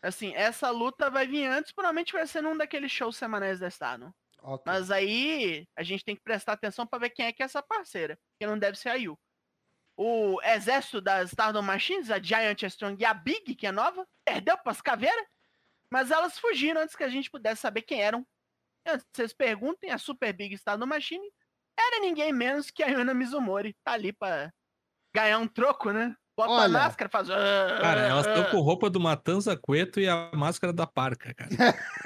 Assim, 0.01 0.33
essa 0.35 0.69
luta 0.71 1.09
vai 1.09 1.27
vir 1.27 1.45
antes, 1.45 1.71
provavelmente 1.71 2.11
vai 2.11 2.25
ser 2.27 2.41
num 2.41 2.57
daqueles 2.57 2.91
shows 2.91 3.15
semanais 3.15 3.59
da 3.59 3.67
Stardom. 3.67 4.11
Ok. 4.41 4.63
Mas 4.65 4.91
aí 4.91 5.65
a 5.75 5.83
gente 5.83 6.03
tem 6.03 6.15
que 6.15 6.23
prestar 6.23 6.53
atenção 6.53 6.85
pra 6.85 6.99
ver 6.99 7.11
quem 7.11 7.25
é 7.27 7.31
que 7.31 7.41
é 7.41 7.45
essa 7.45 7.61
parceira, 7.63 8.19
que 8.37 8.45
não 8.45 8.59
deve 8.59 8.77
ser 8.77 8.89
a 8.89 8.95
Yu. 8.95 9.17
O 9.95 10.41
exército 10.43 10.99
das 10.99 11.29
Stardom 11.29 11.61
Machines, 11.61 12.09
a 12.09 12.19
Giant, 12.19 12.63
a 12.63 12.67
Strong 12.67 13.01
e 13.01 13.05
a 13.05 13.13
Big, 13.13 13.55
que 13.55 13.67
é 13.67 13.71
nova, 13.71 14.05
perdeu 14.25 14.57
pras 14.57 14.81
caveiras, 14.81 15.25
mas 15.89 16.09
elas 16.11 16.37
fugiram 16.37 16.81
antes 16.81 16.95
que 16.95 17.03
a 17.03 17.09
gente 17.09 17.29
pudesse 17.29 17.61
saber 17.61 17.83
quem 17.83 18.01
eram. 18.01 18.25
Antes 18.85 19.05
que 19.05 19.09
vocês 19.15 19.33
perguntem, 19.33 19.91
a 19.91 19.97
Super 19.97 20.33
Big 20.33 20.53
Stardom 20.55 20.85
Machine 20.85 21.25
era 21.79 21.99
ninguém 22.01 22.31
menos 22.33 22.69
que 22.69 22.83
a 22.83 22.87
Yuna 22.87 23.13
Mizumori. 23.13 23.75
Tá 23.83 23.93
ali 23.93 24.11
pra 24.13 24.51
ganhar 25.15 25.39
um 25.39 25.47
troco, 25.47 25.91
né? 25.91 26.15
Bota 26.35 26.51
a 26.51 26.55
Olha. 26.63 26.69
máscara, 26.69 27.09
faz. 27.09 27.29
"Ah, 27.29 27.77
Cara, 27.81 28.01
elas 28.01 28.25
estão 28.27 28.43
ah". 28.43 28.51
com 28.51 28.59
roupa 28.59 28.89
do 28.89 28.99
Matanza 28.99 29.55
Cueto 29.55 29.99
e 29.99 30.07
a 30.09 30.31
máscara 30.33 30.73
da 30.73 30.87
parca, 30.87 31.33
cara. 31.33 31.49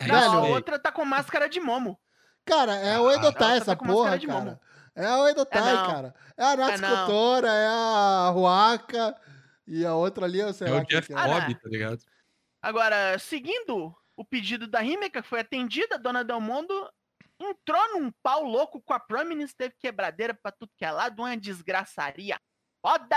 É 0.00 0.06
Não, 0.06 0.44
a 0.44 0.46
outra 0.46 0.78
tá 0.78 0.92
com 0.92 1.04
máscara 1.04 1.48
de 1.48 1.58
momo. 1.58 1.98
Cara, 2.46 2.76
é 2.76 3.00
o 3.00 3.08
Ah, 3.08 3.14
Edotai 3.14 3.48
ela 3.48 3.56
essa 3.56 3.74
tá 3.74 3.84
porra, 3.84 3.94
máscara 4.10 4.18
de 4.20 4.26
cara. 4.28 4.38
momo. 4.38 4.60
É 4.94 5.12
o 5.16 5.28
Edotai, 5.28 5.72
É 5.72 5.76
cara. 5.76 6.14
É 6.36 6.44
a 6.44 6.56
Natsu 6.56 6.84
É. 6.84 6.88
Kotora, 6.88 7.48
é 7.48 7.66
a 7.66 8.30
Ruaka 8.32 9.20
e 9.66 9.84
a 9.84 9.94
outra 9.96 10.24
ali, 10.26 10.38
eu 10.38 10.52
sei 10.52 10.68
É 10.68 10.70
lá 10.70 10.80
o 10.82 10.84
Jeff 10.86 11.12
é. 11.12 11.16
Ah. 11.16 11.26
Cobb, 11.40 11.54
tá 11.56 11.68
ligado? 11.68 11.98
Agora, 12.62 13.18
seguindo 13.18 13.92
o 14.18 14.24
pedido 14.24 14.66
da 14.66 14.80
Rímica, 14.80 15.22
que 15.22 15.28
foi 15.28 15.40
atendida, 15.40 15.94
a 15.94 15.98
dona 15.98 16.24
Del 16.24 16.40
Mundo 16.40 16.92
entrou 17.38 17.92
num 17.92 18.10
pau 18.10 18.42
louco 18.42 18.80
com 18.82 18.92
a 18.92 18.98
Prominence, 18.98 19.54
teve 19.54 19.76
quebradeira 19.78 20.34
pra 20.34 20.50
tudo 20.50 20.72
que 20.76 20.84
é 20.84 20.90
lado, 20.90 21.22
uma 21.22 21.36
desgraçaria 21.36 22.36
foda. 22.82 23.16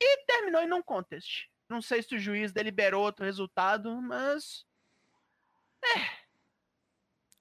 E 0.00 0.24
terminou 0.24 0.62
em 0.62 0.68
não 0.68 0.80
contest. 0.80 1.48
Não 1.68 1.82
sei 1.82 2.04
se 2.04 2.14
o 2.14 2.20
juiz 2.20 2.52
deliberou 2.52 3.02
outro 3.02 3.24
resultado, 3.24 4.00
mas 4.00 4.64
foi, 5.82 6.02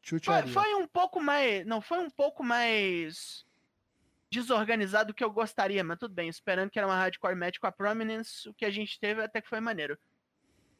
Chucharia. 0.01 0.51
foi 0.51 0.73
um 0.73 0.87
pouco 0.87 1.21
mais. 1.21 1.63
Não, 1.67 1.81
foi 1.81 1.99
um 1.99 2.09
pouco 2.09 2.43
mais 2.43 3.45
desorganizado 4.31 5.09
do 5.09 5.13
que 5.13 5.23
eu 5.23 5.29
gostaria, 5.29 5.83
mas 5.83 5.99
tudo 5.99 6.15
bem. 6.15 6.29
Esperando 6.29 6.71
que 6.71 6.79
era 6.79 6.87
uma 6.87 6.97
hardcore 6.97 7.35
match 7.35 7.59
com 7.59 7.67
a 7.67 7.71
Prominence, 7.71 8.49
o 8.49 8.55
que 8.55 8.65
a 8.65 8.71
gente 8.71 8.99
teve 8.99 9.21
até 9.21 9.39
que 9.39 9.49
foi 9.49 9.59
maneiro. 9.59 9.99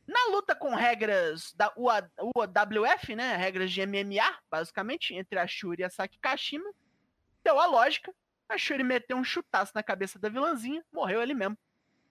Na 0.08 0.28
luta 0.32 0.56
com 0.56 0.76
regras 0.76 1.54
da 1.54 1.74
UA 1.76 2.10
UWF, 2.36 3.16
né? 3.16 3.36
Regras 3.36 3.72
de 3.72 3.86
MMA, 3.86 4.40
basicamente, 4.50 5.16
entre 5.16 5.40
a 5.40 5.48
Shuri 5.48 5.82
e 5.82 5.86
a 5.86 5.90
Saki 5.90 6.20
Kashima, 6.20 6.72
deu 7.44 7.60
a 7.60 7.66
lógica. 7.66 8.14
A 8.48 8.58
Shuri 8.58 8.84
meteu 8.84 9.18
um 9.18 9.24
chutaço 9.24 9.72
na 9.74 9.82
cabeça 9.82 10.20
da 10.20 10.30
vilãzinha, 10.30 10.84
morreu 10.94 11.22
ele 11.22 11.34
mesmo. 11.34 11.58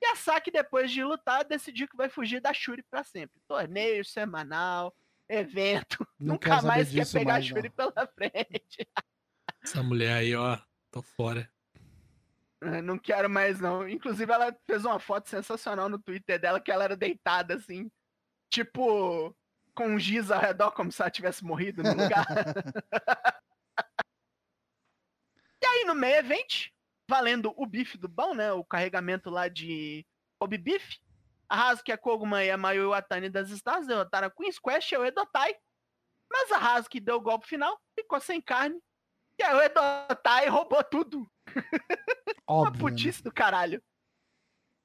E 0.03 0.07
a 0.07 0.17
Saki, 0.17 0.51
depois 0.51 0.91
de 0.91 1.05
lutar, 1.05 1.45
decidiu 1.45 1.89
que 1.89 1.97
vai 1.97 2.09
fugir 2.09 2.41
da 2.41 2.53
Shuri 2.53 2.83
pra 2.83 3.05
sempre. 3.05 3.41
Torneio 3.47 4.05
semanal, 4.05 4.95
evento. 5.29 6.07
Não 6.19 6.35
nunca 6.35 6.61
mais 6.63 6.91
quer 6.91 7.07
pegar 7.11 7.35
mais, 7.35 7.45
a 7.45 7.49
Shuri 7.49 7.69
não. 7.69 7.93
pela 7.93 8.07
frente. 8.15 8.89
Essa 9.63 9.83
mulher 9.83 10.15
aí, 10.15 10.35
ó, 10.35 10.59
tô 10.91 11.01
fora. 11.01 11.51
Ah, 12.65 12.81
Não 12.81 12.99
quero 12.99 13.29
mais, 13.29 13.61
não. 13.61 13.87
Inclusive, 13.89 14.33
ela 14.33 14.57
fez 14.67 14.85
uma 14.85 14.99
foto 14.99 15.29
sensacional 15.29 15.89
no 15.89 15.99
Twitter 15.99 16.41
dela 16.41 16.61
que 16.61 16.73
ela 16.73 16.85
era 16.85 16.97
deitada, 16.97 17.55
assim. 17.55 17.91
Tipo, 18.51 19.37
com 19.75 19.89
um 19.89 19.99
giz 19.99 20.31
ao 20.31 20.41
redor, 20.41 20.71
como 20.73 20.91
se 20.91 21.03
ela 21.03 21.11
tivesse 21.11 21.45
morrido 21.45 21.83
no 21.83 21.91
lugar. 21.91 22.27
e 25.63 25.67
aí, 25.67 25.85
no 25.85 25.95
meio 25.95 26.17
evento, 26.17 26.71
valendo 27.09 27.53
o 27.57 27.67
bife 27.67 27.99
do 27.99 28.09
bom, 28.09 28.35
né? 28.35 28.51
O 28.53 28.65
carregamento 28.65 29.29
lá 29.29 29.49
de 29.49 30.07
Kobe 30.39 30.57
Beef. 30.57 30.99
A 31.47 31.69
Hazuki, 31.69 31.93
a 31.93 31.99
Koguma 31.99 32.43
e 32.43 32.51
a 32.51 32.57
Mayu 32.57 32.91
Watani 32.91 33.29
das 33.29 33.51
Stars 33.51 33.87
derrotaram 33.87 34.29
a 34.29 34.31
Queen's 34.31 34.59
Quest 34.59 34.91
e 34.91 34.97
o 34.97 35.05
Edotai. 35.05 35.55
Mas 36.33 36.51
a 36.51 36.59
Hazuki 36.59 36.99
deu 36.99 37.17
o 37.17 37.21
golpe 37.21 37.47
final, 37.47 37.79
ficou 37.95 38.19
sem 38.19 38.41
carne. 38.41 38.81
E 39.39 39.43
aí 39.43 39.55
o 39.55 39.63
Edotai 39.63 40.49
roubou 40.49 40.83
tudo. 40.85 41.27
Uma 42.49 42.71
né? 42.71 42.79
putice 42.79 43.23
do 43.23 43.33
caralho. 43.33 43.83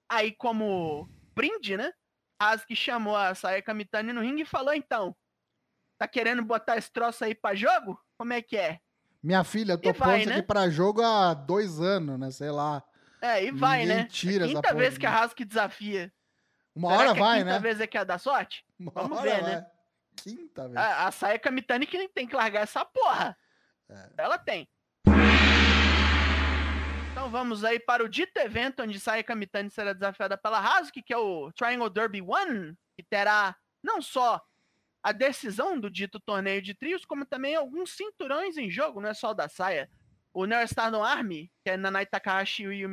Aí, 0.10 0.32
como 0.32 1.08
brinde, 1.36 1.78
né? 1.78 1.93
Hazuki 2.41 2.76
chamou 2.76 3.16
a 3.16 3.36
Sayaka 3.36 3.74
Mitani 3.74 4.14
no 4.14 4.22
ringue 4.22 4.43
e 4.43 4.45
falou, 4.45 4.74
então, 4.74 5.16
tá 6.00 6.08
querendo 6.08 6.41
botar 6.41 6.78
esse 6.78 6.91
troço 6.91 7.24
aí 7.24 7.36
pra 7.36 7.54
jogo? 7.54 8.00
Como 8.18 8.34
é 8.34 8.41
que 8.41 8.58
é? 8.58 8.80
Minha 9.22 9.43
filha, 9.43 9.74
eu 9.74 9.78
tô 9.78 9.93
pondo 9.93 10.26
né? 10.26 10.36
aqui 10.36 10.41
pra 10.41 10.70
jogo 10.70 11.02
há 11.02 11.34
dois 11.34 11.82
anos, 11.82 12.18
né? 12.18 12.32
Sei 12.32 12.50
lá. 12.50 12.82
É, 13.22 13.43
e 13.43 13.52
vai, 13.52 13.82
Ninguém 13.82 13.97
né? 13.97 14.06
tira 14.06 14.45
essa 14.45 14.54
Quinta 14.56 14.70
porra 14.70 14.80
vez 14.80 14.97
que 14.97 15.06
a 15.06 15.12
mim. 15.12 15.18
Hazuki 15.18 15.45
desafia. 15.45 16.14
Uma 16.74 16.91
Será 16.91 17.00
hora 17.02 17.14
que 17.14 17.20
a 17.20 17.24
vai, 17.24 17.39
quinta 17.39 17.52
né? 17.52 17.60
vez 17.60 17.82
é 17.82 17.88
que 17.88 17.97
é 17.97 18.06
dar 18.06 18.18
sorte? 18.18 18.66
Uma 18.80 18.91
Vamos 18.93 19.22
ver, 19.22 19.41
vai. 19.41 19.56
né? 19.56 19.68
Quinta 20.16 20.64
vez. 20.64 20.78
A, 20.78 21.08
a 21.08 21.12
Sayaka 21.12 21.52
Mitani 21.52 21.86
que 21.86 22.08
tem 22.10 22.26
que 22.26 22.36
largar 22.36 22.62
essa 22.62 22.86
porra. 22.86 23.38
É. 23.90 24.10
Ela 24.18 24.38
tem. 24.38 24.68
Então 27.12 27.30
vamos 27.30 27.64
aí 27.64 27.80
para 27.80 28.04
o 28.04 28.10
dito 28.10 28.38
evento 28.38 28.84
onde 28.84 29.00
Sayaka 29.00 29.36
Mitani 29.36 29.70
será 29.70 29.94
desafiada 29.94 30.38
pela 30.38 30.60
Hazuki, 30.60 31.02
que 31.02 31.14
é 31.14 31.18
o 31.18 31.52
Triangle 31.52 31.90
Derby 31.90 32.22
One, 32.22 32.76
que 32.98 33.04
terá 33.04 33.56
não 33.84 34.02
só 34.02 34.42
a 35.02 35.12
decisão 35.12 35.80
do 35.80 35.90
dito 35.90 36.20
torneio 36.20 36.62
de 36.62 36.74
trios, 36.74 37.06
como 37.06 37.26
também 37.26 37.56
alguns 37.56 37.96
cinturões 37.96 38.58
em 38.58 38.70
jogo, 38.70 39.02
não 39.02 39.10
é 39.10 39.14
só 39.14 39.32
o 39.32 39.34
da 39.34 39.48
saia. 39.48 39.90
O 40.34 40.46
Neo 40.46 40.64
Stardom 40.64 41.04
Army, 41.04 41.52
que 41.64 41.72
é 41.72 41.78
Nanai 41.78 42.06
Takahashi 42.06 42.64
e 42.64 42.84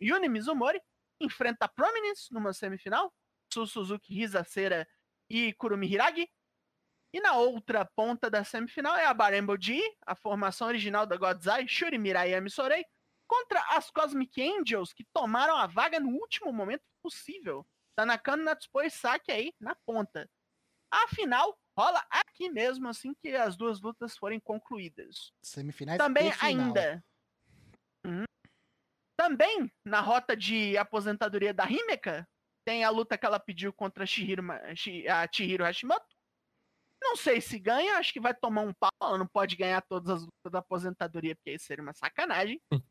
Yuni 0.00 0.28
Mizumori, 0.28 0.80
enfrenta 1.20 1.66
a 1.66 1.68
Prominence 1.68 2.32
numa 2.32 2.52
semifinal, 2.52 3.12
Su 3.52 3.66
Suzuki 3.66 4.20
Hisasera 4.22 4.86
e 5.28 5.52
Kurumi 5.54 5.86
Hiragi. 5.86 6.28
E 7.12 7.20
na 7.20 7.34
outra 7.36 7.84
ponta 7.84 8.28
da 8.28 8.44
semifinal 8.44 8.96
é 8.96 9.06
a 9.06 9.14
Barembo 9.14 9.56
G, 9.60 9.80
a 10.06 10.14
formação 10.14 10.68
original 10.68 11.06
da 11.06 11.16
Godzai, 11.16 11.66
Shuri 11.66 11.96
Mirai 11.96 12.34
e 12.34 12.50
Sorei, 12.50 12.84
contra 13.26 13.60
as 13.76 13.90
Cosmic 13.90 14.40
Angels, 14.42 14.92
que 14.92 15.04
tomaram 15.12 15.56
a 15.56 15.66
vaga 15.66 15.98
no 15.98 16.10
último 16.10 16.52
momento 16.52 16.82
possível. 17.02 17.66
Tanakano, 17.96 18.44
Natsupo 18.44 18.80
e 18.82 18.90
Saki 18.90 19.32
aí 19.32 19.52
na 19.58 19.74
ponta. 19.86 20.28
A 20.90 21.08
final 21.08 21.58
rola 21.76 22.04
aqui 22.10 22.50
mesmo, 22.50 22.88
assim 22.88 23.14
que 23.14 23.34
as 23.34 23.56
duas 23.56 23.80
lutas 23.80 24.16
forem 24.16 24.40
concluídas. 24.40 25.32
Semifinais 25.42 25.98
Também 25.98 26.32
ainda. 26.40 27.04
Uhum. 28.04 28.24
Também 29.16 29.70
na 29.84 30.00
rota 30.00 30.36
de 30.36 30.76
aposentadoria 30.76 31.52
da 31.52 31.68
Himeka, 31.68 32.28
tem 32.64 32.84
a 32.84 32.90
luta 32.90 33.16
que 33.16 33.26
ela 33.26 33.40
pediu 33.40 33.72
contra 33.72 34.04
a 34.04 34.06
Chihiro, 34.06 34.44
a 34.52 35.28
Chihiro 35.32 35.64
Hashimoto. 35.64 36.17
Não 37.08 37.16
sei 37.16 37.40
se 37.40 37.58
ganha, 37.58 37.96
acho 37.96 38.12
que 38.12 38.20
vai 38.20 38.34
tomar 38.34 38.60
um 38.60 38.74
pau. 38.74 38.90
Ela 39.02 39.16
não 39.16 39.26
pode 39.26 39.56
ganhar 39.56 39.80
todas 39.80 40.10
as 40.10 40.20
lutas 40.20 40.52
da 40.52 40.58
aposentadoria, 40.58 41.34
porque 41.34 41.52
isso 41.52 41.64
seria 41.64 41.82
uma 41.82 41.94
sacanagem. 41.94 42.60
Hum. 42.70 42.82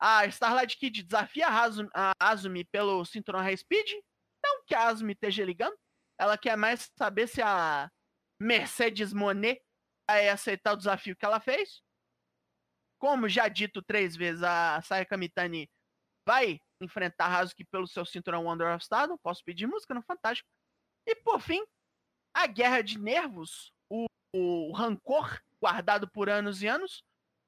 A 0.00 0.26
Starlight 0.26 0.76
Kid 0.76 1.04
desafia 1.04 1.46
a 1.46 1.62
Azumi, 1.62 1.90
a 1.94 2.12
Azumi 2.18 2.64
pelo 2.64 3.04
cinturão 3.04 3.38
High 3.38 3.56
Speed. 3.56 3.88
Não 4.44 4.64
que 4.64 4.74
a 4.74 4.88
Azumi 4.88 5.12
esteja 5.12 5.44
ligando. 5.44 5.78
Ela 6.18 6.36
quer 6.36 6.56
mais 6.56 6.90
saber 6.98 7.28
se 7.28 7.40
a 7.40 7.88
Mercedes 8.40 9.12
Monet 9.12 9.62
vai 10.10 10.28
aceitar 10.28 10.72
o 10.72 10.76
desafio 10.76 11.16
que 11.16 11.24
ela 11.24 11.38
fez. 11.38 11.80
Como 13.00 13.28
já 13.28 13.46
dito 13.46 13.80
três 13.80 14.16
vezes, 14.16 14.42
a 14.42 14.82
Sayaka 14.82 15.16
Mitani 15.16 15.70
vai 16.26 16.60
enfrentar 16.80 17.26
a 17.26 17.38
Hazuki 17.38 17.64
pelo 17.64 17.86
seu 17.86 18.04
cinturão 18.04 18.46
Wonder 18.46 18.74
of 18.74 18.82
Stardom. 18.82 19.16
Posso 19.18 19.44
pedir 19.44 19.68
música 19.68 19.94
no 19.94 20.02
Fantástico. 20.02 20.48
E 21.06 21.14
por 21.14 21.40
fim, 21.40 21.64
a 22.38 22.46
guerra 22.46 22.82
de 22.82 22.98
nervos, 22.98 23.72
o, 23.90 24.06
o 24.34 24.72
rancor 24.72 25.40
guardado 25.60 26.08
por 26.08 26.28
anos 26.30 26.62
e 26.62 26.68
anos, 26.68 27.02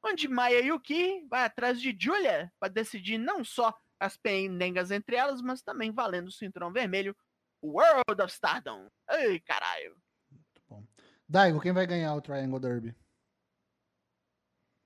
onde 0.05 0.27
Maya 0.27 0.61
Yuki 0.61 1.25
vai 1.29 1.45
atrás 1.45 1.81
de 1.81 1.97
Julia 1.99 2.53
para 2.59 2.73
decidir 2.73 3.17
não 3.19 3.45
só 3.45 3.73
as 4.01 4.17
pendengas 4.17 4.91
entre 4.91 5.15
elas, 5.15 5.41
mas 5.43 5.63
também 5.63 5.93
valendo 5.93 6.29
o 6.29 6.33
cinturão 6.33 6.73
vermelho, 6.73 7.17
World 7.63 8.21
of 8.23 8.33
Stardom. 8.33 8.89
Ai, 9.09 9.39
caralho. 9.41 9.97
Daigo, 11.29 11.61
quem 11.61 11.73
vai 11.73 11.87
ganhar 11.87 12.15
o 12.15 12.21
Triangle 12.21 12.59
Derby? 12.59 12.97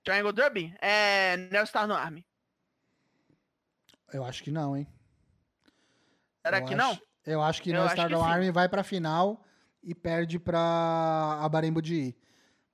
Triangle 0.04 0.32
Derby 0.32 0.76
é 0.82 1.36
Neo 1.36 1.66
Star 1.66 1.88
no 1.88 1.94
Army. 1.94 2.26
Eu 4.12 4.22
acho 4.24 4.42
que 4.44 4.50
não, 4.50 4.76
hein? 4.76 4.86
Será 6.44 6.58
Eu 6.58 6.66
que 6.66 6.74
acho- 6.74 6.76
não? 6.76 7.02
Eu 7.24 7.40
acho 7.40 7.62
que 7.62 7.70
que 7.70 7.76
Stardom. 7.78 8.22
Army 8.22 8.50
vai 8.50 8.68
pra 8.68 8.84
final 8.84 9.42
e 9.84 9.94
perde 9.94 10.38
pra 10.38 11.38
a 11.40 11.48
Barembo 11.48 11.80
de 11.82 11.94
ir. 11.94 12.16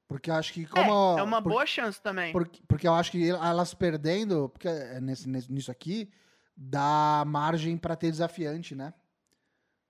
Porque 0.08 0.30
eu 0.30 0.34
acho 0.34 0.52
que 0.52 0.66
como... 0.66 1.16
é, 1.16 1.20
é 1.20 1.22
uma 1.22 1.40
por- 1.42 1.50
boa 1.50 1.66
chance 1.66 2.00
também. 2.02 2.32
Porque, 2.32 2.60
porque 2.66 2.88
eu 2.88 2.94
acho 2.94 3.10
que 3.12 3.30
elas 3.30 3.74
perdendo, 3.74 4.48
porque 4.48 4.66
é 4.68 5.00
nesse, 5.00 5.28
nisso 5.28 5.70
aqui, 5.70 6.10
dá 6.56 7.22
margem 7.26 7.76
pra 7.78 7.94
ter 7.94 8.10
desafiante, 8.10 8.74
né? 8.74 8.92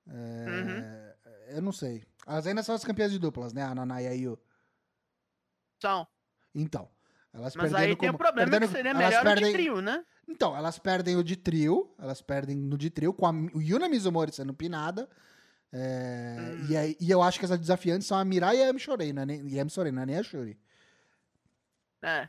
É, 0.08 0.12
Uhum. 0.12 1.10
Eu 1.56 1.62
não 1.62 1.72
sei. 1.72 2.04
Elas 2.26 2.46
ainda 2.46 2.62
são 2.62 2.74
as 2.74 2.84
campeãs 2.84 3.10
de 3.10 3.18
duplas, 3.18 3.52
né? 3.52 3.62
A 3.64 3.74
Nanai 3.74 4.04
e 4.04 4.08
a 4.08 4.12
Yu. 4.12 4.38
São. 5.82 6.06
Então. 6.54 6.88
Elas 7.32 7.54
Mas 7.54 7.70
perdendo 7.70 7.76
aí 7.90 7.96
tem 7.96 8.08
o 8.08 8.12
como- 8.12 8.18
problema 8.18 8.50
perdendo- 8.50 8.68
que 8.70 8.76
seria 8.76 8.94
melhor 8.94 9.20
o 9.20 9.24
perdem- 9.24 9.46
de 9.46 9.52
trio, 9.52 9.80
né? 9.80 10.04
Então, 10.28 10.56
elas 10.56 10.78
perdem 10.78 11.16
o 11.16 11.24
de 11.24 11.36
trio, 11.36 11.92
elas 11.98 12.20
perdem 12.20 12.56
no 12.56 12.76
de 12.76 12.90
trio, 12.90 13.12
com 13.12 13.26
a, 13.26 13.30
o 13.54 13.60
Yuna 13.62 13.88
Mizumori 13.88 14.32
sendo 14.32 14.52
pinada. 14.54 15.08
É, 15.72 16.36
Hum. 16.38 16.66
e, 16.68 16.76
aí- 16.76 16.96
e 17.00 17.10
eu 17.10 17.22
acho 17.22 17.38
que 17.38 17.44
essas 17.44 17.58
desafiantes 17.58 18.06
são 18.06 18.18
a 18.18 18.24
Mirai 18.24 18.58
e 18.58 18.62
a 18.64 18.72
Mishorei, 18.72 19.12
não 19.12 19.22
é 19.22 19.26
nem, 19.26 19.48
e 19.48 19.58
a 19.60 19.64
Mishorei, 19.64 19.92
não 19.92 20.02
é 20.02 20.06
nem 20.06 20.16
a 20.18 20.22
Shuri. 20.22 20.58
É. 22.02 22.28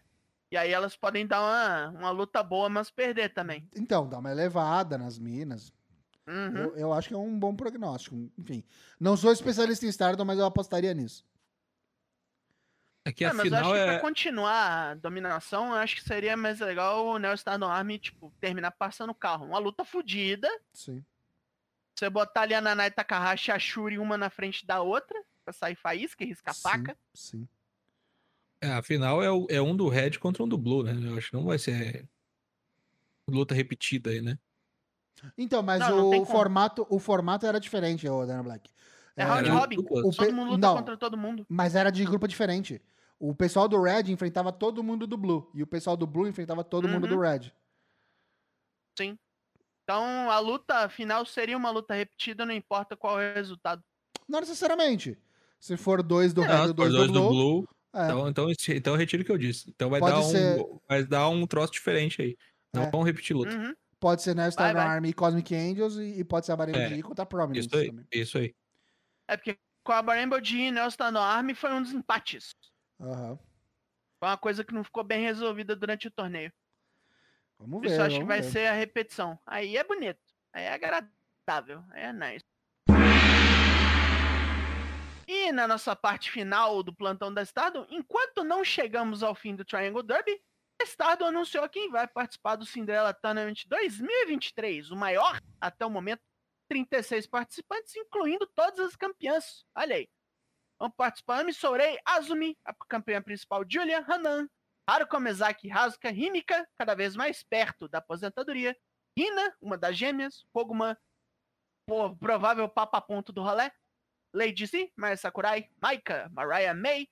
E 0.52 0.58
aí 0.58 0.72
elas 0.72 0.96
podem 0.98 1.26
dar 1.26 1.40
uma, 1.42 1.90
uma 2.00 2.12
luta 2.12 2.44
boa, 2.44 2.68
mas 2.70 2.92
perder 2.92 3.34
também. 3.34 3.68
Então, 3.76 4.08
dá 4.08 4.20
uma 4.20 4.32
elevada 4.32 4.98
nas 4.98 5.18
minas. 5.18 5.72
Uhum. 6.28 6.58
Eu, 6.58 6.76
eu 6.78 6.94
acho 6.94 7.08
que 7.08 7.14
é 7.14 7.18
um 7.18 7.40
bom 7.40 7.56
prognóstico. 7.56 8.16
Enfim, 8.38 8.64
não 9.00 9.16
sou 9.16 9.32
especialista 9.32 9.86
em 9.86 9.90
Stardom, 9.90 10.26
mas 10.26 10.38
eu 10.38 10.46
apostaria 10.46 10.94
nisso. 10.94 11.26
É 13.06 13.12
que 13.12 13.24
É, 13.26 13.30
a 13.30 13.34
mas 13.34 13.48
eu 13.48 13.54
acho 13.58 13.64
final 13.64 13.74
que 13.74 13.80
é. 13.80 13.86
pra 13.94 14.00
continuar 14.00 14.92
a 14.92 14.94
dominação, 14.96 15.68
eu 15.70 15.74
acho 15.76 15.96
que 15.96 16.04
seria 16.04 16.38
mais 16.38 16.60
legal 16.60 17.06
o 17.08 17.18
Neo 17.18 17.36
Star 17.36 17.58
no 17.58 17.66
Army, 17.66 17.98
tipo, 17.98 18.32
terminar 18.40 18.72
passando 18.72 19.10
o 19.10 19.16
carro. 19.16 19.46
Uma 19.46 19.58
luta 19.58 19.84
fodida. 19.84 20.48
Sim. 20.74 21.04
Você 22.02 22.10
botar 22.10 22.42
ali 22.42 22.56
a 22.56 22.60
Nanai 22.62 22.90
Takahashi 22.90 23.52
e 23.52 23.54
a 23.54 23.60
Shuri 23.60 24.00
uma 24.00 24.18
na 24.18 24.32
frente 24.32 24.66
da 24.66 24.82
outra, 24.82 25.24
pra 25.46 25.54
sair 25.54 25.76
faísca 25.76 26.24
e 26.24 26.28
riscar 26.28 26.52
sim, 26.56 26.62
faca. 26.64 26.98
sim. 27.14 27.48
É, 28.60 28.72
a 28.74 28.82
final 28.82 29.22
é, 29.22 29.30
o- 29.30 29.46
é 29.52 29.62
um 29.62 29.76
do 29.76 29.88
Red 29.88 30.18
contra 30.18 30.42
um 30.42 30.48
do 30.48 30.58
Blue, 30.58 30.82
né? 30.82 30.94
Eu 31.00 31.16
acho 31.16 31.30
que 31.30 31.36
não 31.36 31.46
vai 31.46 31.60
ser 31.60 32.10
luta 33.30 33.54
repetida 33.54 34.10
aí, 34.10 34.20
né? 34.20 34.40
Então, 35.38 35.62
mas 35.62 35.80
Não, 35.80 36.10
o, 36.10 36.26
formato, 36.26 36.88
o 36.90 36.98
formato 36.98 37.46
era 37.46 37.60
diferente, 37.60 38.10
o 38.10 38.26
Dana 38.26 38.42
Black. 38.42 38.72
É 39.16 39.24
round 39.24 39.48
Era 39.48 39.60
robin. 39.60 39.76
O 39.78 39.84
Todo 40.12 40.16
pe- 40.18 40.32
mundo 40.32 40.50
luta 40.54 40.58
não. 40.68 40.76
contra 40.78 40.98
todo 40.98 41.16
mundo. 41.16 41.46
Mas 41.48 41.76
era 41.76 41.92
de 41.92 42.04
grupo 42.04 42.28
diferente. 42.28 42.82
O 43.20 43.36
pessoal 43.36 43.68
do 43.68 43.80
Red 43.80 44.12
enfrentava 44.12 44.52
todo 44.52 44.82
mundo 44.82 45.06
do 45.06 45.18
Blue. 45.18 45.52
E 45.54 45.62
o 45.62 45.68
pessoal 45.68 45.96
do 45.96 46.08
Blue 46.08 46.28
enfrentava 46.28 46.64
todo 46.64 46.90
mundo 46.90 47.04
Uhum. 47.04 47.10
do 47.16 47.20
Red. 47.20 47.54
Então 49.92 50.32
a 50.32 50.40
luta 50.40 50.88
final 50.88 51.26
seria 51.26 51.58
uma 51.58 51.70
luta 51.70 51.94
repetida, 51.94 52.46
não 52.46 52.54
importa 52.54 52.96
qual 52.96 53.20
é 53.20 53.32
o 53.32 53.36
resultado. 53.36 53.84
Não 54.28 54.40
necessariamente. 54.40 55.18
Se 55.60 55.76
for 55.76 56.02
dois 56.02 56.34
do 56.34 56.42
Não, 56.42 56.48
Red 56.64 56.70
e 56.70 56.74
dois, 56.74 56.94
dois 56.94 57.08
do 57.08 57.14
do 57.14 57.20
Blue. 57.28 57.30
Blue. 57.62 57.68
é. 57.94 58.06
Então, 58.06 58.28
então, 58.30 58.48
então 58.70 58.94
eu 58.94 58.98
retiro 58.98 59.22
o 59.22 59.26
que 59.26 59.32
eu 59.32 59.38
disse. 59.38 59.70
Então 59.70 59.90
vai 59.90 60.00
Pode 60.00 60.16
dar, 60.16 60.24
ser- 60.24 60.62
um, 60.62 60.80
vai 60.88 61.04
dar 61.04 61.28
um 61.30 61.46
troço 61.46 61.74
diferente 61.74 62.22
aí. 62.22 62.38
Não 62.74 62.84
É. 62.84 62.90
vamos 62.90 63.06
repetir 63.06 63.36
luta. 63.36 63.52
Uhum. 63.54 63.76
Pode 64.00 64.22
ser 64.22 64.34
Neo 64.34 64.50
Star 64.52 64.74
Vai, 64.74 64.84
vai. 64.86 64.96
Army 64.96 65.10
e 65.10 65.14
Cosmic 65.14 65.54
Angels 65.54 65.98
e, 65.98 66.20
e 66.22 66.24
pode 66.24 66.46
ser 66.46 66.54
a 66.54 66.56
Barema 66.56 66.78
É, 66.80 66.88
G 66.88 67.02
contra 67.04 67.24
a 67.24 67.26
Prominence 67.26 67.68
Isso 67.68 67.78
aí, 67.78 67.88
também. 67.88 68.06
isso 68.14 68.38
aí. 68.38 68.56
É 69.28 69.36
porque 69.38 69.60
com 69.84 69.92
a 69.92 70.00
Rainbow 70.02 70.44
G 70.44 70.56
e 70.58 70.72
Nelson 70.72 71.04
Army 71.18 71.54
foi 71.54 71.72
um 71.74 71.82
dos 71.82 71.92
empates. 71.92 72.56
Aham. 73.00 73.38
Foi 74.20 74.30
uma 74.30 74.38
coisa 74.38 74.64
que 74.64 74.74
não 74.74 74.84
ficou 74.86 75.04
bem 75.04 75.22
resolvida 75.22 75.76
durante 75.76 76.08
o 76.08 76.12
torneio. 76.12 76.52
Vamos 77.62 77.82
ver. 77.82 77.92
isso 77.92 78.02
acho 78.02 78.20
que 78.20 78.26
vai 78.26 78.42
ver. 78.42 78.50
ser 78.50 78.68
a 78.68 78.74
repetição. 78.74 79.40
Aí 79.46 79.78
é 79.78 79.84
bonito. 79.84 80.20
Aí 80.52 80.64
é 80.64 80.74
agradável. 80.74 81.84
Aí 81.92 82.04
é 82.04 82.14
nice. 82.14 82.46
E 85.28 85.52
na 85.52 85.68
nossa 85.68 85.96
parte 85.96 86.32
final 86.32 86.82
do 86.84 86.94
plantão 86.94 87.34
da 87.34 87.44
Stardom, 87.44 87.86
enquanto 87.90 88.44
não 88.44 88.66
chegamos 88.66 89.24
ao 89.24 89.36
fim 89.36 89.56
do 89.56 89.64
Triangle 89.64 90.04
Derby, 90.04 90.42
a 90.82 90.84
Stardom 90.84 91.26
anunciou 91.26 91.70
quem 91.70 91.90
vai 91.90 92.08
participar 92.08 92.56
do 92.56 92.66
Cinderella 92.66 93.14
Tournament 93.14 93.64
2023, 93.68 94.92
o 94.92 94.96
maior 94.96 95.40
até 95.62 95.86
o 95.86 95.90
momento, 95.90 96.22
36 96.68 97.28
participantes, 97.28 97.96
incluindo 97.96 98.48
todas 98.48 98.80
as 98.80 98.96
campeãs. 98.96 99.64
Olha 99.76 99.98
aí. 99.98 100.10
Vão 100.80 100.90
participar 100.90 101.42
Ami 101.42 101.54
Sourei, 101.54 102.00
Azumi, 102.04 102.58
a 102.66 102.74
campeã 102.90 103.22
principal 103.22 103.64
Julia, 103.70 104.04
Hanan, 104.08 104.50
Haruko 104.92 105.22
Mezaki, 105.22 105.70
Hazuka, 105.70 106.10
Himika, 106.10 106.68
cada 106.78 106.94
vez 106.94 107.16
mais 107.16 107.42
perto 107.42 107.88
da 107.88 108.00
aposentadoria, 108.00 108.76
Hina, 109.16 109.56
uma 109.62 109.78
das 109.78 109.96
gêmeas, 109.96 110.44
Koguma, 110.52 111.00
pô, 111.88 112.14
provável 112.18 112.68
papa-ponto 112.68 113.32
do 113.32 113.42
rolê, 113.42 113.72
Lady 114.34 114.66
Z, 114.66 114.92
Maya 114.98 115.16
Sakurai, 115.16 115.70
Maika, 115.82 116.30
Mariah 116.34 116.74
May, 116.74 117.08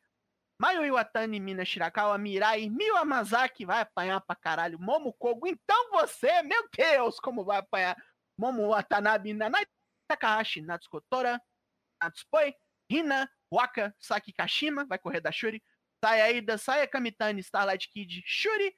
Mayu 0.62 0.84
Iwatani, 0.84 1.40
Mina 1.40 1.64
Shirakawa, 1.64 2.18
Mirai, 2.18 2.70
Miyu 2.70 2.98
Amazaki, 2.98 3.66
vai 3.66 3.80
apanhar 3.80 4.20
pra 4.20 4.36
caralho, 4.36 4.78
Momo 4.78 5.14
Kogo, 5.14 5.48
então 5.48 5.92
você, 5.92 6.42
meu 6.42 6.68
Deus, 6.76 7.18
como 7.18 7.46
vai 7.46 7.60
apanhar, 7.60 7.96
Momo 8.38 8.68
Watanabe, 8.68 9.34
Nanai 9.34 9.66
Takahashi, 10.06 10.60
Natsuko 10.60 11.00
Tora, 11.10 11.42
Natsupoi, 12.04 12.54
Hina, 12.92 13.32
Waka, 13.50 13.96
Saki 13.98 14.34
Kashima, 14.34 14.86
vai 14.86 15.00
correr 15.00 15.22
da 15.22 15.32
Shuri, 15.32 15.64
Sayaida, 16.04 16.58
Saya 16.58 16.88
Kamitani, 16.88 17.40
Starlight 17.42 17.90
Kid, 17.92 18.24
Shuri, 18.26 18.74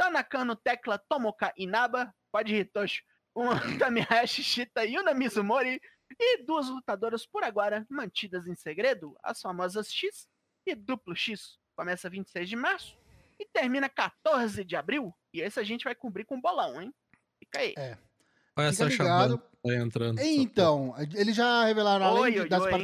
Tanakano, 0.00 0.56
Tecla, 0.56 0.98
Tomoka, 1.08 1.52
Inaba, 1.56 2.12
pode 2.32 2.54
ir, 2.54 2.70
Toshi, 2.72 3.02
um 3.34 3.46
Tamihashi, 3.78 4.42
Shita, 4.42 4.84
Yuna 4.84 5.14
Mizumori, 5.14 5.80
e 6.18 6.44
duas 6.44 6.68
lutadoras 6.68 7.26
por 7.26 7.42
agora 7.42 7.84
mantidas 7.90 8.46
em 8.46 8.54
segredo, 8.54 9.16
as 9.22 9.40
famosas 9.40 9.90
X 9.90 10.28
e 10.66 10.74
duplo 10.74 11.16
X. 11.16 11.58
Começa 11.76 12.08
26 12.08 12.48
de 12.48 12.56
março 12.56 12.96
e 13.38 13.44
termina 13.46 13.88
14 13.88 14.64
de 14.64 14.76
abril. 14.76 15.14
E 15.32 15.40
esse 15.40 15.58
a 15.60 15.64
gente 15.64 15.84
vai 15.84 15.94
cobrir 15.94 16.24
com 16.24 16.40
bolão, 16.40 16.80
hein? 16.80 16.94
Fica 17.38 17.58
aí. 17.60 17.74
Olha 18.56 18.72
Fica 18.72 18.84
essa 18.84 18.90
chavando 18.90 19.38
tá 19.38 19.74
entrando. 19.74 20.20
Então, 20.20 20.94
eles 21.14 21.34
já 21.36 21.64
revelaram, 21.64 22.06
além 22.06 22.22
Oi, 22.22 22.32
de- 22.32 22.40
oi, 22.40 22.48
das 22.48 22.62
oi, 22.62 22.72
hein? 22.72 22.78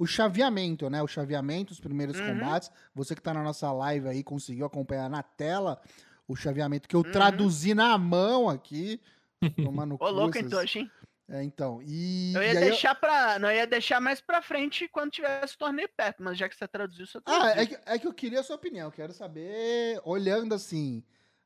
O 0.00 0.06
chaveamento, 0.06 0.88
né? 0.88 1.02
O 1.02 1.06
chaveamento, 1.06 1.72
os 1.74 1.78
primeiros 1.80 2.18
Uhum. 2.18 2.26
combates. 2.38 2.70
Você 2.94 3.14
que 3.14 3.20
tá 3.20 3.34
na 3.34 3.42
nossa 3.42 3.70
live 3.70 4.08
aí 4.08 4.24
conseguiu 4.24 4.64
acompanhar 4.64 5.10
na 5.10 5.22
tela 5.22 5.78
o 6.26 6.34
chaveamento 6.34 6.88
que 6.88 6.96
eu 6.96 7.00
Uhum. 7.04 7.12
traduzi 7.12 7.74
na 7.74 7.98
mão 7.98 8.48
aqui. 8.48 8.98
Tomando 9.74 9.96
Ô, 10.00 10.08
louco, 10.08 10.48
Toshi, 10.48 10.78
hein? 10.80 10.90
É, 11.28 11.42
então. 11.44 11.80
E, 11.82 12.32
Eu 12.34 12.42
e 12.42 12.44
ia 12.46 12.50
aí 12.50 12.56
eu- 12.56 12.60
deixar 12.70 12.94
pra. 12.94 13.38
Não 13.38 13.50
ia 13.52 13.66
deixar 13.66 14.00
mais 14.00 14.20
pra 14.22 14.40
frente 14.40 14.88
quando 14.88 15.10
tivesse 15.10 15.56
torneio 15.58 15.88
perto, 15.94 16.22
mas 16.22 16.38
já 16.38 16.48
que 16.48 16.56
você 16.56 16.66
traduziu, 16.66 17.06
você 17.06 17.18
Ah, 17.18 17.22
traduziu. 17.22 17.60
é 17.62 17.66
que, 17.66 17.78
é 17.86 17.98
que 17.98 18.06
eu 18.06 18.14
queria 18.14 18.40
a 18.40 18.42
sua 18.42 18.56
opinião. 18.56 18.88
eu 18.88 18.92
Quero 18.92 19.12
saber, 19.12 20.00
olhando 20.04 20.54
assim, 20.54 21.04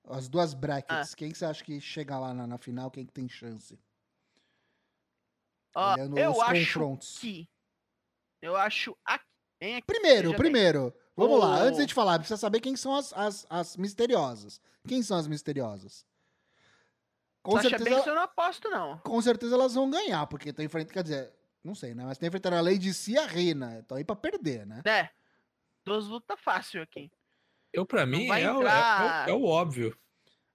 as 0.09 0.29
duas 0.29 0.55
brackets, 0.55 1.13
Ah. 1.13 1.17
quem 1.17 1.31
que 1.33 1.37
você 1.37 1.45
acha 1.45 1.63
que 1.65 1.81
chega 1.81 2.19
lá 2.19 2.33
na, 2.33 2.47
na 2.47 2.57
final, 2.57 2.89
quem 2.91 3.05
que 3.05 3.13
tem 3.13 3.29
chance? 3.29 3.79
Ó, 5.75 5.93
olhando 5.95 6.17
eu 6.19 6.31
os 6.31 6.39
acho 6.41 6.61
confrontos. 6.61 7.19
que. 7.19 7.49
Eu 8.45 8.57
acho 8.57 8.97
aqui. 9.05 9.25
Bem 9.61 9.77
aqui. 9.77 9.87
Primeiro, 9.87 10.29
bem. 10.31 10.37
primeiro, 10.39 10.95
vamos 11.17 11.39
lá. 11.41 11.47
O- 11.51 11.53
Antes 11.61 11.77
de 11.77 11.79
a 11.79 11.81
gente 11.83 11.95
falar, 11.95 12.19
precisa 12.19 12.37
saber 12.37 12.61
quem 12.61 12.77
são 12.77 12.95
as, 12.95 13.13
as, 13.15 13.47
as 13.49 13.77
misteriosas. 13.77 14.61
Quem 14.87 15.03
são 15.03 15.17
as 15.17 15.27
misteriosas? 15.27 16.05
Com 17.43 17.53
Sasha 17.57 17.71
certeza, 17.71 17.91
Banks 17.91 18.07
eu 18.07 18.15
não 18.15 18.23
aposto, 18.23 18.69
não. 18.71 18.99
com 18.99 19.21
certeza 19.23 19.55
elas 19.55 19.75
vão 19.75 19.91
ganhar, 19.91 20.27
porque 20.27 20.49
estão 20.51 20.65
enfrentando, 20.65 20.93
quer 20.95 21.03
dizer, 21.03 21.33
não 21.63 21.75
sei, 21.75 21.95
né? 21.95 22.03
Mas 22.05 22.13
estão 22.13 22.27
enfrentando 22.27 22.57
a 22.57 22.61
Lady 22.61 22.93
C 22.93 23.13
e 23.13 23.19
a 23.19 23.27
Reina. 23.27 23.79
Estão 23.81 23.97
aí 23.97 24.05
pra 24.05 24.17
perder, 24.17 24.67
né? 24.67 24.83
Né? 24.85 25.11
Duas 25.85 26.07
lutas 26.07 26.39
fácil 26.41 26.83
aqui. 26.83 27.11
Eu, 27.73 27.85
pra 27.87 28.05
mim, 28.07 28.27
é, 28.29 28.31
o- 28.31 28.35
é 28.37 28.43
entrar- 28.43 29.27
o- 29.27 29.31
é 29.31 29.33
o 29.35 29.45
óbvio. 29.45 29.99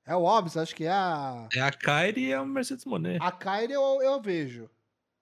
É 0.06 0.16
o 0.16 0.24
óbvio, 0.24 0.52
você 0.52 0.60
acha 0.60 0.76
que 0.76 0.86
é 0.86 0.92
a. 0.92 1.48
É 1.54 1.62
a 1.62 1.72
Kyrie 1.72 2.30
e 2.30 2.34
a 2.34 2.44
Mercedes 2.44 2.86
Monet. 2.86 3.20
A 3.22 3.32
Kyrie 3.32 3.74
eu, 3.76 4.02
eu 4.02 4.20
vejo. 4.22 4.70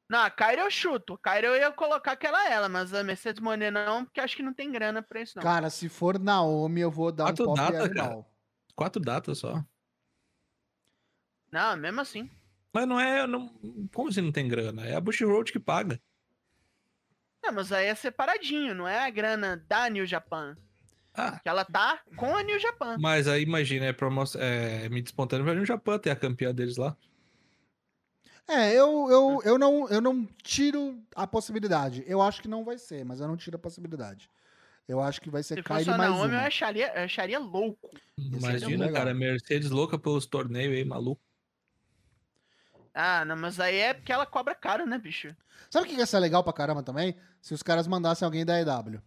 Não, 0.09 0.19
a 0.19 0.29
Kyrie 0.29 0.59
eu 0.59 0.71
chuto. 0.71 1.19
A 1.21 1.29
Kyrie 1.29 1.47
eu 1.49 1.55
ia 1.55 1.71
colocar 1.71 2.13
aquela 2.13 2.49
ela, 2.49 2.69
mas 2.69 2.93
a 2.93 3.03
Mercedes 3.03 3.41
Monet 3.41 3.71
não, 3.71 4.05
porque 4.05 4.21
acho 4.21 4.35
que 4.37 4.43
não 4.43 4.53
tem 4.53 4.71
grana 4.71 5.01
pra 5.01 5.21
isso, 5.21 5.33
não. 5.35 5.43
Cara, 5.43 5.69
se 5.69 5.89
for 5.89 6.17
Naomi, 6.17 6.81
eu 6.81 6.91
vou 6.91 7.11
dar 7.11 7.25
Quatro 7.25 7.43
um 7.43 7.47
pop 7.47 7.59
datas, 7.59 7.81
animal. 7.83 8.31
Quatro 8.73 9.01
datas 9.01 9.37
só. 9.39 9.63
Não, 11.51 11.75
mesmo 11.77 12.01
assim. 12.01 12.29
Mas 12.73 12.87
não 12.87 12.99
é. 12.99 13.25
Não, 13.27 13.49
como 13.93 14.09
assim 14.09 14.21
não 14.21 14.31
tem 14.31 14.47
grana? 14.47 14.85
É 14.85 14.95
a 14.95 15.01
Bush 15.01 15.21
Road 15.21 15.51
que 15.51 15.59
paga. 15.59 15.99
Não, 17.43 17.51
mas 17.53 17.71
aí 17.71 17.87
é 17.87 17.95
separadinho, 17.95 18.73
não 18.75 18.87
é 18.87 18.99
a 19.05 19.09
grana 19.09 19.63
da 19.67 19.89
New 19.89 20.05
Japan. 20.05 20.57
Ah, 21.13 21.39
Que 21.39 21.49
ela 21.49 21.65
tá 21.65 21.99
com 22.15 22.35
a 22.35 22.43
New 22.43 22.59
Japan. 22.59 22.97
mas 22.99 23.27
aí 23.27 23.41
imagina, 23.41 23.85
é, 23.85 23.93
promoção, 23.93 24.39
é 24.39 24.87
me 24.89 25.01
despontando 25.01 25.43
vai 25.43 25.55
no 25.55 25.65
Japão 25.65 25.97
ter 25.97 26.11
a 26.11 26.15
campeã 26.15 26.53
deles 26.53 26.77
lá. 26.77 26.95
É, 28.47 28.71
eu, 28.73 29.07
eu, 29.09 29.41
eu, 29.43 29.57
não, 29.57 29.89
eu 29.89 29.99
não 29.99 30.25
tiro 30.41 31.03
a 31.15 31.27
possibilidade. 31.27 32.03
Eu 32.07 32.21
acho 32.21 32.41
que 32.41 32.47
não 32.47 32.63
vai 32.63 32.77
ser, 32.77 33.03
mas 33.03 33.19
eu 33.19 33.27
não 33.27 33.35
tiro 33.35 33.57
a 33.57 33.59
possibilidade. 33.59 34.29
Eu 34.87 35.01
acho 35.01 35.19
que 35.19 35.29
vai 35.29 35.43
ser 35.43 35.55
Se 35.55 35.63
Kylie 35.63 35.97
mais 35.97 36.11
eu 36.11 36.25
uma. 36.25 36.39
acharia, 36.43 36.93
eu 36.95 37.03
acharia 37.03 37.39
louco. 37.39 37.89
Imagina, 38.17 38.85
legal. 38.85 39.03
cara, 39.03 39.13
Mercedes 39.13 39.69
louca 39.69 39.99
pelos 39.99 40.25
torneios 40.25 40.73
aí, 40.73 40.85
maluco. 40.85 41.21
Ah, 42.93 43.25
não, 43.25 43.35
mas 43.35 43.59
aí 43.59 43.75
é 43.75 43.93
porque 43.93 44.11
ela 44.11 44.25
cobra 44.25 44.55
caro, 44.55 44.85
né, 44.85 44.97
bicho? 44.97 45.35
Sabe 45.69 45.85
o 45.85 45.89
que 45.89 45.97
ia 45.97 46.05
ser 46.05 46.19
legal 46.19 46.43
pra 46.43 46.53
caramba 46.53 46.81
também? 46.81 47.15
Se 47.41 47.53
os 47.53 47.61
caras 47.61 47.85
mandassem 47.85 48.25
alguém 48.25 48.45
da 48.45 48.59
EW. 48.59 49.01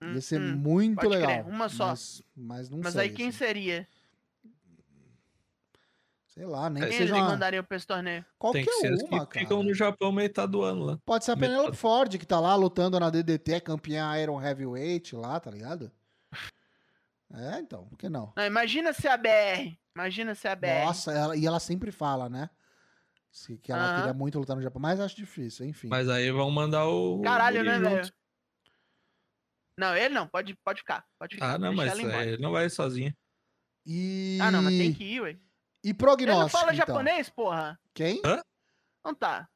Hum, 0.00 0.14
Ia 0.14 0.20
ser 0.20 0.40
hum. 0.40 0.56
muito 0.56 0.96
pode 0.96 1.08
crer, 1.10 1.20
legal. 1.20 1.44
uma 1.48 1.68
só. 1.68 1.86
Mas, 1.88 2.22
mas 2.34 2.70
não 2.70 2.80
Mas 2.82 2.94
sei. 2.94 3.02
aí 3.02 3.10
quem 3.10 3.28
assim. 3.28 3.38
seria? 3.38 3.86
Sei 6.32 6.46
lá, 6.46 6.70
nem 6.70 6.82
É, 6.82 6.86
que 6.86 6.92
seja 6.94 7.12
eles 7.14 7.22
uma... 7.22 7.32
mandariam 7.32 7.62
pra 7.62 7.76
esse 7.76 7.86
torneio? 7.86 8.24
Qualquer 8.38 8.64
Tem 8.64 8.66
que 8.66 8.72
ser 8.80 9.04
uma, 9.04 9.26
que 9.26 9.38
ficam 9.40 9.58
cara. 9.58 9.68
no 9.68 9.74
Japão 9.74 10.10
metade 10.10 10.50
do 10.50 10.62
ano 10.62 10.82
lá. 10.82 10.98
Pode 11.04 11.26
ser 11.26 11.32
a 11.32 11.36
metade. 11.36 11.52
Penelope 11.52 11.76
Ford, 11.76 12.16
que 12.16 12.24
tá 12.24 12.40
lá 12.40 12.54
lutando 12.54 12.98
na 12.98 13.10
DDT, 13.10 13.60
campeã 13.60 14.16
Iron 14.18 14.40
Heavyweight 14.40 15.14
lá, 15.14 15.38
tá 15.38 15.50
ligado? 15.50 15.92
É, 17.34 17.58
então, 17.58 17.86
por 17.86 17.98
que 17.98 18.08
não? 18.08 18.32
Não, 18.34 18.46
imagina 18.46 18.94
se 18.94 19.06
a 19.06 19.16
BR. 19.18 19.78
Imagina 19.94 20.34
se 20.34 20.48
a 20.48 20.56
BR. 20.56 20.86
Nossa, 20.86 21.12
ela- 21.12 21.36
e 21.36 21.44
ela 21.44 21.60
sempre 21.60 21.92
fala, 21.92 22.30
né? 22.30 22.48
Se, 23.30 23.58
que 23.58 23.70
ela 23.70 23.84
Aham. 23.84 23.94
queria 23.96 24.14
muito 24.14 24.38
lutar 24.38 24.56
no 24.56 24.62
Japão, 24.62 24.80
mas 24.80 25.00
acho 25.00 25.14
difícil, 25.16 25.66
enfim. 25.66 25.88
Mas 25.88 26.08
aí 26.08 26.30
vão 26.30 26.50
mandar 26.50 26.86
o. 26.86 27.18
o 27.18 27.22
Caralho, 27.22 27.62
né, 27.62 27.78
Guri 27.78 27.94
velho? 27.94 28.12
Não, 29.78 29.94
ele 29.94 30.14
não, 30.14 30.26
pode, 30.26 30.54
pode 30.64 30.80
ficar. 30.80 31.04
Pode 31.18 31.34
ficar. 31.34 31.54
Ah, 31.54 31.58
não, 31.58 31.74
mas 31.74 31.98
embora. 31.98 32.24
é, 32.24 32.28
ele 32.28 32.42
não 32.42 32.52
vai 32.52 32.70
sozinho. 32.70 33.14
E... 33.84 34.38
Ah, 34.40 34.50
não, 34.50 34.62
mas 34.62 34.78
tem 34.78 34.94
que 34.94 35.04
ir, 35.04 35.20
ué. 35.20 35.36
E 35.84 35.88
Ele 35.88 35.94
prognóstico, 35.94 36.42
não 36.42 36.48
fala 36.48 36.72
então? 36.74 36.86
japonês, 36.86 37.28
porra. 37.30 37.78
Quem? 37.94 38.20
Não 39.04 39.14
tá. 39.14 39.48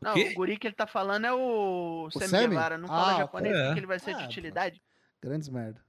Não, 0.00 0.14
quê? 0.14 0.30
o 0.30 0.34
guri 0.34 0.56
que 0.56 0.66
ele 0.68 0.74
tá 0.76 0.86
falando 0.86 1.26
é 1.26 1.32
o 1.32 2.08
Sammy? 2.12 2.48
Guevara. 2.48 2.78
Não 2.78 2.84
Ah, 2.86 2.88
fala 2.88 3.18
japonês 3.18 3.54
É. 3.56 3.64
porque 3.66 3.80
ele 3.80 3.86
vai 3.86 3.98
ser 3.98 4.14
de 4.14 4.22
Ah, 4.22 4.26
utilidade. 4.26 4.80
Grandes 5.22 5.48
merda. 5.48 5.84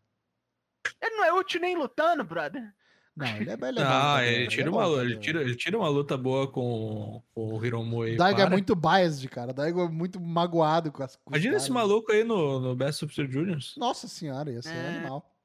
Ele 1.01 1.15
não 1.15 1.23
é 1.25 1.33
útil 1.33 1.61
nem 1.61 1.75
lutando, 1.77 2.23
brother. 2.23 2.73
Não, 3.15 3.27
ele 3.37 3.49
é 3.51 3.57
bem 3.57 3.71
legal. 3.71 4.15
Ah, 4.15 4.25
ele 4.25 4.45
é 4.45 4.47
tira, 4.47 4.71
uma, 4.71 4.85
ele, 5.03 5.17
tira, 5.19 5.41
ele 5.41 5.55
tira 5.55 5.77
uma 5.77 5.87
luta 5.89 6.17
boa 6.17 6.51
com, 6.51 7.21
com 7.33 7.53
o 7.53 7.65
Hiromu 7.65 8.01
aí. 8.01 8.17
Daigo 8.17 8.41
é 8.41 8.49
muito 8.49 8.75
biased, 8.75 9.27
cara. 9.29 9.53
Daigo 9.53 9.81
é 9.83 9.87
muito 9.89 10.19
magoado 10.19 10.91
com 10.91 11.03
as 11.03 11.15
com 11.15 11.29
os 11.29 11.35
Imagina 11.35 11.57
esse 11.57 11.71
maluco 11.71 12.11
aí 12.11 12.23
no, 12.23 12.59
no 12.59 12.75
Best 12.75 12.99
Super 12.99 13.29
Juniors. 13.29 13.75
Nossa 13.77 14.07
senhora, 14.07 14.51
ia 14.51 14.61
ser 14.61 14.73
É. 14.75 14.87
animal. 14.87 15.35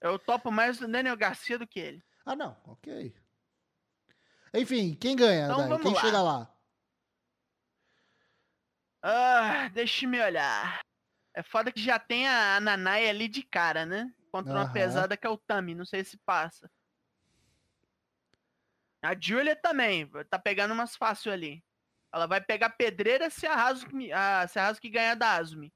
Eu 0.00 0.18
topo 0.18 0.50
mais 0.50 0.80
o 0.80 0.88
Daniel 0.88 1.16
Garcia 1.16 1.58
do 1.58 1.66
que 1.66 1.78
ele. 1.78 2.02
Ah, 2.28 2.36
não, 2.36 2.54
ok. 2.66 3.16
Enfim, 4.52 4.94
quem 4.94 5.16
ganha, 5.16 5.44
Então 5.46 5.78
Quem 5.80 5.94
lá. 5.94 6.00
chega 6.02 6.22
lá? 6.22 6.54
Ah, 9.00 9.68
deixa-me 9.70 10.20
olhar. 10.20 10.78
É 11.34 11.42
foda 11.42 11.72
que 11.72 11.80
já 11.80 11.98
tem 11.98 12.28
a 12.28 12.60
Nanai 12.60 13.08
ali 13.08 13.28
de 13.28 13.42
cara, 13.42 13.86
né? 13.86 14.12
Contra 14.30 14.52
uma 14.52 14.64
Aham. 14.64 14.72
pesada 14.74 15.16
que 15.16 15.26
é 15.26 15.30
o 15.30 15.38
Tami. 15.38 15.74
Não 15.74 15.86
sei 15.86 16.04
se 16.04 16.18
passa. 16.18 16.70
A 19.02 19.18
Julia 19.18 19.56
também. 19.56 20.06
Tá 20.28 20.38
pegando 20.38 20.74
umas 20.74 20.94
fácil 20.96 21.32
ali. 21.32 21.64
Ela 22.12 22.26
vai 22.26 22.42
pegar 22.42 22.68
pedreira 22.76 23.30
se 23.30 23.46
a 23.46 23.54
Hazuki, 23.54 24.12
a, 24.12 24.46
se 24.46 24.58
a 24.58 24.66
Hazuki 24.66 24.90
ganhar 24.90 25.14
da 25.14 25.32
Azumi. 25.32 25.72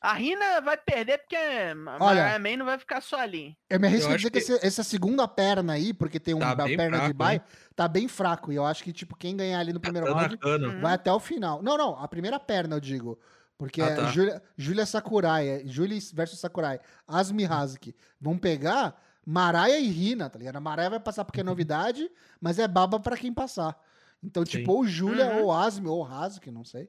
A 0.00 0.12
Rina 0.14 0.60
vai 0.60 0.76
perder 0.76 1.18
porque 1.18 1.34
a 1.34 1.72
Olha- 1.74 1.98
Mariah 1.98 2.38
May 2.38 2.56
não 2.56 2.64
vai 2.64 2.78
ficar 2.78 3.00
só 3.00 3.18
ali. 3.20 3.56
Eu 3.68 3.80
me 3.80 3.88
arrisco 3.88 4.12
a 4.12 4.16
dizer 4.16 4.30
que, 4.30 4.40
que- 4.40 4.52
esse- 4.52 4.64
essa 4.66 4.84
segunda 4.84 5.26
perna 5.26 5.72
aí, 5.72 5.92
porque 5.92 6.20
tem 6.20 6.38
Tá 6.38 6.46
uma 6.46 6.54
bem 6.54 6.76
perna 6.76 6.96
de 6.98 7.02
fraco, 7.04 7.18
bye, 7.18 7.34
hein? 7.34 7.40
tá 7.74 7.88
bem 7.88 8.06
fraco. 8.06 8.52
E 8.52 8.56
eu 8.56 8.64
acho 8.64 8.84
que, 8.84 8.92
tipo, 8.92 9.16
quem 9.16 9.36
ganhar 9.36 9.58
ali 9.58 9.72
no 9.72 9.80
primeiro 9.80 10.06
round 10.06 10.36
Tanakano. 10.36 10.74
Uhum. 10.74 10.80
vai 10.80 10.94
até 10.94 11.12
o 11.12 11.18
final. 11.18 11.60
Não, 11.62 11.76
não, 11.76 11.96
a 12.00 12.06
primeira 12.06 12.38
perna, 12.38 12.76
eu 12.76 12.80
digo. 12.80 13.18
Porque 13.58 13.82
Ah, 13.82 13.86
é 13.86 13.94
tá. 13.96 14.04
Julia, 14.12 14.40
Julia 14.56 14.86
Sakurai, 14.86 15.48
é 15.48 15.62
Julia 15.66 15.98
versus 16.14 16.38
Sakurai, 16.38 16.78
Asmi 17.08 17.44
Hazuki. 17.44 17.92
Vão 18.20 18.38
pegar 18.38 18.96
Maraya 19.26 19.80
e 19.80 19.88
Rina, 19.88 20.30
tá 20.30 20.38
ligado? 20.38 20.54
A 20.56 20.60
Maraya 20.60 20.90
vai 20.90 21.00
passar 21.00 21.24
porque 21.24 21.40
é 21.40 21.44
novidade, 21.44 22.08
mas 22.40 22.60
é 22.60 22.68
baba 22.68 23.00
pra 23.00 23.16
quem 23.16 23.32
passar. 23.34 23.76
Então, 24.22 24.46
Sim. 24.46 24.58
tipo, 24.58 24.72
ou 24.72 24.86
Julia, 24.86 25.26
Uhum. 25.26 25.42
ou 25.46 25.52
Asmi, 25.52 25.88
ou 25.88 26.04
Hazuki, 26.06 26.52
não 26.52 26.64
sei. 26.64 26.88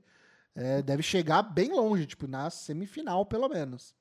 É, 0.56 0.82
deve 0.82 1.02
chegar 1.04 1.42
bem 1.44 1.72
longe, 1.74 2.06
tipo, 2.06 2.28
na 2.28 2.50
semifinal, 2.50 3.26
pelo 3.26 3.48
menos. 3.50 3.96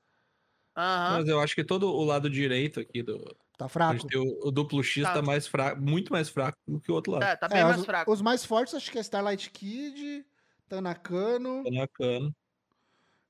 Aham. 0.76 1.18
Mas 1.18 1.28
eu 1.28 1.40
acho 1.40 1.54
que 1.54 1.64
todo 1.64 1.88
o 1.92 2.04
lado 2.04 2.28
direito 2.30 2.80
aqui 2.80 3.02
do. 3.02 3.36
Tá 3.56 3.68
fraco. 3.68 4.06
o, 4.14 4.48
o 4.48 4.50
duplo 4.52 4.82
X 4.84 5.02
Tá. 5.02 5.14
tá 5.14 5.22
mais 5.22 5.48
fraco, 5.48 5.80
muito 5.82 6.12
mais 6.12 6.28
fraco 6.28 6.56
do 6.66 6.80
que 6.80 6.92
o 6.92 6.94
outro 6.94 7.12
lado. 7.12 7.22
Tá, 7.22 7.36
tá 7.36 7.48
bem 7.48 7.58
É, 7.58 7.64
mais 7.64 7.80
os, 7.80 7.84
fraco. 7.86 8.12
os 8.12 8.22
mais 8.22 8.44
fortes 8.44 8.74
acho 8.74 8.90
que 8.90 8.98
é 8.98 9.00
Starlight 9.00 9.50
Kid, 9.50 10.24
Tanakano. 10.68 11.64
Tanakano. 11.64 12.32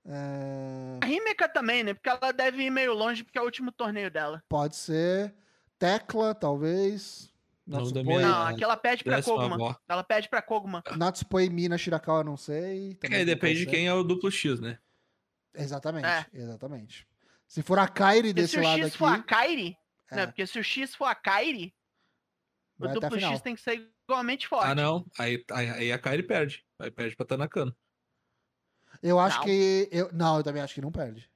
é, 0.04 0.98
A 1.02 1.06
Rimeka 1.06 1.48
também, 1.48 1.82
né? 1.82 1.94
Porque 1.94 2.10
ela 2.10 2.32
deve 2.32 2.62
ir 2.62 2.70
meio 2.70 2.92
longe, 2.92 3.24
porque 3.24 3.38
é 3.38 3.40
o 3.40 3.44
último 3.44 3.72
torneio 3.72 4.10
dela. 4.10 4.42
pode 4.48 4.76
ser. 4.76 5.34
Tecla, 5.78 6.34
talvez. 6.34 7.32
Não 7.68 7.80
Natsupoi. 7.80 8.22
Não, 8.22 8.32
a 8.34 8.48
aqui 8.48 8.64
ela 8.64 8.76
pede 8.78 9.04
pra 9.04 9.22
Koguma. 9.22 9.78
Ela 9.86 10.02
pede 10.02 10.28
pra 10.28 10.40
Koguma. 10.40 10.82
Natsupoi 10.96 11.50
Mina 11.50 11.76
Shirakawa, 11.76 12.24
não 12.24 12.36
sei. 12.36 12.98
É, 13.02 13.18
não 13.18 13.24
depende 13.26 13.60
de 13.60 13.66
quem 13.66 13.86
é 13.86 13.92
o 13.92 14.02
duplo 14.02 14.30
X, 14.30 14.58
né? 14.58 14.78
Exatamente, 15.54 16.06
É. 16.06 16.26
exatamente. 16.32 17.06
Se 17.46 17.62
for 17.62 17.78
a 17.78 17.86
Kairi 17.86 18.28
Porque 18.28 18.40
desse 18.42 18.54
se 18.54 18.58
o 18.58 18.62
lado 18.62 18.78
X 18.78 18.86
aqui, 18.88 18.96
for 18.98 19.06
a 19.12 19.22
Kairi, 19.22 19.76
é, 20.10 20.16
né? 20.16 20.26
Porque 20.26 20.46
se 20.46 20.58
o 20.58 20.64
X 20.64 20.94
for 20.94 21.04
a 21.06 21.14
Kairi, 21.14 21.74
o 22.78 22.84
vai 22.84 22.90
a 22.90 22.94
duplo. 22.94 23.20
X 23.20 23.40
tem 23.42 23.54
que 23.54 23.60
ser 23.60 23.90
igualmente 24.06 24.48
forte. 24.48 24.66
Ah, 24.70 24.74
não. 24.74 25.04
Aí, 25.18 25.44
aí, 25.50 25.68
aí 25.70 25.92
a 25.92 25.98
Kairi 25.98 26.22
perde. 26.22 26.64
Aí 26.78 26.90
perde 26.90 27.16
pra 27.16 27.26
Tanakano. 27.26 27.74
Eu 29.02 29.18
acho 29.18 29.38
Não. 29.38 29.44
que. 29.44 29.88
Eu, 29.92 30.10
não, 30.12 30.38
eu 30.38 30.42
também 30.42 30.62
acho 30.62 30.74
que 30.74 30.80
não 30.80 30.90
perde. 30.92 31.30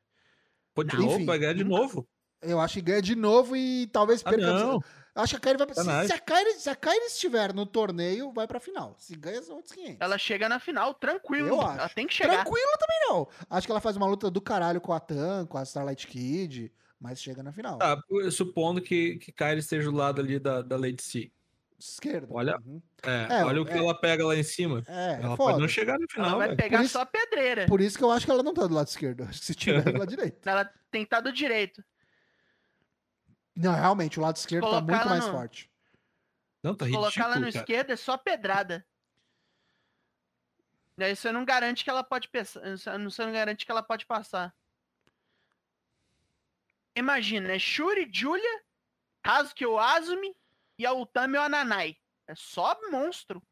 Pô, 0.75 0.83
de 0.83 0.95
Não. 0.97 1.03
novo? 1.03 1.15
Enfim, 1.17 1.27
vai 1.27 1.39
ganhar 1.39 1.53
de 1.55 1.65
nunca. 1.65 1.77
novo? 1.83 2.09
Eu 2.41 2.59
acho 2.61 2.75
que 2.75 2.81
ganha 2.83 3.03
de 3.03 3.15
novo 3.15 3.55
e 3.57 3.87
talvez 3.89 4.23
Ah, 4.25 4.31
perca. 4.31 4.47
não. 4.47 4.81
Acho 5.15 5.35
que 5.35 5.37
a 5.37 5.41
Kairi 5.41 5.59
vai. 5.59 5.69
Se, 5.69 5.75
Sacanagem. 5.75 6.07
se 6.09 6.13
a 6.15 6.19
Kairi, 6.19 6.53
se 6.55 6.71
a 6.71 6.77
Kairi 6.77 7.05
estiver 7.05 7.53
no 7.53 7.67
torneio, 7.67 8.33
vai 8.33 8.47
pra 8.47 8.59
final. 8.59 8.95
Se 8.99 9.15
ganha, 9.15 9.43
são 9.43 9.57
outros 9.57 9.75
500. 9.75 10.01
Ela 10.01 10.17
chega 10.17 10.49
na 10.49 10.59
final, 10.59 10.95
tranquilo. 10.95 11.49
Eu 11.49 11.61
acho. 11.61 11.79
Ela 11.81 11.89
tem 11.91 12.07
que 12.07 12.15
chegar. 12.15 12.43
Tranquilo 12.43 12.71
também 12.79 12.99
não. 13.11 13.29
Acho 13.51 13.67
que 13.67 13.71
ela 13.73 13.81
faz 13.81 13.97
uma 13.97 14.07
luta 14.07 14.31
do 14.31 14.41
caralho 14.41 14.81
com 14.81 14.93
a 14.93 15.01
Tan, 15.01 15.45
com 15.47 15.59
a 15.59 15.63
Starlight 15.65 16.07
Kid, 16.07 16.73
mas 16.99 17.21
chega 17.23 17.43
na 17.43 17.53
final. 17.53 17.77
Tá, 17.79 17.99
supondo 18.31 18.81
que, 18.81 19.17
que 19.17 19.31
Kairi 19.33 19.61
esteja 19.61 19.91
do 19.91 19.97
lado 19.97 20.21
ali 20.21 20.39
da, 20.39 20.63
da 20.63 20.77
Lady 20.77 21.03
C. 21.03 21.31
Esquerda. 21.79 22.29
Olha, 22.31 22.57
Uhum. 22.65 22.81
É, 23.05 23.41
É, 23.41 23.45
olha 23.45 23.61
o 23.61 23.65
que 23.67 23.73
é. 23.73 23.79
ela 23.79 23.93
pega 23.93 24.25
lá 24.25 24.37
em 24.37 24.45
cima. 24.45 24.85
É, 24.87 24.93
é 24.93 25.13
ela 25.15 25.37
foda. 25.37 25.51
pode 25.55 25.61
não 25.61 25.67
chegar 25.69 25.95
no 25.99 26.05
Ela 26.05 26.09
final, 26.09 26.39
vai 26.39 26.47
velho. 26.49 26.57
pegar 26.57 26.79
Por 26.79 26.89
só 26.89 27.01
a 27.01 27.07
pedreira. 27.07 27.67
Por 27.67 27.81
isso 27.81 27.99
que 27.99 28.05
eu 28.05 28.11
acho 28.13 28.25
que 28.25 28.31
ela 28.31 28.43
não 28.45 28.55
tá 28.55 28.67
do 28.69 28.75
lado 28.75 28.87
esquerdo. 28.87 29.25
Acho 29.25 29.41
que 29.41 29.47
se 29.47 29.55
tiver 29.57 29.83
do 29.83 29.99
lado 29.99 30.09
direito. 30.17 30.49
Ela 30.49 30.65
tem 30.93 31.03
que 31.03 31.07
estar 31.07 31.21
do 31.21 31.33
direito. 31.33 31.83
Não, 33.55 33.75
realmente, 33.75 34.19
o 34.19 34.23
lado 34.23 34.37
esquerdo 34.37 34.65
tá 34.65 34.69
Colocar 34.71 34.93
muito 34.93 35.09
mais 35.09 35.27
no- 35.27 35.33
forte. 35.33 35.71
Não, 36.63 36.75
tá 36.75 36.87
Colocar 36.89 37.09
ridículo, 37.09 37.27
ela 37.27 37.35
no 37.37 37.53
cara. 37.53 37.59
esquerdo 37.59 37.91
é 37.91 37.97
só 37.97 38.17
pedrada. 38.17 38.87
Daí 40.97 41.17
você 41.17 41.33
não 41.33 41.45
garante 41.45 41.83
que 41.85 41.91
ela 41.91 42.05
pode 42.05 42.29
pensar. 42.29 42.61
Você 42.77 43.25
não 43.25 43.33
garante 43.33 43.65
que 43.67 43.73
ela 43.73 43.83
pode 43.83 44.07
passar. 44.07 44.55
Imagina, 46.95 47.53
é 47.53 47.59
Shuri, 47.59 48.09
Julia, 48.13 48.63
Hazuki 49.25 49.65
ou 49.65 49.79
Azumi 49.79 50.37
e 50.79 50.85
a 50.87 50.93
Utami 50.93 51.39
ou 51.39 51.45
a 51.45 51.49
Nanai. 51.49 51.97
É 52.27 52.35
só 52.35 52.79
monstro. 52.91 53.43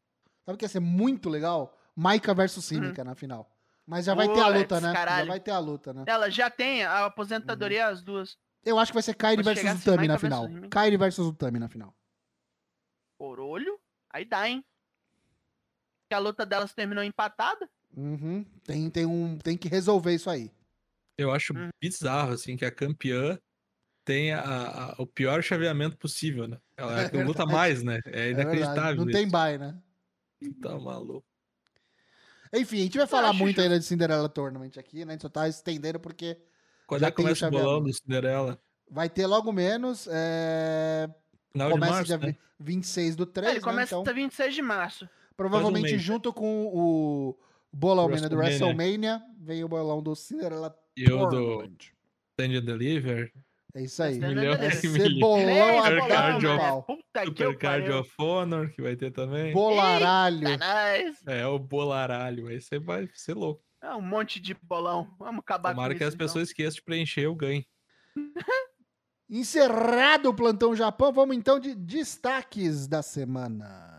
Sabe 0.45 0.55
o 0.55 0.57
que 0.57 0.65
ia 0.65 0.69
ser 0.69 0.79
muito 0.79 1.29
legal? 1.29 1.77
Maika 1.95 2.33
versus 2.33 2.63
Simica 2.65 3.03
na 3.03 3.15
final. 3.15 3.49
Mas 3.85 4.05
já 4.05 4.13
vai 4.13 4.27
ter 4.31 4.39
a 4.39 4.47
luta, 4.47 4.79
né? 4.79 4.87
Já 4.89 4.93
caralho. 4.93 5.27
vai 5.27 5.39
ter 5.39 5.51
a 5.51 5.59
luta, 5.59 5.93
né? 5.93 6.03
Ela 6.07 6.29
já 6.29 6.49
tem 6.49 6.83
a 6.85 7.05
aposentadoria 7.05 7.87
as 7.87 8.01
duas. 8.01 8.37
Eu 8.63 8.77
acho 8.77 8.91
que 8.91 8.95
vai 8.95 9.03
ser 9.03 9.15
Kairi 9.15 9.43
Pode 9.43 9.55
versus 9.55 9.71
assim, 9.71 9.89
Utami 9.89 10.07
na 10.07 10.17
final. 10.19 10.47
versus. 10.47 10.67
Kairi 10.69 10.97
versus 10.97 11.27
Utami 11.27 11.59
na 11.59 11.67
final. 11.67 11.95
Por 13.17 13.39
olho, 13.39 13.79
aí 14.09 14.25
dá, 14.25 14.47
hein? 14.47 14.63
Que 16.09 16.15
a 16.15 16.19
luta 16.19 16.45
delas 16.45 16.73
terminou 16.73 17.03
empatada. 17.03 17.69
Uhum. 17.95 18.43
Tem, 18.63 18.89
tem, 18.89 19.05
um, 19.05 19.37
tem 19.37 19.57
que 19.57 19.67
resolver 19.67 20.13
isso 20.13 20.29
aí. 20.29 20.51
Eu 21.17 21.31
acho 21.31 21.53
Hum. 21.53 21.69
bizarro, 21.79 22.33
assim, 22.33 22.55
que 22.55 22.65
a 22.65 22.71
campeã 22.71 23.37
tem 24.03 24.33
a- 24.33 24.41
a- 24.41 24.95
o 24.97 25.05
pior 25.05 25.41
chaveamento 25.43 25.97
possível, 25.97 26.47
né? 26.47 26.57
Ela 26.75 27.01
É 27.01 27.05
é 27.05 27.09
que 27.09 27.23
luta 27.23 27.45
mais, 27.45 27.83
né? 27.83 27.99
É 28.05 28.27
É 28.27 28.31
inacreditável. 28.31 29.05
Não 29.05 29.11
tem 29.11 29.23
isso. 29.23 29.31
bye, 29.31 29.57
né? 29.57 29.79
Tá 30.61 30.77
maluco. 30.79 31.25
Enfim, 32.53 32.79
a 32.81 32.83
gente 32.83 32.97
vai 32.97 33.07
falar 33.07 33.31
muito 33.33 33.61
ainda 33.61 33.79
de 33.79 33.85
Cinderella 33.85 34.27
Tournament 34.27 34.71
aqui, 34.77 35.05
né? 35.05 35.11
A 35.11 35.13
gente 35.13 35.21
só 35.21 35.29
tá 35.29 35.47
estendendo 35.47 35.99
porque 35.99 36.37
Quando 36.91 36.99
Já 37.01 37.07
é 37.07 37.11
que 37.11 37.15
começa 37.15 37.47
o 37.47 37.51
bolão 37.51 37.81
do 37.81 37.93
Cinderela? 37.93 38.59
vai 38.89 39.09
ter 39.09 39.25
logo 39.25 39.49
menos. 39.53 40.09
É... 40.11 41.09
Final 41.53 41.71
Começa 41.71 41.91
de 41.91 41.95
março, 41.95 42.17
dia 42.17 42.17
né? 42.17 42.35
26 42.59 43.15
do 43.15 43.25
3, 43.25 43.47
Ele 43.51 43.59
né? 43.59 43.63
começa 43.63 43.95
Então, 43.95 44.03
dia 44.03 44.13
26 44.13 44.53
de 44.55 44.61
março. 44.61 45.09
provavelmente 45.37 45.91
mês, 45.91 46.01
junto 46.01 46.33
com 46.33 46.65
o 46.67 47.37
bolão 47.71 48.09
né, 48.09 48.27
do 48.27 48.35
WrestleMania. 48.35 49.21
Vem 49.39 49.63
o 49.63 49.69
bolão 49.69 50.03
do 50.03 50.13
Cinderella 50.17 50.77
E 50.97 51.09
o 51.09 51.25
do. 51.27 51.63
Stand 52.37 52.57
and 52.57 52.65
Deliver. 52.65 53.31
É 53.73 53.83
isso 53.83 54.03
aí. 54.03 54.15
Milhão, 54.15 54.33
Deliver. 54.57 54.63
Esse 54.65 54.89
milhão. 54.89 55.19
bolão 55.21 55.47
Ei, 55.47 55.77
a 55.77 55.83
Supercard 55.85 56.47
of- 56.47 56.91
Super 57.37 57.91
of 57.93 58.11
Honor, 58.19 58.69
que 58.73 58.81
vai 58.81 58.97
ter 58.97 59.11
também. 59.11 59.53
Bolaralho. 59.53 60.41
Nice. 60.41 61.21
É, 61.25 61.47
o 61.47 61.57
bolaralho. 61.57 62.47
Aí 62.47 62.59
você 62.59 62.79
vai 62.79 63.09
ser 63.13 63.33
louco. 63.33 63.63
É 63.81 63.95
um 63.95 64.01
monte 64.01 64.39
de 64.39 64.53
bolão. 64.53 65.13
Vamos 65.17 65.39
acabar 65.39 65.71
Tomara 65.71 65.93
com 65.93 65.97
que 65.97 66.03
isso, 66.03 66.09
as 66.09 66.13
então. 66.13 66.27
pessoas 66.27 66.49
esqueçam 66.49 66.75
de 66.75 66.81
preencher 66.83 67.27
o 67.27 67.35
ganho. 67.35 67.65
Encerrado 69.29 70.29
o 70.29 70.33
Plantão 70.35 70.75
Japão, 70.75 71.11
vamos 71.13 71.35
então 71.37 71.57
de 71.59 71.73
destaques 71.73 72.85
da 72.87 73.01
semana. 73.01 73.89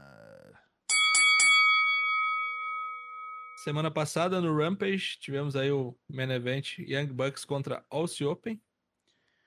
Semana 3.64 3.91
passada 3.91 4.41
no 4.41 4.57
Rampage 4.57 5.18
tivemos 5.20 5.55
aí 5.57 5.70
o 5.70 5.97
main 6.09 6.30
event 6.33 6.78
Young 6.80 7.07
Bucks 7.07 7.45
contra 7.45 7.85
Aussie 7.89 8.26
Open. 8.26 8.61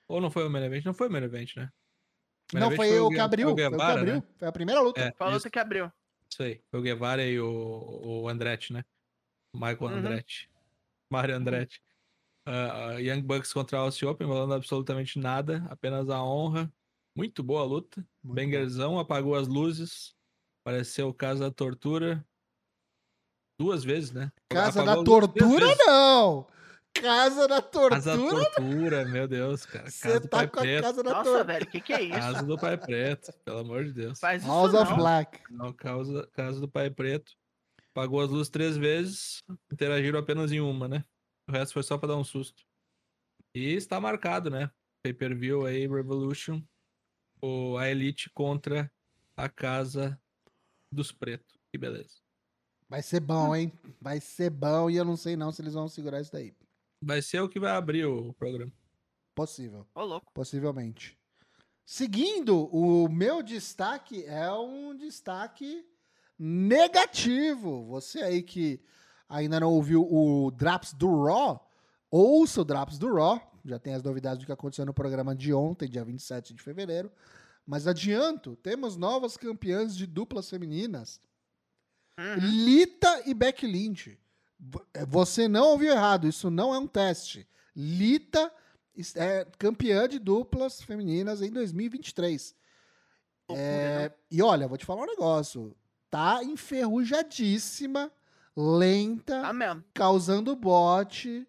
Ou 0.08 0.20
não 0.20 0.30
foi 0.30 0.46
o 0.46 0.50
main 0.50 0.64
event? 0.64 0.84
Não 0.84 0.94
foi 0.94 1.08
o 1.08 1.12
main 1.12 1.22
event, 1.22 1.54
né? 1.56 1.70
Main 2.52 2.60
Não, 2.60 2.66
event 2.68 2.76
foi 2.76 2.98
o 3.00 3.08
que 3.10 3.18
abriu. 3.18 3.46
Foi 3.48 3.52
o 3.52 3.56
que 3.56 3.68
Guevara, 3.70 4.00
abriu. 4.00 4.14
né? 4.16 4.22
Foi 4.38 4.48
a 4.48 4.52
primeira 4.52 4.80
luta. 4.80 5.00
É, 5.00 5.12
Foi 5.12 5.26
a 5.26 5.30
isso, 5.30 5.38
luta 5.38 5.50
que 5.50 5.58
abriu. 5.58 5.92
isso 6.30 6.42
aí. 6.42 6.60
Foi 6.70 6.80
o 6.80 6.82
Guevara 6.82 7.24
e 7.26 7.38
o, 7.38 8.22
o 8.22 8.28
Andretti, 8.28 8.72
né? 8.72 8.84
Michael 9.56 9.90
Uhum. 9.90 9.98
Andretti. 9.98 10.50
Mario 11.10 11.36
Andretti. 11.36 11.80
Ah, 12.44 12.86
ah, 12.90 13.00
Young 13.00 13.22
Bucks 13.22 13.52
contra 13.52 13.78
Aussie 13.78 14.06
Open, 14.06 14.26
valendo 14.26 14.54
absolutamente 14.54 15.18
nada, 15.18 15.66
apenas 15.68 16.08
a 16.08 16.22
honra. 16.22 16.72
Muito 17.16 17.42
boa 17.42 17.62
a 17.62 17.64
luta. 17.64 18.06
Muito 18.22 18.34
Bengerzão 18.36 18.98
apagou 18.98 19.34
as 19.34 19.48
luzes. 19.48 20.14
Pareceu 20.64 21.08
o 21.08 21.14
caso 21.14 21.40
da 21.40 21.50
tortura. 21.50 22.24
Duas 23.58 23.82
vezes, 23.82 24.12
né? 24.12 24.30
Casa 24.50 24.82
Apagou 24.82 25.02
da 25.02 25.10
Tortura, 25.10 25.74
não! 25.86 26.46
Casa 26.92 27.48
da 27.48 27.60
Casa 27.62 28.10
da 28.10 28.16
Tortura, 28.16 28.50
tortura, 28.52 29.04
meu 29.06 29.28
Deus, 29.28 29.66
cara. 29.66 29.90
você 29.90 30.08
Casa 30.08 30.20
do 30.20 30.28
tá 30.28 30.36
Pai 30.38 30.48
com 30.48 30.58
a 30.58 30.62
Preto. 30.62 30.82
Casa 30.82 31.02
da 31.02 31.10
Nossa, 31.10 31.24
Tortura. 31.24 31.44
velho, 31.44 31.64
o 31.64 31.70
que, 31.70 31.80
que 31.80 31.92
é 31.92 32.02
isso? 32.02 32.18
Casa 32.18 32.42
do 32.42 32.58
Pai 32.58 32.76
Preto, 32.78 33.32
pelo 33.44 33.58
amor 33.58 33.84
de 33.84 33.92
Deus. 33.92 34.18
Faz 34.20 34.44
House 34.44 34.74
of 34.74 34.94
Black. 34.94 35.40
Não, 35.50 35.72
causa, 35.72 36.26
casa 36.32 36.60
do 36.60 36.68
Pai 36.68 36.90
Preto. 36.90 37.32
Pagou 37.96 38.20
as 38.20 38.28
luzes 38.28 38.50
três 38.50 38.76
vezes, 38.76 39.42
interagiram 39.72 40.18
apenas 40.18 40.52
em 40.52 40.60
uma, 40.60 40.86
né? 40.86 41.02
O 41.48 41.52
resto 41.52 41.72
foi 41.72 41.82
só 41.82 41.96
pra 41.96 42.08
dar 42.08 42.18
um 42.18 42.24
susto. 42.24 42.62
E 43.54 43.72
está 43.72 43.98
marcado, 43.98 44.50
né? 44.50 44.70
Pay-per-view 45.02 45.64
aí, 45.64 45.88
Revolution. 45.88 46.62
O, 47.40 47.78
a 47.78 47.88
Elite 47.88 48.28
contra 48.34 48.92
a 49.34 49.48
Casa 49.48 50.20
dos 50.92 51.10
Pretos. 51.10 51.56
Que 51.72 51.78
beleza. 51.78 52.16
Vai 52.86 53.00
ser 53.00 53.20
bom, 53.20 53.56
hein? 53.56 53.72
Vai 53.98 54.20
ser 54.20 54.50
bom 54.50 54.90
e 54.90 54.96
eu 54.96 55.04
não 55.06 55.16
sei 55.16 55.34
não 55.34 55.50
se 55.50 55.62
eles 55.62 55.72
vão 55.72 55.88
segurar 55.88 56.20
isso 56.20 56.32
daí. 56.32 56.54
Vai 57.02 57.22
ser 57.22 57.40
o 57.40 57.48
que 57.48 57.58
vai 57.58 57.70
abrir 57.70 58.04
o 58.04 58.34
programa. 58.34 58.72
Possível. 59.34 59.88
Ô, 59.94 60.04
louco. 60.04 60.30
Possivelmente. 60.34 61.18
Seguindo, 61.86 62.66
o 62.66 63.08
meu 63.08 63.42
destaque 63.42 64.22
é 64.26 64.52
um 64.52 64.94
destaque 64.94 65.82
negativo. 66.38 67.86
Você 67.86 68.20
aí 68.20 68.42
que 68.42 68.80
ainda 69.28 69.60
não 69.60 69.72
ouviu 69.72 70.02
o 70.02 70.50
Drops 70.50 70.92
do 70.92 71.24
Raw, 71.24 71.68
ouça 72.10 72.60
o 72.60 72.64
Drops 72.64 72.98
do 72.98 73.14
Raw. 73.14 73.40
Já 73.64 73.78
tem 73.78 73.94
as 73.94 74.02
novidades 74.02 74.38
do 74.38 74.46
que 74.46 74.52
aconteceu 74.52 74.86
no 74.86 74.94
programa 74.94 75.34
de 75.34 75.52
ontem, 75.52 75.88
dia 75.88 76.04
27 76.04 76.54
de 76.54 76.62
fevereiro. 76.62 77.10
Mas 77.66 77.86
adianto, 77.86 78.54
temos 78.56 78.96
novas 78.96 79.36
campeãs 79.36 79.96
de 79.96 80.06
duplas 80.06 80.48
femininas. 80.48 81.20
Uhum. 82.18 82.36
Lita 82.38 83.22
e 83.26 83.34
Becky 83.34 83.66
Lynch. 83.66 84.18
é, 84.94 85.04
você 85.04 85.48
não 85.48 85.70
ouviu 85.70 85.90
errado, 85.92 86.28
isso 86.28 86.48
não 86.48 86.72
é 86.72 86.78
um 86.78 86.86
teste. 86.86 87.46
Lita 87.74 88.52
é 89.16 89.44
campeã 89.58 90.08
de 90.08 90.18
duplas 90.18 90.80
femininas 90.80 91.42
em 91.42 91.50
2023. 91.50 92.54
É, 93.50 94.10
e 94.30 94.42
olha, 94.42 94.66
vou 94.66 94.78
te 94.78 94.86
falar 94.86 95.02
um 95.02 95.06
negócio. 95.06 95.76
Tá 96.16 96.42
enferrujadíssima, 96.42 98.10
lenta, 98.56 99.42
Tá 99.42 99.52
mesmo. 99.52 99.84
causando 99.92 100.56
bote. 100.56 101.46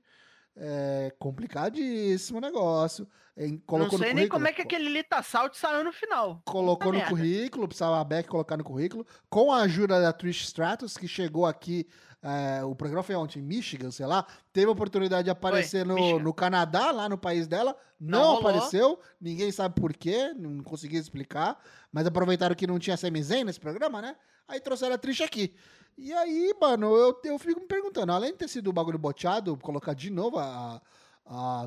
É 0.57 1.09
complicadíssimo 1.18 2.39
o 2.39 2.41
negócio. 2.41 3.07
Em- 3.38 3.52
Não 3.52 3.60
colocou 3.66 4.00
no 4.00 4.04
sei 4.06 4.14
nem 4.14 4.28
como 4.28 4.48
é 4.48 4.52
que 4.52 4.62
aquele 4.62 4.90
Lita 4.90 5.22
Salt 5.22 5.54
saiu 5.54 5.84
no 5.84 5.94
final. 5.94 6.42
Colocou 6.46 6.92
no 6.92 6.98
merda. 6.98 7.10
currículo, 7.12 7.68
precisava 7.68 8.00
a 8.00 8.04
Beck 8.04 8.28
colocar 8.28 8.58
no 8.58 8.64
currículo. 8.64 9.06
Com 9.30 9.52
a 9.52 9.62
ajuda 9.62 10.02
da 10.02 10.12
Trish 10.12 10.44
Stratus, 10.46 10.98
que 10.98 11.08
chegou 11.08 11.46
aqui, 11.46 11.88
é, 12.22 12.64
o 12.64 12.76
programa 12.76 13.04
foi 13.04 13.16
ontem 13.16 13.40
em 13.40 13.44
Michigan, 13.44 13.92
sei 13.92 14.08
lá, 14.08 14.26
teve 14.52 14.68
a 14.68 14.72
oportunidade 14.72 15.26
de 15.26 15.30
aparecer 15.30 15.86
no, 15.86 15.94
Michigan. 15.94 16.20
no 16.24 16.34
Canadá, 16.34 16.90
lá 16.92 17.08
no 17.08 17.18
país 17.18 17.48
dela, 17.48 17.78
não, 18.00 18.34
Não 18.34 18.40
apareceu, 18.40 19.00
ninguém 19.22 19.52
sabe 19.52 19.80
por 19.80 19.94
quê, 19.94 20.34
não 20.36 20.64
consegui 20.64 20.98
explicar, 20.98 21.60
mas 21.92 22.08
aproveitaram 22.08 22.56
que 22.56 22.66
não 22.66 22.80
tinha 22.80 22.98
Sami 22.98 23.22
Zayn 23.22 23.44
nesse 23.44 23.60
programa, 23.60 24.02
né? 24.02 24.16
Aí 24.48 24.60
trouxeram 24.60 24.96
a 24.96 24.98
Trish 24.98 25.22
aqui. 25.22 25.54
E 25.98 26.14
aí, 26.14 26.54
mano, 26.60 26.96
eu, 26.96 27.20
eu 27.24 27.40
fico 27.40 27.60
me 27.60 27.66
perguntando, 27.68 28.12
além 28.12 28.32
de 28.32 28.38
ter 28.38 28.48
sido 28.48 28.70
o 28.70 28.74
bagulho 28.74 29.00
boteado, 29.00 29.58
colocar 29.58 29.94
de 29.94 30.10
novo 30.12 30.38
a, 30.38 30.44
a 30.76 30.82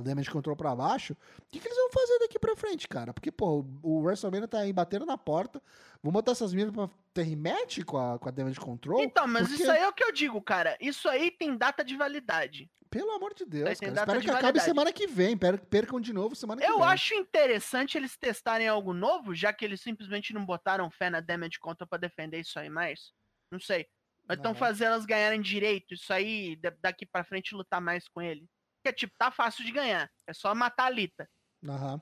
Damage 0.02 0.30
Control 0.30 0.56
pra 0.56 0.74
baixo, 0.74 1.12
o 1.12 1.16
que, 1.50 1.60
que 1.60 1.68
eles 1.68 1.76
vão 1.76 1.90
fazer 1.90 2.18
daqui 2.20 2.38
pra 2.38 2.56
frente, 2.56 2.88
cara? 2.88 3.12
Porque, 3.12 3.30
pô, 3.30 3.64
o 3.82 4.00
WrestleMania 4.02 4.48
tá 4.48 4.60
aí 4.60 4.72
batendo 4.72 5.04
na 5.04 5.18
porta. 5.18 5.62
Vão 6.02 6.10
botar 6.12 6.32
essas 6.32 6.54
minas 6.54 6.72
pra 6.72 6.88
ter 7.12 7.22
rematch 7.22 7.84
com 7.84 7.98
a, 7.98 8.18
com 8.18 8.28
a 8.28 8.32
Damage 8.32 8.58
Control? 8.58 9.02
Então, 9.02 9.26
mas 9.26 9.48
Porque, 9.48 9.62
isso 9.62 9.70
aí 9.70 9.80
é 9.82 9.88
o 9.88 9.92
que 9.92 10.02
eu 10.04 10.12
digo, 10.12 10.40
cara. 10.40 10.76
Isso 10.80 11.08
aí 11.08 11.30
tem 11.30 11.56
data 11.56 11.84
de 11.84 11.96
validade. 11.96 12.70
Pelo 12.88 13.12
amor 13.12 13.34
de 13.34 13.44
Deus, 13.44 13.78
cara. 13.78 13.92
Espero 13.92 14.20
que 14.20 14.30
acabe 14.30 14.42
validade. 14.42 14.64
semana 14.64 14.92
que 14.92 15.06
vem. 15.06 15.36
per- 15.36 15.60
Percam 15.66 16.00
de 16.00 16.12
novo 16.12 16.34
semana 16.34 16.60
que 16.60 16.66
Eu 16.66 16.78
vem. 16.78 16.86
acho 16.88 17.14
interessante 17.14 17.96
eles 17.96 18.16
testarem 18.16 18.66
algo 18.66 18.92
novo, 18.92 19.32
já 19.34 19.52
que 19.52 19.64
eles 19.64 19.80
simplesmente 19.80 20.32
não 20.32 20.44
botaram 20.44 20.90
fé 20.90 21.08
na 21.10 21.20
Damage 21.20 21.60
Control 21.60 21.86
pra 21.86 21.98
defender 21.98 22.40
isso 22.40 22.58
aí 22.58 22.68
mais. 22.68 23.12
Não 23.50 23.60
sei. 23.60 23.86
Ou 24.28 24.34
então 24.34 24.52
Não. 24.52 24.58
fazer 24.58 24.84
elas 24.86 25.04
ganharem 25.06 25.40
direito, 25.40 25.94
isso 25.94 26.12
aí, 26.12 26.56
da- 26.56 26.72
daqui 26.80 27.04
pra 27.06 27.22
frente 27.24 27.54
lutar 27.54 27.80
mais 27.80 28.08
com 28.08 28.20
ele. 28.22 28.44
Porque, 28.82 28.94
tipo, 28.96 29.12
tá 29.18 29.30
fácil 29.30 29.64
de 29.64 29.72
ganhar. 29.72 30.10
É 30.26 30.32
só 30.32 30.54
matar 30.54 30.86
a 30.86 30.90
Lita. 30.90 31.28
Aham. 31.66 32.00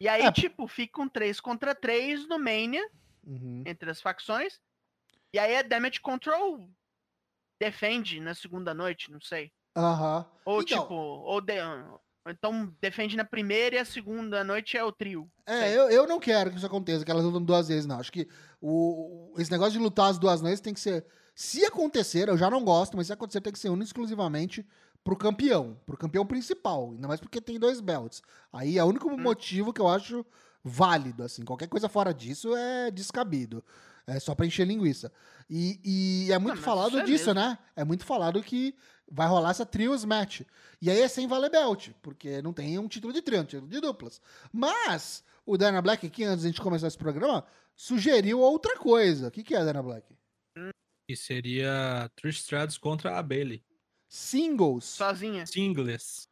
E 0.00 0.08
aí, 0.08 0.22
É. 0.22 0.32
tipo, 0.32 0.66
fica 0.66 1.00
um 1.00 1.08
3 1.08 1.40
contra 1.40 1.74
3 1.74 2.26
no 2.28 2.38
Mania, 2.38 2.88
Uhum. 3.26 3.62
entre 3.66 3.90
as 3.90 4.00
facções. 4.00 4.60
E 5.32 5.38
aí 5.38 5.56
a 5.56 5.62
Damage 5.62 6.00
Control 6.00 6.68
defende 7.60 8.20
na 8.20 8.34
segunda 8.34 8.74
noite, 8.74 9.10
não 9.10 9.20
sei. 9.20 9.52
Aham. 9.76 10.26
Ou 10.44 10.62
Então- 10.62 10.82
tipo, 10.82 10.94
ou, 10.94 11.40
de- 11.40 11.60
ou 11.62 12.00
então 12.30 12.74
defende 12.80 13.16
na 13.16 13.24
primeira 13.24 13.76
e 13.76 13.78
a 13.78 13.84
segunda 13.84 14.44
noite 14.44 14.76
é 14.76 14.84
o 14.84 14.92
trio. 14.92 15.30
É, 15.46 15.72
eu, 15.72 15.88
eu 15.90 16.06
não 16.06 16.20
quero 16.20 16.50
que 16.50 16.56
isso 16.56 16.66
aconteça, 16.66 17.04
que 17.04 17.10
elas 17.10 17.24
lutam 17.24 17.42
duas 17.42 17.68
vezes, 17.68 17.86
não. 17.86 17.98
Acho 18.00 18.12
que 18.12 18.28
o, 18.60 19.34
esse 19.38 19.50
negócio 19.50 19.72
de 19.72 19.78
lutar 19.78 20.10
as 20.10 20.18
duas 20.18 20.42
noites 20.42 20.60
tem 20.60 20.74
que 20.74 20.80
ser. 20.80 21.06
Se 21.34 21.64
acontecer, 21.64 22.28
eu 22.28 22.36
já 22.36 22.50
não 22.50 22.62
gosto, 22.64 22.96
mas 22.96 23.06
se 23.06 23.12
acontecer, 23.12 23.40
tem 23.40 23.52
que 23.52 23.58
ser 23.58 23.70
e 23.70 23.82
exclusivamente 23.82 24.66
pro 25.04 25.16
campeão, 25.16 25.78
pro 25.86 25.96
campeão 25.96 26.26
principal. 26.26 26.90
Ainda 26.92 27.08
mais 27.08 27.20
porque 27.20 27.40
tem 27.40 27.58
dois 27.58 27.80
belts. 27.80 28.22
Aí 28.52 28.78
é 28.78 28.84
o 28.84 28.88
único 28.88 29.10
motivo 29.16 29.72
que 29.72 29.80
eu 29.80 29.88
acho 29.88 30.24
válido, 30.62 31.22
assim. 31.22 31.44
Qualquer 31.44 31.68
coisa 31.68 31.88
fora 31.88 32.12
disso 32.12 32.54
é 32.56 32.90
descabido. 32.90 33.64
É 34.06 34.18
só 34.18 34.34
pra 34.34 34.46
encher 34.46 34.66
linguiça. 34.66 35.12
E, 35.48 35.80
e 35.84 36.32
é 36.32 36.38
muito 36.38 36.56
mas 36.56 36.64
falado 36.64 36.98
é 36.98 37.04
disso, 37.04 37.26
mesmo. 37.26 37.40
né? 37.40 37.58
É 37.76 37.84
muito 37.84 38.04
falado 38.04 38.42
que 38.42 38.74
vai 39.10 39.28
rolar 39.28 39.50
essa 39.50 39.66
trios 39.66 40.04
match. 40.04 40.42
E 40.80 40.90
aí 40.90 41.00
é 41.00 41.08
sem 41.08 41.26
valer 41.28 41.50
belt, 41.50 41.90
porque 42.00 42.40
não 42.42 42.52
tem 42.52 42.78
um 42.78 42.88
título 42.88 43.12
de 43.12 43.22
trio, 43.22 43.42
um 43.42 43.44
título 43.44 43.68
de 43.68 43.80
duplas. 43.80 44.20
Mas 44.52 45.22
o 45.46 45.56
Dana 45.56 45.82
Black 45.82 46.06
aqui, 46.06 46.24
antes 46.24 46.42
de 46.42 46.48
a 46.48 46.50
gente 46.50 46.60
começar 46.60 46.86
esse 46.88 46.98
programa, 46.98 47.44
sugeriu 47.76 48.40
outra 48.40 48.76
coisa. 48.76 49.28
O 49.28 49.30
que, 49.30 49.42
que 49.42 49.54
é, 49.54 49.64
Dana 49.64 49.82
Black? 49.82 50.06
Que 51.08 51.16
seria 51.16 52.10
Trish 52.16 52.38
Stratus 52.38 52.78
contra 52.78 53.18
a 53.18 53.22
Bailey. 53.22 53.62
Singles. 54.16 54.84
Sozinha. 54.84 55.46
Singles. 55.46 56.28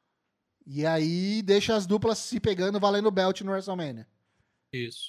E 0.66 0.84
aí 0.84 1.40
deixa 1.40 1.74
as 1.74 1.86
duplas 1.86 2.18
se 2.18 2.38
pegando 2.38 2.78
valendo 2.78 3.10
belt 3.10 3.40
no 3.40 3.52
WrestleMania. 3.52 4.06
Isso. 4.70 5.08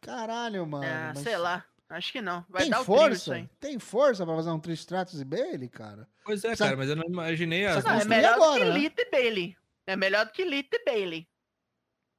Caralho, 0.00 0.66
mano. 0.66 0.84
Ah, 0.84 1.12
mas 1.14 1.22
sei 1.22 1.36
lá. 1.38 1.64
Acho 1.88 2.10
que 2.10 2.20
não. 2.20 2.44
Vai 2.48 2.62
Tem 2.62 2.70
dar 2.70 2.80
o 2.80 2.84
trio 2.84 2.96
isso 2.96 3.26
força? 3.26 3.34
aí. 3.34 3.48
Tem 3.60 3.78
força 3.78 4.26
pra 4.26 4.34
fazer 4.34 4.50
um 4.50 4.58
Trish 4.58 4.80
Stratus 4.80 5.20
e 5.20 5.24
Bailey, 5.24 5.68
cara? 5.68 6.08
Pois 6.24 6.40
é, 6.44 6.48
Precisa- 6.48 6.64
cara, 6.64 6.76
mas 6.76 6.88
eu 6.88 6.96
não 6.96 7.04
imaginei 7.06 7.66
as 7.66 7.84
Não, 7.84 7.92
é 7.92 8.04
melhor 8.04 8.36
do 8.36 8.42
agora, 8.42 8.58
que 8.58 8.64
né? 8.70 8.78
Lita 8.78 9.02
e 9.02 9.10
Bailey. 9.10 9.56
É 9.86 9.96
melhor 9.96 10.26
do 10.26 10.32
que 10.32 10.44
Lita 10.44 10.76
e 10.76 10.84
Bailey. 10.84 11.28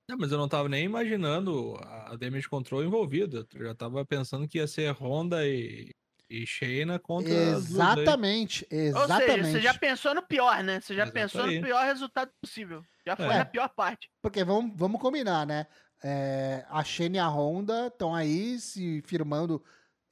Não, 0.10 0.18
mas 0.18 0.32
eu 0.32 0.38
não 0.38 0.48
tava 0.48 0.70
nem 0.70 0.86
imaginando 0.86 1.76
a 1.84 2.16
Damage 2.16 2.48
Control 2.48 2.84
envolvida. 2.84 3.46
Eu 3.54 3.66
já 3.66 3.76
tava 3.76 4.06
pensando 4.06 4.48
que 4.48 4.58
ia 4.58 4.68
ser 4.68 4.90
Honda 4.94 5.46
e, 5.48 5.90
e 6.32 6.46
Shayna 6.48 6.98
contra 7.00 7.30
daí. 7.34 7.50
Exatamente, 7.50 8.68
Ou 8.72 8.78
exatamente. 8.78 9.28
seja, 9.34 9.52
você 9.52 9.62
já 9.62 9.74
pensou 9.74 10.16
no 10.16 10.22
pior, 10.24 10.64
né? 10.64 10.80
Você 10.80 10.96
já 10.96 11.04
Exato 11.04 11.14
pensou 11.14 11.44
aí. 11.44 11.60
no 11.60 11.66
pior 11.66 11.84
resultado 11.86 12.32
possível. 12.42 12.84
Já 13.06 13.16
foi 13.16 13.26
É. 13.26 13.38
na 13.40 13.46
pior 13.46 13.70
parte. 13.70 14.10
Porque 14.22 14.44
vamos, 14.44 14.72
vamos 14.76 15.02
combinar, 15.02 15.46
né? 15.46 15.66
É, 16.04 16.66
a 16.70 16.84
Shane 16.84 17.18
e 17.18 17.20
a 17.20 17.28
Honda 17.28 17.88
estão 17.88 18.14
aí 18.16 18.60
se 18.60 19.02
firmando, 19.06 19.64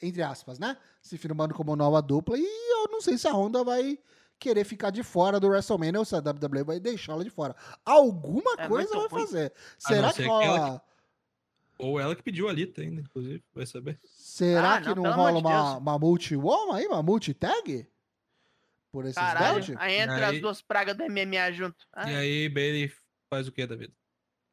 entre 0.01 0.21
aspas, 0.21 0.59
né? 0.59 0.77
Se 1.01 1.17
firmando 1.17 1.53
como 1.53 1.75
nova 1.75 2.01
dupla. 2.01 2.37
E 2.37 2.43
eu 2.43 2.91
não 2.91 3.01
sei 3.01 3.17
se 3.17 3.27
a 3.27 3.31
Honda 3.33 3.63
vai 3.63 3.97
querer 4.37 4.63
ficar 4.63 4.89
de 4.89 5.03
fora 5.03 5.39
do 5.39 5.47
WrestleMania 5.47 5.99
ou 5.99 6.05
se 6.05 6.15
a 6.15 6.19
WWE 6.19 6.63
vai 6.63 6.79
deixá-la 6.79 7.23
de 7.23 7.29
fora. 7.29 7.55
Alguma 7.85 8.53
É 8.57 8.67
coisa 8.67 8.89
vai 8.95 9.07
ruim. 9.07 9.09
fazer. 9.25 9.53
A 9.83 9.87
Será 9.87 10.13
que 10.13 10.23
rola. 10.25 10.81
Ou 11.79 11.99
ela 11.99 12.13
que 12.15 12.21
pediu 12.21 12.49
a 12.49 12.53
Lita 12.53 12.81
ainda, 12.81 13.01
inclusive, 13.01 13.41
vai 13.53 13.65
saber. 13.65 13.97
Será 14.05 14.75
Ah, 14.75 14.81
que 14.81 14.89
não, 14.89 14.95
não 15.03 15.11
rola 15.13 15.31
de 15.31 15.37
uma, 15.47 15.77
uma 15.77 15.97
multi-wom 15.99 16.73
aí? 16.73 16.85
Uma 16.85 17.01
multi-tag? 17.01 17.87
Por 18.91 19.05
esses 19.05 19.15
Caralho. 19.15 19.65
belt? 19.65 19.77
Aí 19.79 19.95
entra 19.95 20.27
Aí- 20.27 20.35
as 20.35 20.41
duas 20.41 20.61
pragas 20.61 20.97
do 20.97 21.03
MMA 21.05 21.51
junto. 21.53 21.87
Ah, 21.93 22.11
E 22.11 22.15
aí, 22.15 22.49
Bailey 22.49 22.91
faz 23.29 23.47
o 23.47 23.51
que 23.51 23.65
da 23.65 23.75
vida? 23.75 23.93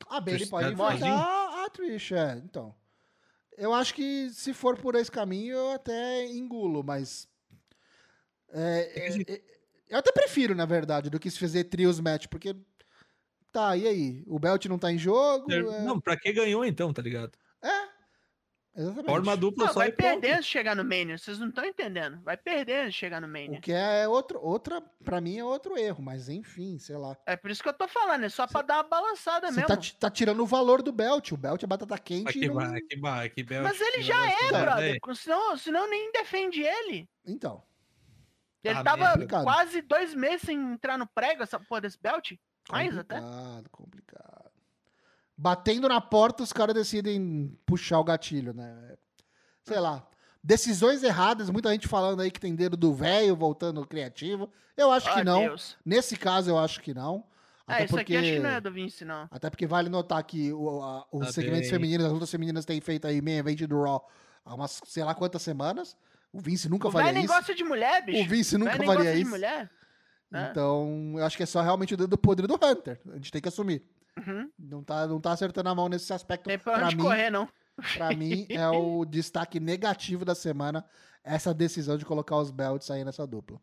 A 0.08 0.20
Bailey 0.20 0.46
pode 0.46 0.72
enfrentar 0.72 1.08
a, 1.18 1.64
a 1.64 1.70
Trish, 1.70 2.12
é. 2.12 2.40
Então. 2.44 2.74
Eu 3.58 3.72
acho 3.74 3.92
que 3.94 4.28
se 4.30 4.52
for 4.54 4.76
por 4.76 4.94
esse 4.94 5.10
caminho, 5.10 5.56
eu 5.56 5.70
até 5.72 6.26
engulo, 6.26 6.84
mas. 6.84 7.26
é, 8.52 8.92
é, 9.08 9.32
é, 9.34 9.42
eu 9.88 9.98
até 9.98 10.12
prefiro, 10.12 10.54
na 10.54 10.66
verdade, 10.66 11.08
do 11.10 11.18
que 11.18 11.30
se 11.30 11.38
fazer 11.40 11.64
trios 11.64 11.98
match, 11.98 12.26
porque. 12.28 12.54
Tá, 13.57 13.74
e 13.74 13.88
aí? 13.88 14.22
O 14.26 14.38
Belt 14.38 14.66
não 14.66 14.78
tá 14.78 14.92
em 14.92 14.98
jogo? 14.98 15.50
É, 15.50 15.62
Não, 15.82 15.98
pra 15.98 16.14
que 16.14 16.30
ganhou 16.30 16.62
então, 16.62 16.92
tá 16.92 17.00
ligado? 17.00 17.32
é, 17.62 17.88
exatamente. 18.76 19.07
Forma 19.07 19.34
dupla 19.34 19.64
Não, 19.64 19.72
só 19.72 19.78
vai 19.80 19.90
pronto. 19.90 20.20
perder 20.20 20.36
se 20.42 20.48
chegar 20.50 20.76
no 20.76 20.84
Mania. 20.84 21.16
Vocês 21.16 21.38
não 21.38 21.48
estão 21.48 21.64
entendendo. 21.64 22.20
Vai 22.22 22.36
perder 22.36 22.84
se 22.88 22.92
chegar 22.92 23.18
no 23.18 23.26
O 23.26 23.30
Mania. 23.30 23.59
que 23.62 23.72
é 23.72 24.07
outro, 24.07 24.38
outra, 24.42 24.82
pra 25.02 25.22
mim 25.22 25.38
é 25.38 25.44
outro 25.44 25.78
erro, 25.78 26.02
mas 26.02 26.28
enfim, 26.28 26.78
sei 26.78 26.98
lá. 26.98 27.16
É 27.24 27.34
por 27.34 27.50
isso 27.50 27.62
que 27.62 27.68
eu 27.70 27.72
tô 27.72 27.88
falando. 27.88 28.24
É 28.24 28.28
só 28.28 28.46
pra 28.46 28.61
dar 28.61 28.74
uma 28.76 28.82
balançada 28.90 29.46
Você 29.48 29.54
mesmo. 29.62 29.68
tá, 29.68 29.78
tá 30.00 30.11
tirando 30.11 30.40
o 30.42 30.46
valor 30.46 30.82
do 30.82 30.92
Belt. 30.92 31.32
O 31.32 31.36
Belt 31.38 31.62
é 31.62 31.66
batata 31.66 31.96
quente. 31.98 32.24
Mas 32.24 32.34
que 32.34 32.48
não- 32.48 32.54
vai, 32.57 32.80
vai, 33.00 33.30
que 33.30 33.42
belt, 33.42 33.62
Mas 33.64 33.80
ele 33.80 34.02
já 34.02 34.22
é, 34.32 34.48
brother. 34.48 34.96
ideia. 34.96 35.14
Senão, 35.14 35.57
senão 35.57 35.88
nem 35.88 36.12
defende 36.12 36.61
ele. 36.61 37.09
Então. 37.24 37.62
Ele 38.62 38.78
Ah, 38.78 38.84
tava 38.84 39.26
quase 39.44 39.80
dois 39.80 40.12
meses 40.12 40.42
sem 40.42 40.59
entrar 40.72 40.98
no 40.98 41.07
prego, 41.07 41.42
essa 41.42 41.59
porra 41.59 41.80
desse 41.80 41.98
belt. 42.02 42.32
Mais 42.70 42.96
até. 42.96 43.20
Complicado, 43.20 43.70
complicado. 43.70 44.50
Batendo 45.36 45.88
na 45.88 46.00
porta, 46.00 46.42
os 46.42 46.52
caras 46.52 46.74
decidem 46.74 47.56
puxar 47.66 47.98
o 48.00 48.04
gatilho, 48.04 48.54
né? 48.54 48.96
Sei 49.62 49.78
lá. 49.78 50.06
Decisões 50.42 51.02
erradas, 51.02 51.50
muita 51.50 51.70
gente 51.72 51.88
falando 51.88 52.20
aí 52.22 52.30
que 52.30 52.40
tem 52.40 52.54
dedo 52.54 52.76
do 52.76 52.94
velho 52.94 53.34
voltando 53.36 53.84
criativo. 53.86 54.50
Eu 54.76 54.90
acho 54.92 55.12
que 55.12 55.20
Ah, 55.20 55.24
não. 55.24 55.40
Deus. 55.40 55.76
Nesse 55.84 56.16
caso, 56.16 56.48
eu 56.50 56.58
acho 56.58 56.80
que 56.80 56.94
não. 56.94 57.24
É, 57.68 57.84
isso 57.84 57.98
aqui 57.98 58.16
acho 58.16 58.30
que 58.30 58.38
não 58.38 58.50
é 58.50 58.60
do 58.60 58.70
Vince, 58.72 59.04
não. 59.04 59.28
Até 59.30 59.50
porque 59.50 59.66
vale 59.66 59.88
notar 59.88 60.22
que 60.22 60.52
o, 60.52 60.80
a- 60.82 61.04
os 61.10 61.26
Tá 61.26 61.32
segmentos 61.32 61.62
bem. 61.62 61.70
femininos, 61.70 62.06
as 62.06 62.12
lutas 62.12 62.30
femininas 62.30 62.64
têm 62.64 62.80
feito 62.80 63.08
aí 63.08 63.20
main 63.20 63.38
event 63.38 63.60
do 63.62 63.82
Raw 63.82 64.08
há 64.44 64.54
umas, 64.54 64.80
sei 64.86 65.02
lá 65.02 65.14
quantas 65.16 65.42
semanas. 65.42 65.96
O 66.32 66.38
Vince 66.40 66.68
nunca 66.68 66.86
O 66.86 66.92
faria 66.92 67.18
isso. 67.18 67.26
gosta 67.26 67.52
de 67.54 67.64
mulher, 67.64 68.04
bicho. 68.04 68.22
O 68.22 68.28
Vince 68.28 68.54
O 68.54 68.58
nunca 68.60 68.72
faria 68.76 68.86
gosta 68.94 69.12
de 69.14 69.20
isso. 69.20 69.30
mulher. 69.30 69.68
É. 70.32 70.50
Então, 70.50 71.14
eu 71.16 71.24
acho 71.24 71.36
que 71.36 71.42
é 71.42 71.46
só 71.46 71.60
realmente 71.62 71.94
o 71.94 71.96
dedo 71.96 72.18
podre 72.18 72.46
do 72.46 72.54
Hunter. 72.54 73.00
A 73.10 73.16
gente 73.16 73.30
tem 73.30 73.40
que 73.40 73.48
assumir. 73.48 73.84
Uhum. 74.18 74.50
Não 74.58 74.82
tá, 74.82 75.06
não 75.06 75.20
tá 75.20 75.32
acertando 75.32 75.68
a 75.68 75.74
mão 75.74 75.88
nesse 75.88 76.12
aspecto. 76.12 76.44
Tem 76.44 76.58
pra 76.58 76.74
Pra 76.74 76.86
onde 76.86 76.96
mim, 76.96 77.02
correr, 77.02 77.30
não. 77.30 77.48
pra 77.94 78.10
mim, 78.14 78.46
é 78.50 78.68
o 78.68 79.04
destaque 79.06 79.60
negativo 79.60 80.24
da 80.24 80.34
semana, 80.34 80.84
essa 81.22 81.52
decisão 81.54 81.96
de 81.98 82.04
colocar 82.04 82.36
os 82.36 82.50
belts 82.50 82.90
aí 82.90 83.04
nessa 83.04 83.26
dupla. 83.26 83.60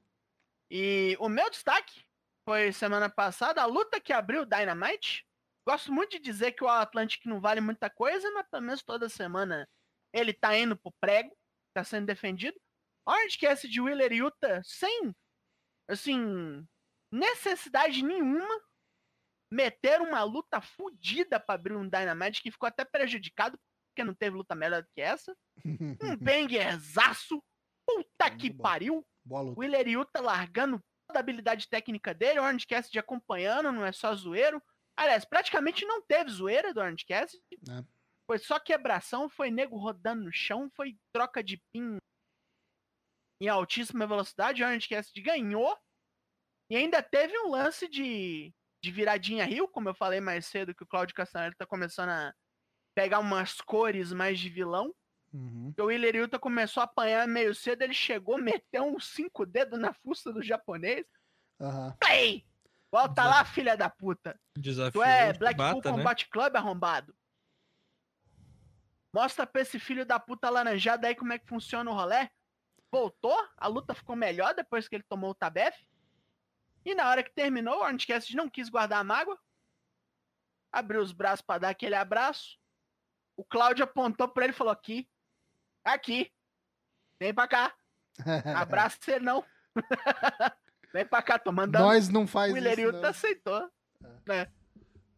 E 0.71 1.17
o 1.19 1.27
meu 1.29 1.49
destaque 1.49 2.03
foi 2.47 2.71
semana 2.71 3.09
passada, 3.09 3.61
a 3.61 3.65
luta 3.65 3.99
que 3.99 4.13
abriu 4.13 4.41
o 4.41 4.45
Dynamite. 4.45 5.25
Gosto 5.67 5.91
muito 5.93 6.11
de 6.11 6.19
dizer 6.19 6.51
que 6.51 6.63
o 6.63 6.67
Atlantic 6.67 7.25
não 7.25 7.39
vale 7.39 7.61
muita 7.61 7.89
coisa, 7.89 8.29
mas 8.31 8.45
pelo 8.49 8.63
menos 8.63 8.83
toda 8.83 9.07
semana 9.07 9.67
ele 10.13 10.33
tá 10.33 10.57
indo 10.57 10.77
pro 10.77 10.93
prego, 10.99 11.31
tá 11.73 11.83
sendo 11.83 12.05
defendido. 12.05 12.59
Orange 13.07 13.37
Cassidy, 13.37 13.81
Wheeler 13.81 14.11
e 14.11 14.17
Utah 14.17 14.61
sem 14.63 15.13
assim, 15.87 16.65
necessidade 17.11 18.03
nenhuma. 18.03 18.61
Meteram 19.51 20.05
uma 20.09 20.23
luta 20.23 20.59
fodida 20.61 21.39
pra 21.39 21.55
abrir 21.55 21.75
um 21.75 21.87
Dynamite 21.87 22.41
que 22.41 22.51
ficou 22.51 22.67
até 22.67 22.83
prejudicado, 22.83 23.59
porque 23.91 24.03
não 24.03 24.15
teve 24.15 24.35
luta 24.35 24.55
melhor 24.55 24.81
do 24.81 24.89
que 24.95 25.01
essa. 25.01 25.35
Um 26.01 26.17
bangerzaço. 26.17 27.41
Puta 27.85 28.29
Muito 28.29 28.37
que 28.41 28.49
bom. 28.49 28.63
pariu. 28.63 29.07
Boa 29.23 29.41
O 29.41 29.45
luta. 29.49 29.59
Willer 29.59 29.87
Yuta 29.87 30.21
largando 30.21 30.79
toda 31.07 31.19
a 31.19 31.21
habilidade 31.21 31.67
técnica 31.69 32.13
dele, 32.13 32.39
o 32.39 32.43
Orange 32.43 32.65
Cassidy 32.65 32.97
acompanhando, 32.97 33.71
não 33.71 33.85
é 33.85 33.91
só 33.91 34.15
zoeiro. 34.15 34.61
Aliás, 34.97 35.25
praticamente 35.25 35.85
não 35.85 36.01
teve 36.01 36.31
zoeira 36.31 36.73
do 36.73 36.79
Orange 36.79 37.05
Cassidy. 37.05 37.43
É. 37.69 37.83
Foi 38.25 38.39
só 38.39 38.59
quebração, 38.59 39.29
foi 39.29 39.51
nego 39.51 39.77
rodando 39.77 40.23
no 40.23 40.31
chão, 40.31 40.71
foi 40.75 40.97
troca 41.13 41.43
de 41.43 41.61
pin 41.71 41.97
em 43.41 43.47
altíssima 43.47 44.07
velocidade. 44.07 44.63
O 44.63 44.65
Orange 44.65 44.87
Cassidy 44.87 45.21
ganhou. 45.21 45.77
E 46.69 46.75
ainda 46.75 47.03
teve 47.03 47.37
um 47.39 47.49
lance 47.49 47.87
de, 47.87 48.53
de 48.81 48.91
viradinha 48.91 49.45
rio, 49.45 49.67
como 49.67 49.89
eu 49.89 49.93
falei 49.93 50.19
mais 50.19 50.45
cedo, 50.45 50.73
que 50.73 50.83
o 50.83 50.87
Claudio 50.87 51.15
Castanheira 51.15 51.55
tá 51.57 51.65
começando 51.65 52.09
a 52.09 52.33
pegar 52.95 53.19
umas 53.19 53.59
cores 53.61 54.11
mais 54.11 54.39
de 54.39 54.49
vilão. 54.49 54.93
Uhum. 55.33 55.73
O 55.79 55.83
Willer 55.85 56.15
Yuta 56.15 56.37
começou 56.37 56.81
a 56.81 56.85
apanhar 56.85 57.27
meio 57.27 57.55
cedo, 57.55 57.81
ele 57.81 57.93
chegou, 57.93 58.37
meteu 58.37 58.83
uns 58.83 59.07
cinco 59.09 59.45
dedos 59.45 59.79
na 59.79 59.93
fuça 59.93 60.31
do 60.31 60.43
japonês. 60.43 61.05
Aham. 61.59 61.95
Play! 61.99 62.45
Volta 62.91 63.23
lá, 63.23 63.43
filha 63.43 63.75
da 63.75 63.89
puta. 63.89 64.39
Desafio 64.55 65.01
Tu 65.01 65.03
é 65.03 65.33
Blackpool 65.33 65.81
bata, 65.81 65.91
né? 65.91 65.97
Combat 65.97 66.29
Club 66.29 66.55
arrombado. 66.55 67.15
Mostra 69.11 69.47
pra 69.47 69.61
esse 69.61 69.79
filho 69.79 70.05
da 70.05 70.19
puta 70.19 70.49
laranjada 70.49 71.07
aí 71.07 71.15
como 71.15 71.33
é 71.33 71.39
que 71.39 71.47
funciona 71.47 71.89
o 71.89 71.93
rolé. 71.93 72.29
Voltou, 72.93 73.35
a 73.57 73.67
luta 73.67 73.95
ficou 73.95 74.15
melhor 74.15 74.53
depois 74.53 74.87
que 74.87 74.93
ele 74.95 75.03
tomou 75.09 75.31
o 75.31 75.33
tabef. 75.33 75.75
E 76.85 76.93
na 76.93 77.09
hora 77.09 77.23
que 77.23 77.33
terminou, 77.33 77.79
o 77.79 77.81
Orange 77.81 78.05
Cassidy 78.05 78.35
não 78.35 78.47
quis 78.47 78.69
guardar 78.69 78.99
a 78.99 79.03
mágoa. 79.03 79.35
Abriu 80.71 81.01
os 81.01 81.11
braços 81.11 81.43
pra 81.43 81.57
dar 81.57 81.69
aquele 81.69 81.95
abraço. 81.95 82.59
O 83.35 83.43
Cláudio 83.43 83.83
apontou 83.83 84.27
pra 84.27 84.43
ele 84.43 84.53
e 84.53 84.55
falou: 84.55 84.71
aqui. 84.71 85.09
Aqui. 85.83 86.31
Vem 87.19 87.33
pra 87.33 87.47
cá. 87.47 87.73
Abraço 88.55 88.99
você 89.01 89.19
não. 89.19 89.43
Vem 90.93 91.07
pra 91.07 91.23
cá, 91.23 91.39
tô 91.39 91.51
mandando. 91.51 91.85
Nós 91.85 92.09
não 92.09 92.27
faz 92.27 92.53
o 92.53 92.57
isso. 92.57 92.79
Yuta 92.79 93.09
aceitou. 93.09 93.71
né? 94.27 94.53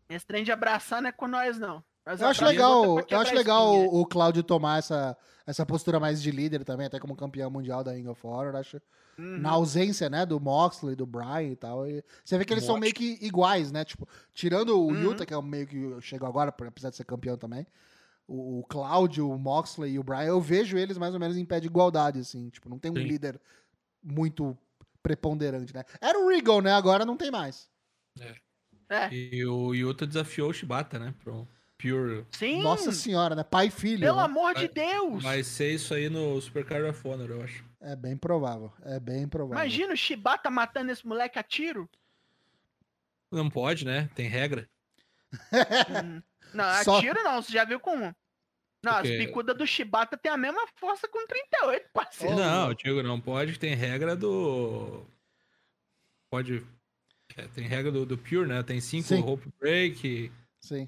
Esse 0.08 0.26
trem 0.26 0.46
de 0.46 0.52
abraçar 0.54 1.02
não 1.02 1.10
é 1.10 1.12
com 1.12 1.28
nós, 1.28 1.60
não. 1.60 1.84
Nós 2.06 2.22
Eu 2.22 2.28
acho 2.28 2.46
legal, 2.46 2.96
pra 2.96 3.06
eu 3.10 3.20
acho 3.20 3.34
legal 3.34 3.74
espinha. 3.74 3.90
o, 3.92 4.02
o 4.02 4.06
Claudio 4.06 4.44
tomar 4.44 4.80
essa, 4.80 5.18
essa 5.46 5.66
postura 5.66 6.00
mais 6.00 6.22
de 6.22 6.30
líder 6.32 6.64
também, 6.64 6.86
até 6.88 7.00
como 7.00 7.16
campeão 7.16 7.50
mundial 7.50 7.84
da 7.84 7.92
Ring 7.94 8.08
of 8.08 8.26
Honor. 8.26 8.56
Acho, 8.56 8.82
Uhum. 9.18 9.38
Na 9.38 9.52
ausência, 9.52 10.10
né, 10.10 10.26
do 10.26 10.42
Moxley, 10.42 10.94
do 10.94 11.06
Brian 11.06 11.44
e 11.44 11.56
tal. 11.56 11.88
e 11.90 12.04
você 12.22 12.38
vê 12.38 12.44
que 12.44 12.52
eles 12.54 12.66
são 12.66 12.78
meio 12.78 12.94
que 12.94 13.18
iguais, 13.22 13.72
né? 13.72 13.86
Tipo, 13.86 14.06
tirando 14.34 14.78
o 14.78 14.88
Uhum. 14.88 15.04
Yuta, 15.04 15.26
que 15.26 15.34
é 15.34 15.38
o 15.38 15.42
meio 15.42 15.66
que 15.66 16.02
chegou 16.02 16.28
agora, 16.28 16.50
apesar 16.68 16.90
de 16.90 16.98
ser 16.98 17.06
campeão 17.06 17.38
também. 17.38 17.66
O, 18.28 18.60
o 18.60 18.64
Claudio, 18.66 19.30
o 19.32 19.40
Moxley 19.40 19.94
e 19.94 20.00
o 20.00 20.04
Brian, 20.04 20.24
eu 20.24 20.42
vejo 20.42 20.78
eles 20.78 20.98
mais 20.98 21.14
ou 21.14 21.20
menos 21.22 21.38
em 21.38 21.46
pé 21.46 21.62
de 21.62 21.68
igualdade, 21.68 22.20
assim. 22.20 22.50
Tipo, 22.50 22.68
não 22.68 22.78
tem 22.78 22.92
um 22.92 22.96
Sim. 22.96 23.04
líder 23.04 23.40
muito 24.04 24.58
preponderante, 25.02 25.74
né? 25.74 25.86
Era 26.02 26.20
o 26.20 26.28
Regal, 26.28 26.60
né? 26.62 26.74
Agora 26.74 27.06
não 27.06 27.16
tem 27.16 27.32
mais. 27.32 27.70
É, 28.90 29.10
E 29.14 29.46
o 29.46 29.74
Yuta 29.74 30.06
desafiou 30.06 30.50
o 30.50 30.54
Shibata, 30.54 31.00
né? 31.00 31.14
Pro 31.24 31.48
Pure. 31.78 32.26
sim, 32.32 32.62
Nossa 32.64 32.92
senhora, 32.92 33.36
né? 33.36 33.44
Pai 33.44 33.68
e 33.68 33.72
filho. 33.72 34.00
pelo 34.00 34.18
né? 34.18 34.24
amor 34.24 34.54
de 34.56 34.62
Vai- 34.68 34.70
Deus. 34.70 35.24
Vai 35.24 35.44
ser 35.44 35.74
isso 35.74 35.94
aí 35.94 36.10
no 36.10 36.40
Super 36.42 36.66
Card 36.66 36.88
of 36.88 37.08
Honor, 37.08 37.30
eu 37.30 37.42
acho. 37.44 37.66
É 37.82 37.96
bem 37.96 38.16
provável. 38.18 38.72
É 38.84 39.00
bem 39.00 39.28
provável. 39.28 39.62
Imagina 39.62 39.94
o 39.94 39.98
Shibata 39.98 40.50
matando 40.50 40.92
esse 40.92 41.06
moleque 41.06 41.38
a 41.38 41.44
tiro. 41.44 41.90
Não 43.32 43.50
pode, 43.50 43.84
né? 43.86 44.10
Tem 44.16 44.28
regra. 44.28 44.70
Hum. 45.34 46.22
Não, 46.54 46.64
a 46.64 46.84
Só- 46.84 47.02
tiro 47.02 47.22
não, 47.24 47.42
você 47.42 47.52
já 47.52 47.66
viu 47.66 47.80
com. 47.80 47.96
Não, 48.84 48.94
as 48.94 49.02
Porque- 49.02 49.18
picudas 49.18 49.58
do 49.58 49.66
Shibata 49.68 50.16
tem 50.16 50.32
a 50.32 50.38
mesma 50.38 50.66
força 50.76 51.08
com 51.08 51.28
38, 51.28 51.90
parceiro. 51.92 52.36
Não. 52.36 52.74
Diego, 52.74 53.04
não 53.04 53.20
pode. 53.20 53.60
Tem 53.60 53.74
regra 53.76 54.16
do. 54.16 55.04
Pode. 56.30 56.66
é, 57.36 57.48
tem 57.50 57.68
regra 57.68 57.92
do, 57.92 58.06
do 58.06 58.18
Pure, 58.18 58.48
né? 58.48 58.64
Tem 58.64 58.80
cinco 58.80 59.08
Sim. 59.08 59.20
rope 59.22 59.52
break. 59.60 60.32
Sim. 60.62 60.88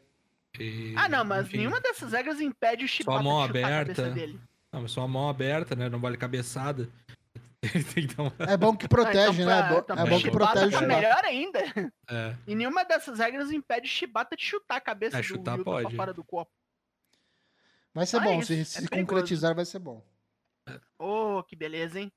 E, 0.59 0.93
Ah, 0.97 1.07
não, 1.09 1.23
mas 1.23 1.45
enfim. 1.47 1.57
nenhuma 1.57 1.79
dessas 1.81 2.11
regras 2.11 2.39
impede 2.41 2.85
o 2.85 2.87
Shibata 2.87 3.21
mão 3.23 3.41
de 3.41 3.47
chutar 3.47 3.59
a 3.59 3.79
cabeça 3.79 4.01
aberta. 4.01 4.11
dele. 4.19 4.39
Não, 4.71 4.81
mas 4.81 4.91
só 4.91 5.01
a 5.01 5.07
mão 5.07 5.29
aberta, 5.29 5.75
né? 5.75 5.89
Não 5.89 5.99
vale 5.99 6.17
cabeçada. 6.17 6.89
Uma. 8.19 8.51
É 8.51 8.55
bom 8.55 8.75
que 8.77 8.87
protege, 8.87 9.41
Ah, 9.41 9.43
então 9.43 9.45
né? 9.45 9.59
É 9.59 9.63
pra- 9.63 9.73
bo- 9.73 9.79
então 9.79 9.97
é 9.97 10.09
bom 10.09 10.19
que 10.21 10.31
protege 10.31 10.71
tá 10.71 10.81
melhor 10.81 11.25
ainda. 11.25 11.59
É. 12.09 12.35
E 12.45 12.55
nenhuma 12.55 12.85
dessas 12.85 13.17
regras 13.19 13.51
impede 13.51 13.87
o 13.87 13.89
Shibata 13.91 14.35
de 14.35 14.43
chutar 14.43 14.75
a 14.77 14.81
cabeça 14.81 15.17
É, 15.17 15.21
do 15.21 15.23
chutar 15.25 15.53
Yuta 15.57 15.63
pode. 15.63 15.87
pra 15.87 15.95
fora 15.95 16.13
do 16.13 16.23
corpo. 16.23 16.51
Vai 17.93 18.05
ser 18.05 18.17
Ah, 18.17 18.21
é 18.21 18.23
bom. 18.25 18.41
Se, 18.43 18.59
é 18.59 18.63
se 18.63 18.87
concretizar, 18.87 19.55
vai 19.55 19.65
ser 19.65 19.79
bom. 19.79 20.03
Ô, 20.99 21.43
que 21.43 21.55
beleza, 21.55 21.99
hein? 21.99 22.11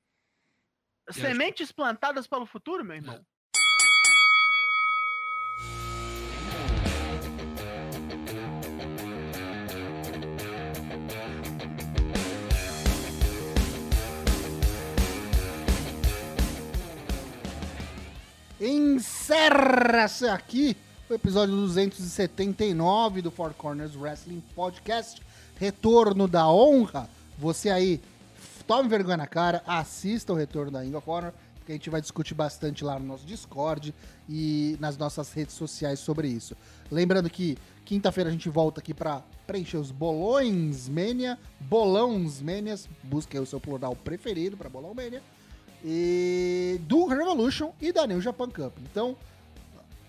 Sementes 1.09 1.71
plantadas 1.71 2.27
para 2.27 2.39
o 2.43 2.45
futuro, 2.45 2.85
meu 2.85 2.95
irmão. 2.97 3.25
Encerra-se 18.61 20.27
aqui 20.27 20.77
o 21.09 21.15
episódio 21.15 21.55
279 21.55 23.23
do 23.23 23.31
Four 23.31 23.55
Corners 23.55 23.95
Wrestling 23.95 24.43
Podcast. 24.53 25.19
Retorno 25.59 26.27
da 26.27 26.47
honra. 26.47 27.09
Você 27.39 27.71
aí, 27.71 27.99
tome 28.67 28.87
vergonha 28.87 29.17
na 29.17 29.25
cara, 29.25 29.63
assista 29.65 30.31
o 30.31 30.35
retorno 30.35 30.73
da 30.73 30.81
of 30.95 31.09
Honor, 31.09 31.33
que 31.65 31.71
a 31.71 31.75
gente 31.75 31.89
vai 31.89 32.01
discutir 32.01 32.35
bastante 32.35 32.83
lá 32.83 32.99
no 32.99 33.05
nosso 33.07 33.25
Discord 33.25 33.95
e 34.29 34.77
nas 34.79 34.95
nossas 34.95 35.33
redes 35.33 35.55
sociais 35.55 35.99
sobre 35.99 36.27
isso. 36.27 36.55
Lembrando 36.91 37.31
que 37.31 37.57
quinta-feira 37.83 38.29
a 38.29 38.31
gente 38.31 38.47
volta 38.47 38.79
aqui 38.79 38.93
para 38.93 39.23
preencher 39.47 39.77
os 39.77 39.89
bolões 39.89 40.87
Mania, 40.87 41.39
bolões 41.59 42.39
Manias, 42.39 42.87
busque 43.01 43.39
o 43.39 43.45
seu 43.47 43.59
plural 43.59 43.95
preferido 43.95 44.55
para 44.55 44.69
bolão 44.69 44.93
Mania 44.93 45.23
e 45.83 46.79
do 46.81 47.05
Revolution 47.05 47.71
e 47.81 47.91
da 47.91 48.05
New 48.05 48.21
Japan 48.21 48.49
Cup. 48.49 48.73
Então, 48.83 49.15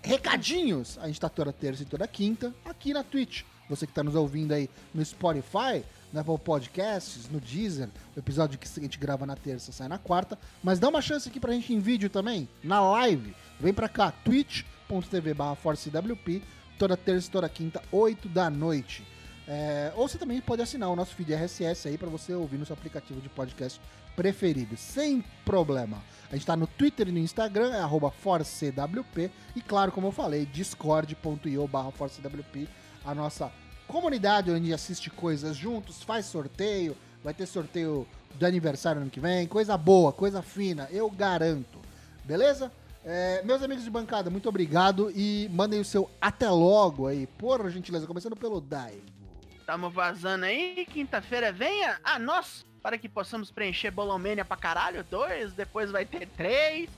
recadinhos, 0.01 0.97
a 1.01 1.07
gente 1.07 1.19
tá 1.19 1.29
toda 1.29 1.51
terça 1.51 1.83
e 1.83 1.85
toda 1.85 2.07
quinta 2.07 2.53
aqui 2.65 2.93
na 2.93 3.03
Twitch. 3.03 3.43
Você 3.69 3.87
que 3.87 3.93
tá 3.93 4.03
nos 4.03 4.15
ouvindo 4.15 4.51
aí 4.51 4.69
no 4.93 5.03
Spotify, 5.03 5.83
no 6.11 6.19
Apple 6.19 6.37
Podcasts, 6.37 7.29
no 7.29 7.39
Deezer, 7.39 7.89
o 8.15 8.19
episódio 8.19 8.59
que 8.59 8.67
a 8.67 8.81
gente 8.81 8.99
grava 8.99 9.25
na 9.25 9.35
terça 9.35 9.71
sai 9.71 9.87
na 9.87 9.97
quarta, 9.97 10.37
mas 10.61 10.79
dá 10.79 10.89
uma 10.89 11.01
chance 11.01 11.27
aqui 11.27 11.39
pra 11.39 11.53
gente 11.53 11.73
em 11.73 11.79
vídeo 11.79 12.09
também, 12.09 12.47
na 12.63 12.81
live. 12.81 13.33
Vem 13.59 13.73
pra 13.73 13.89
cá, 13.89 14.11
twitch.tv 14.11 15.33
barra 15.33 15.55
ForceWP, 15.55 16.43
toda 16.77 16.97
terça 16.97 17.27
e 17.27 17.31
toda 17.31 17.49
quinta, 17.49 17.81
8 17.91 18.27
da 18.29 18.49
noite. 18.49 19.03
É, 19.47 19.91
ou 19.95 20.07
você 20.07 20.17
também 20.17 20.39
pode 20.39 20.61
assinar 20.61 20.89
o 20.89 20.95
nosso 20.95 21.15
feed 21.15 21.33
RSS 21.33 21.87
aí 21.87 21.97
para 21.97 22.09
você 22.09 22.33
ouvir 22.33 22.57
no 22.57 22.65
seu 22.65 22.73
aplicativo 22.73 23.19
de 23.19 23.29
podcast 23.29 23.79
preferido, 24.15 24.77
sem 24.77 25.23
problema. 25.43 26.01
A 26.31 26.35
gente 26.35 26.45
tá 26.45 26.55
no 26.55 26.67
Twitter 26.67 27.09
e 27.09 27.11
no 27.11 27.19
Instagram, 27.19 27.73
é 27.73 28.11
ForceWP, 28.11 29.31
e 29.55 29.61
claro, 29.61 29.91
como 29.91 30.07
eu 30.07 30.11
falei, 30.11 30.45
discord.io 30.45 31.67
barra 31.67 31.91
ForceWP, 31.91 32.67
a 33.03 33.13
nossa 33.13 33.51
comunidade 33.87 34.49
onde 34.49 34.73
assiste 34.73 35.09
coisas 35.09 35.55
juntos, 35.55 36.01
faz 36.01 36.25
sorteio, 36.25 36.95
vai 37.23 37.33
ter 37.33 37.45
sorteio 37.45 38.07
do 38.35 38.45
aniversário 38.45 39.01
ano 39.01 39.09
que 39.09 39.19
vem, 39.19 39.47
coisa 39.47 39.77
boa, 39.77 40.11
coisa 40.11 40.41
fina, 40.41 40.87
eu 40.91 41.09
garanto. 41.09 41.79
Beleza? 42.23 42.71
É, 43.05 43.43
meus 43.43 43.61
amigos 43.61 43.83
de 43.83 43.89
bancada, 43.89 44.29
muito 44.29 44.47
obrigado 44.47 45.11
e 45.13 45.49
mandem 45.51 45.79
o 45.79 45.85
seu 45.85 46.09
até 46.21 46.49
logo 46.49 47.07
aí, 47.07 47.27
por 47.27 47.69
gentileza, 47.69 48.07
começando 48.07 48.35
pelo 48.35 48.61
Daigo. 48.61 49.22
Tamo 49.65 49.89
vazando 49.89 50.45
aí. 50.45 50.85
Quinta-feira 50.91 51.51
venha 51.51 51.99
a 52.03 52.19
nós 52.19 52.65
para 52.81 52.97
que 52.97 53.07
possamos 53.07 53.49
preencher 53.49 53.91
Bolomania 53.91 54.43
pra 54.43 54.57
caralho. 54.57 55.03
Dois, 55.03 55.53
depois 55.53 55.89
vai 55.89 56.05
ter 56.05 56.27
três. 56.27 56.89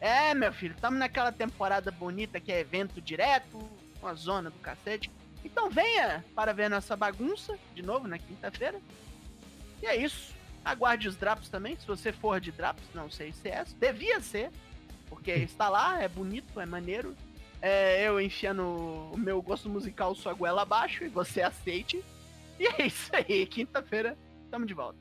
É, 0.00 0.34
meu 0.34 0.52
filho, 0.52 0.74
tamo 0.80 0.98
naquela 0.98 1.30
temporada 1.30 1.90
bonita 1.90 2.40
que 2.40 2.50
é 2.50 2.60
evento 2.60 3.00
direto, 3.00 3.58
uma 4.00 4.14
zona 4.14 4.50
do 4.50 4.58
cacete. 4.58 5.10
Então 5.44 5.70
venha 5.70 6.24
para 6.34 6.52
ver 6.52 6.68
nossa 6.68 6.96
bagunça 6.96 7.58
de 7.74 7.82
novo 7.82 8.06
na 8.06 8.18
quinta-feira. 8.18 8.80
E 9.80 9.86
é 9.86 9.96
isso. 9.96 10.34
Aguarde 10.64 11.08
os 11.08 11.16
drops 11.16 11.48
também, 11.48 11.76
se 11.76 11.86
você 11.86 12.12
for 12.12 12.40
de 12.40 12.52
drops, 12.52 12.84
não 12.94 13.10
sei 13.10 13.32
se 13.32 13.48
é. 13.48 13.64
Devia 13.78 14.20
ser, 14.20 14.50
porque 15.08 15.32
está 15.42 15.68
lá, 15.68 16.02
é 16.02 16.08
bonito, 16.08 16.60
é 16.60 16.66
maneiro. 16.66 17.16
É, 17.62 18.08
eu 18.08 18.20
enfiando 18.20 18.64
o 18.64 19.16
meu 19.16 19.40
gosto 19.40 19.68
musical 19.68 20.14
sua 20.16 20.34
goela 20.34 20.62
abaixo 20.62 21.04
e 21.04 21.08
você 21.08 21.40
aceite. 21.42 22.02
E 22.58 22.66
é 22.66 22.86
isso 22.86 23.10
aí, 23.14 23.46
quinta-feira, 23.46 24.18
tamo 24.50 24.66
de 24.66 24.74
volta. 24.74 24.98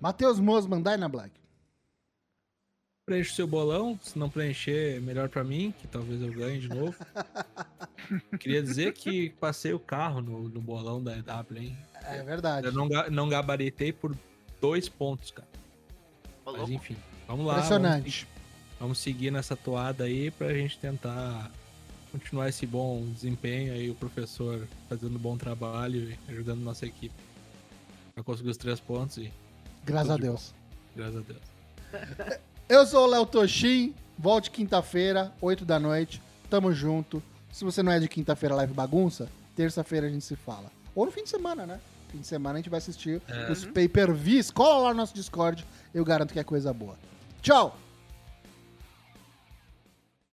Matheus 0.00 0.38
Mosman, 0.38 0.80
Dyna 0.80 1.08
Black. 1.08 1.32
preencha 3.04 3.32
o 3.32 3.34
seu 3.34 3.46
bolão. 3.46 3.98
Se 4.00 4.18
não 4.18 4.30
preencher, 4.30 5.00
melhor 5.00 5.28
pra 5.28 5.42
mim, 5.42 5.74
que 5.78 5.88
talvez 5.88 6.22
eu 6.22 6.32
ganhe 6.32 6.60
de 6.60 6.68
novo. 6.68 6.94
Queria 8.38 8.62
dizer 8.62 8.92
que 8.92 9.30
passei 9.40 9.72
o 9.72 9.78
carro 9.78 10.20
no, 10.20 10.48
no 10.48 10.60
bolão 10.60 11.02
da 11.02 11.16
EW, 11.16 11.56
hein? 11.56 11.78
É 12.02 12.22
verdade. 12.22 12.66
Eu 12.66 12.72
não, 12.72 12.88
não 13.10 13.28
gabaritei 13.28 13.92
por 13.92 14.16
dois 14.60 14.88
pontos, 14.88 15.30
cara. 15.30 15.48
Mas 16.44 16.68
enfim, 16.70 16.96
vamos 17.26 17.46
lá. 17.46 17.54
Impressionante. 17.54 18.24
Vamos, 18.24 18.33
vamos 18.84 18.98
seguir 18.98 19.30
nessa 19.30 19.56
toada 19.56 20.04
aí 20.04 20.30
pra 20.30 20.52
gente 20.52 20.78
tentar 20.78 21.50
continuar 22.12 22.48
esse 22.50 22.66
bom 22.66 23.02
desempenho 23.12 23.72
aí, 23.72 23.90
o 23.90 23.94
professor 23.94 24.68
fazendo 24.88 25.16
um 25.16 25.18
bom 25.18 25.36
trabalho 25.38 26.10
e 26.10 26.18
ajudando 26.32 26.60
nossa 26.60 26.84
equipe. 26.86 27.14
Pra 28.14 28.22
conseguir 28.22 28.50
os 28.50 28.56
três 28.58 28.78
pontos 28.78 29.16
e 29.16 29.32
Graças 29.84 30.10
a 30.10 30.16
Deus. 30.16 30.54
graças 30.94 31.16
a 31.16 31.20
Deus. 31.20 32.40
Eu 32.68 32.86
sou 32.86 33.04
o 33.04 33.10
Léo 33.10 33.26
Toshin. 33.26 33.94
Volte 34.18 34.50
quinta-feira, 34.50 35.32
8 35.40 35.64
da 35.64 35.78
noite. 35.80 36.22
Tamo 36.48 36.72
junto. 36.72 37.22
Se 37.52 37.64
você 37.64 37.82
não 37.82 37.90
é 37.90 37.98
de 37.98 38.06
quinta-feira 38.08 38.54
live 38.54 38.72
bagunça, 38.72 39.28
terça-feira 39.56 40.06
a 40.06 40.10
gente 40.10 40.24
se 40.24 40.36
fala. 40.36 40.70
Ou 40.94 41.04
no 41.06 41.10
fim 41.10 41.24
de 41.24 41.30
semana, 41.30 41.66
né? 41.66 41.80
Fim 42.10 42.18
de 42.18 42.26
semana 42.26 42.54
a 42.54 42.58
gente 42.58 42.70
vai 42.70 42.78
assistir 42.78 43.20
É. 43.28 43.50
os 43.50 43.64
pay-per-views. 43.64 44.50
Cola 44.50 44.84
lá 44.84 44.90
no 44.90 44.98
nosso 44.98 45.14
Discord. 45.14 45.66
Eu 45.92 46.04
garanto 46.04 46.32
que 46.32 46.38
é 46.38 46.44
coisa 46.44 46.72
boa. 46.72 46.96
Tchau! 47.42 47.76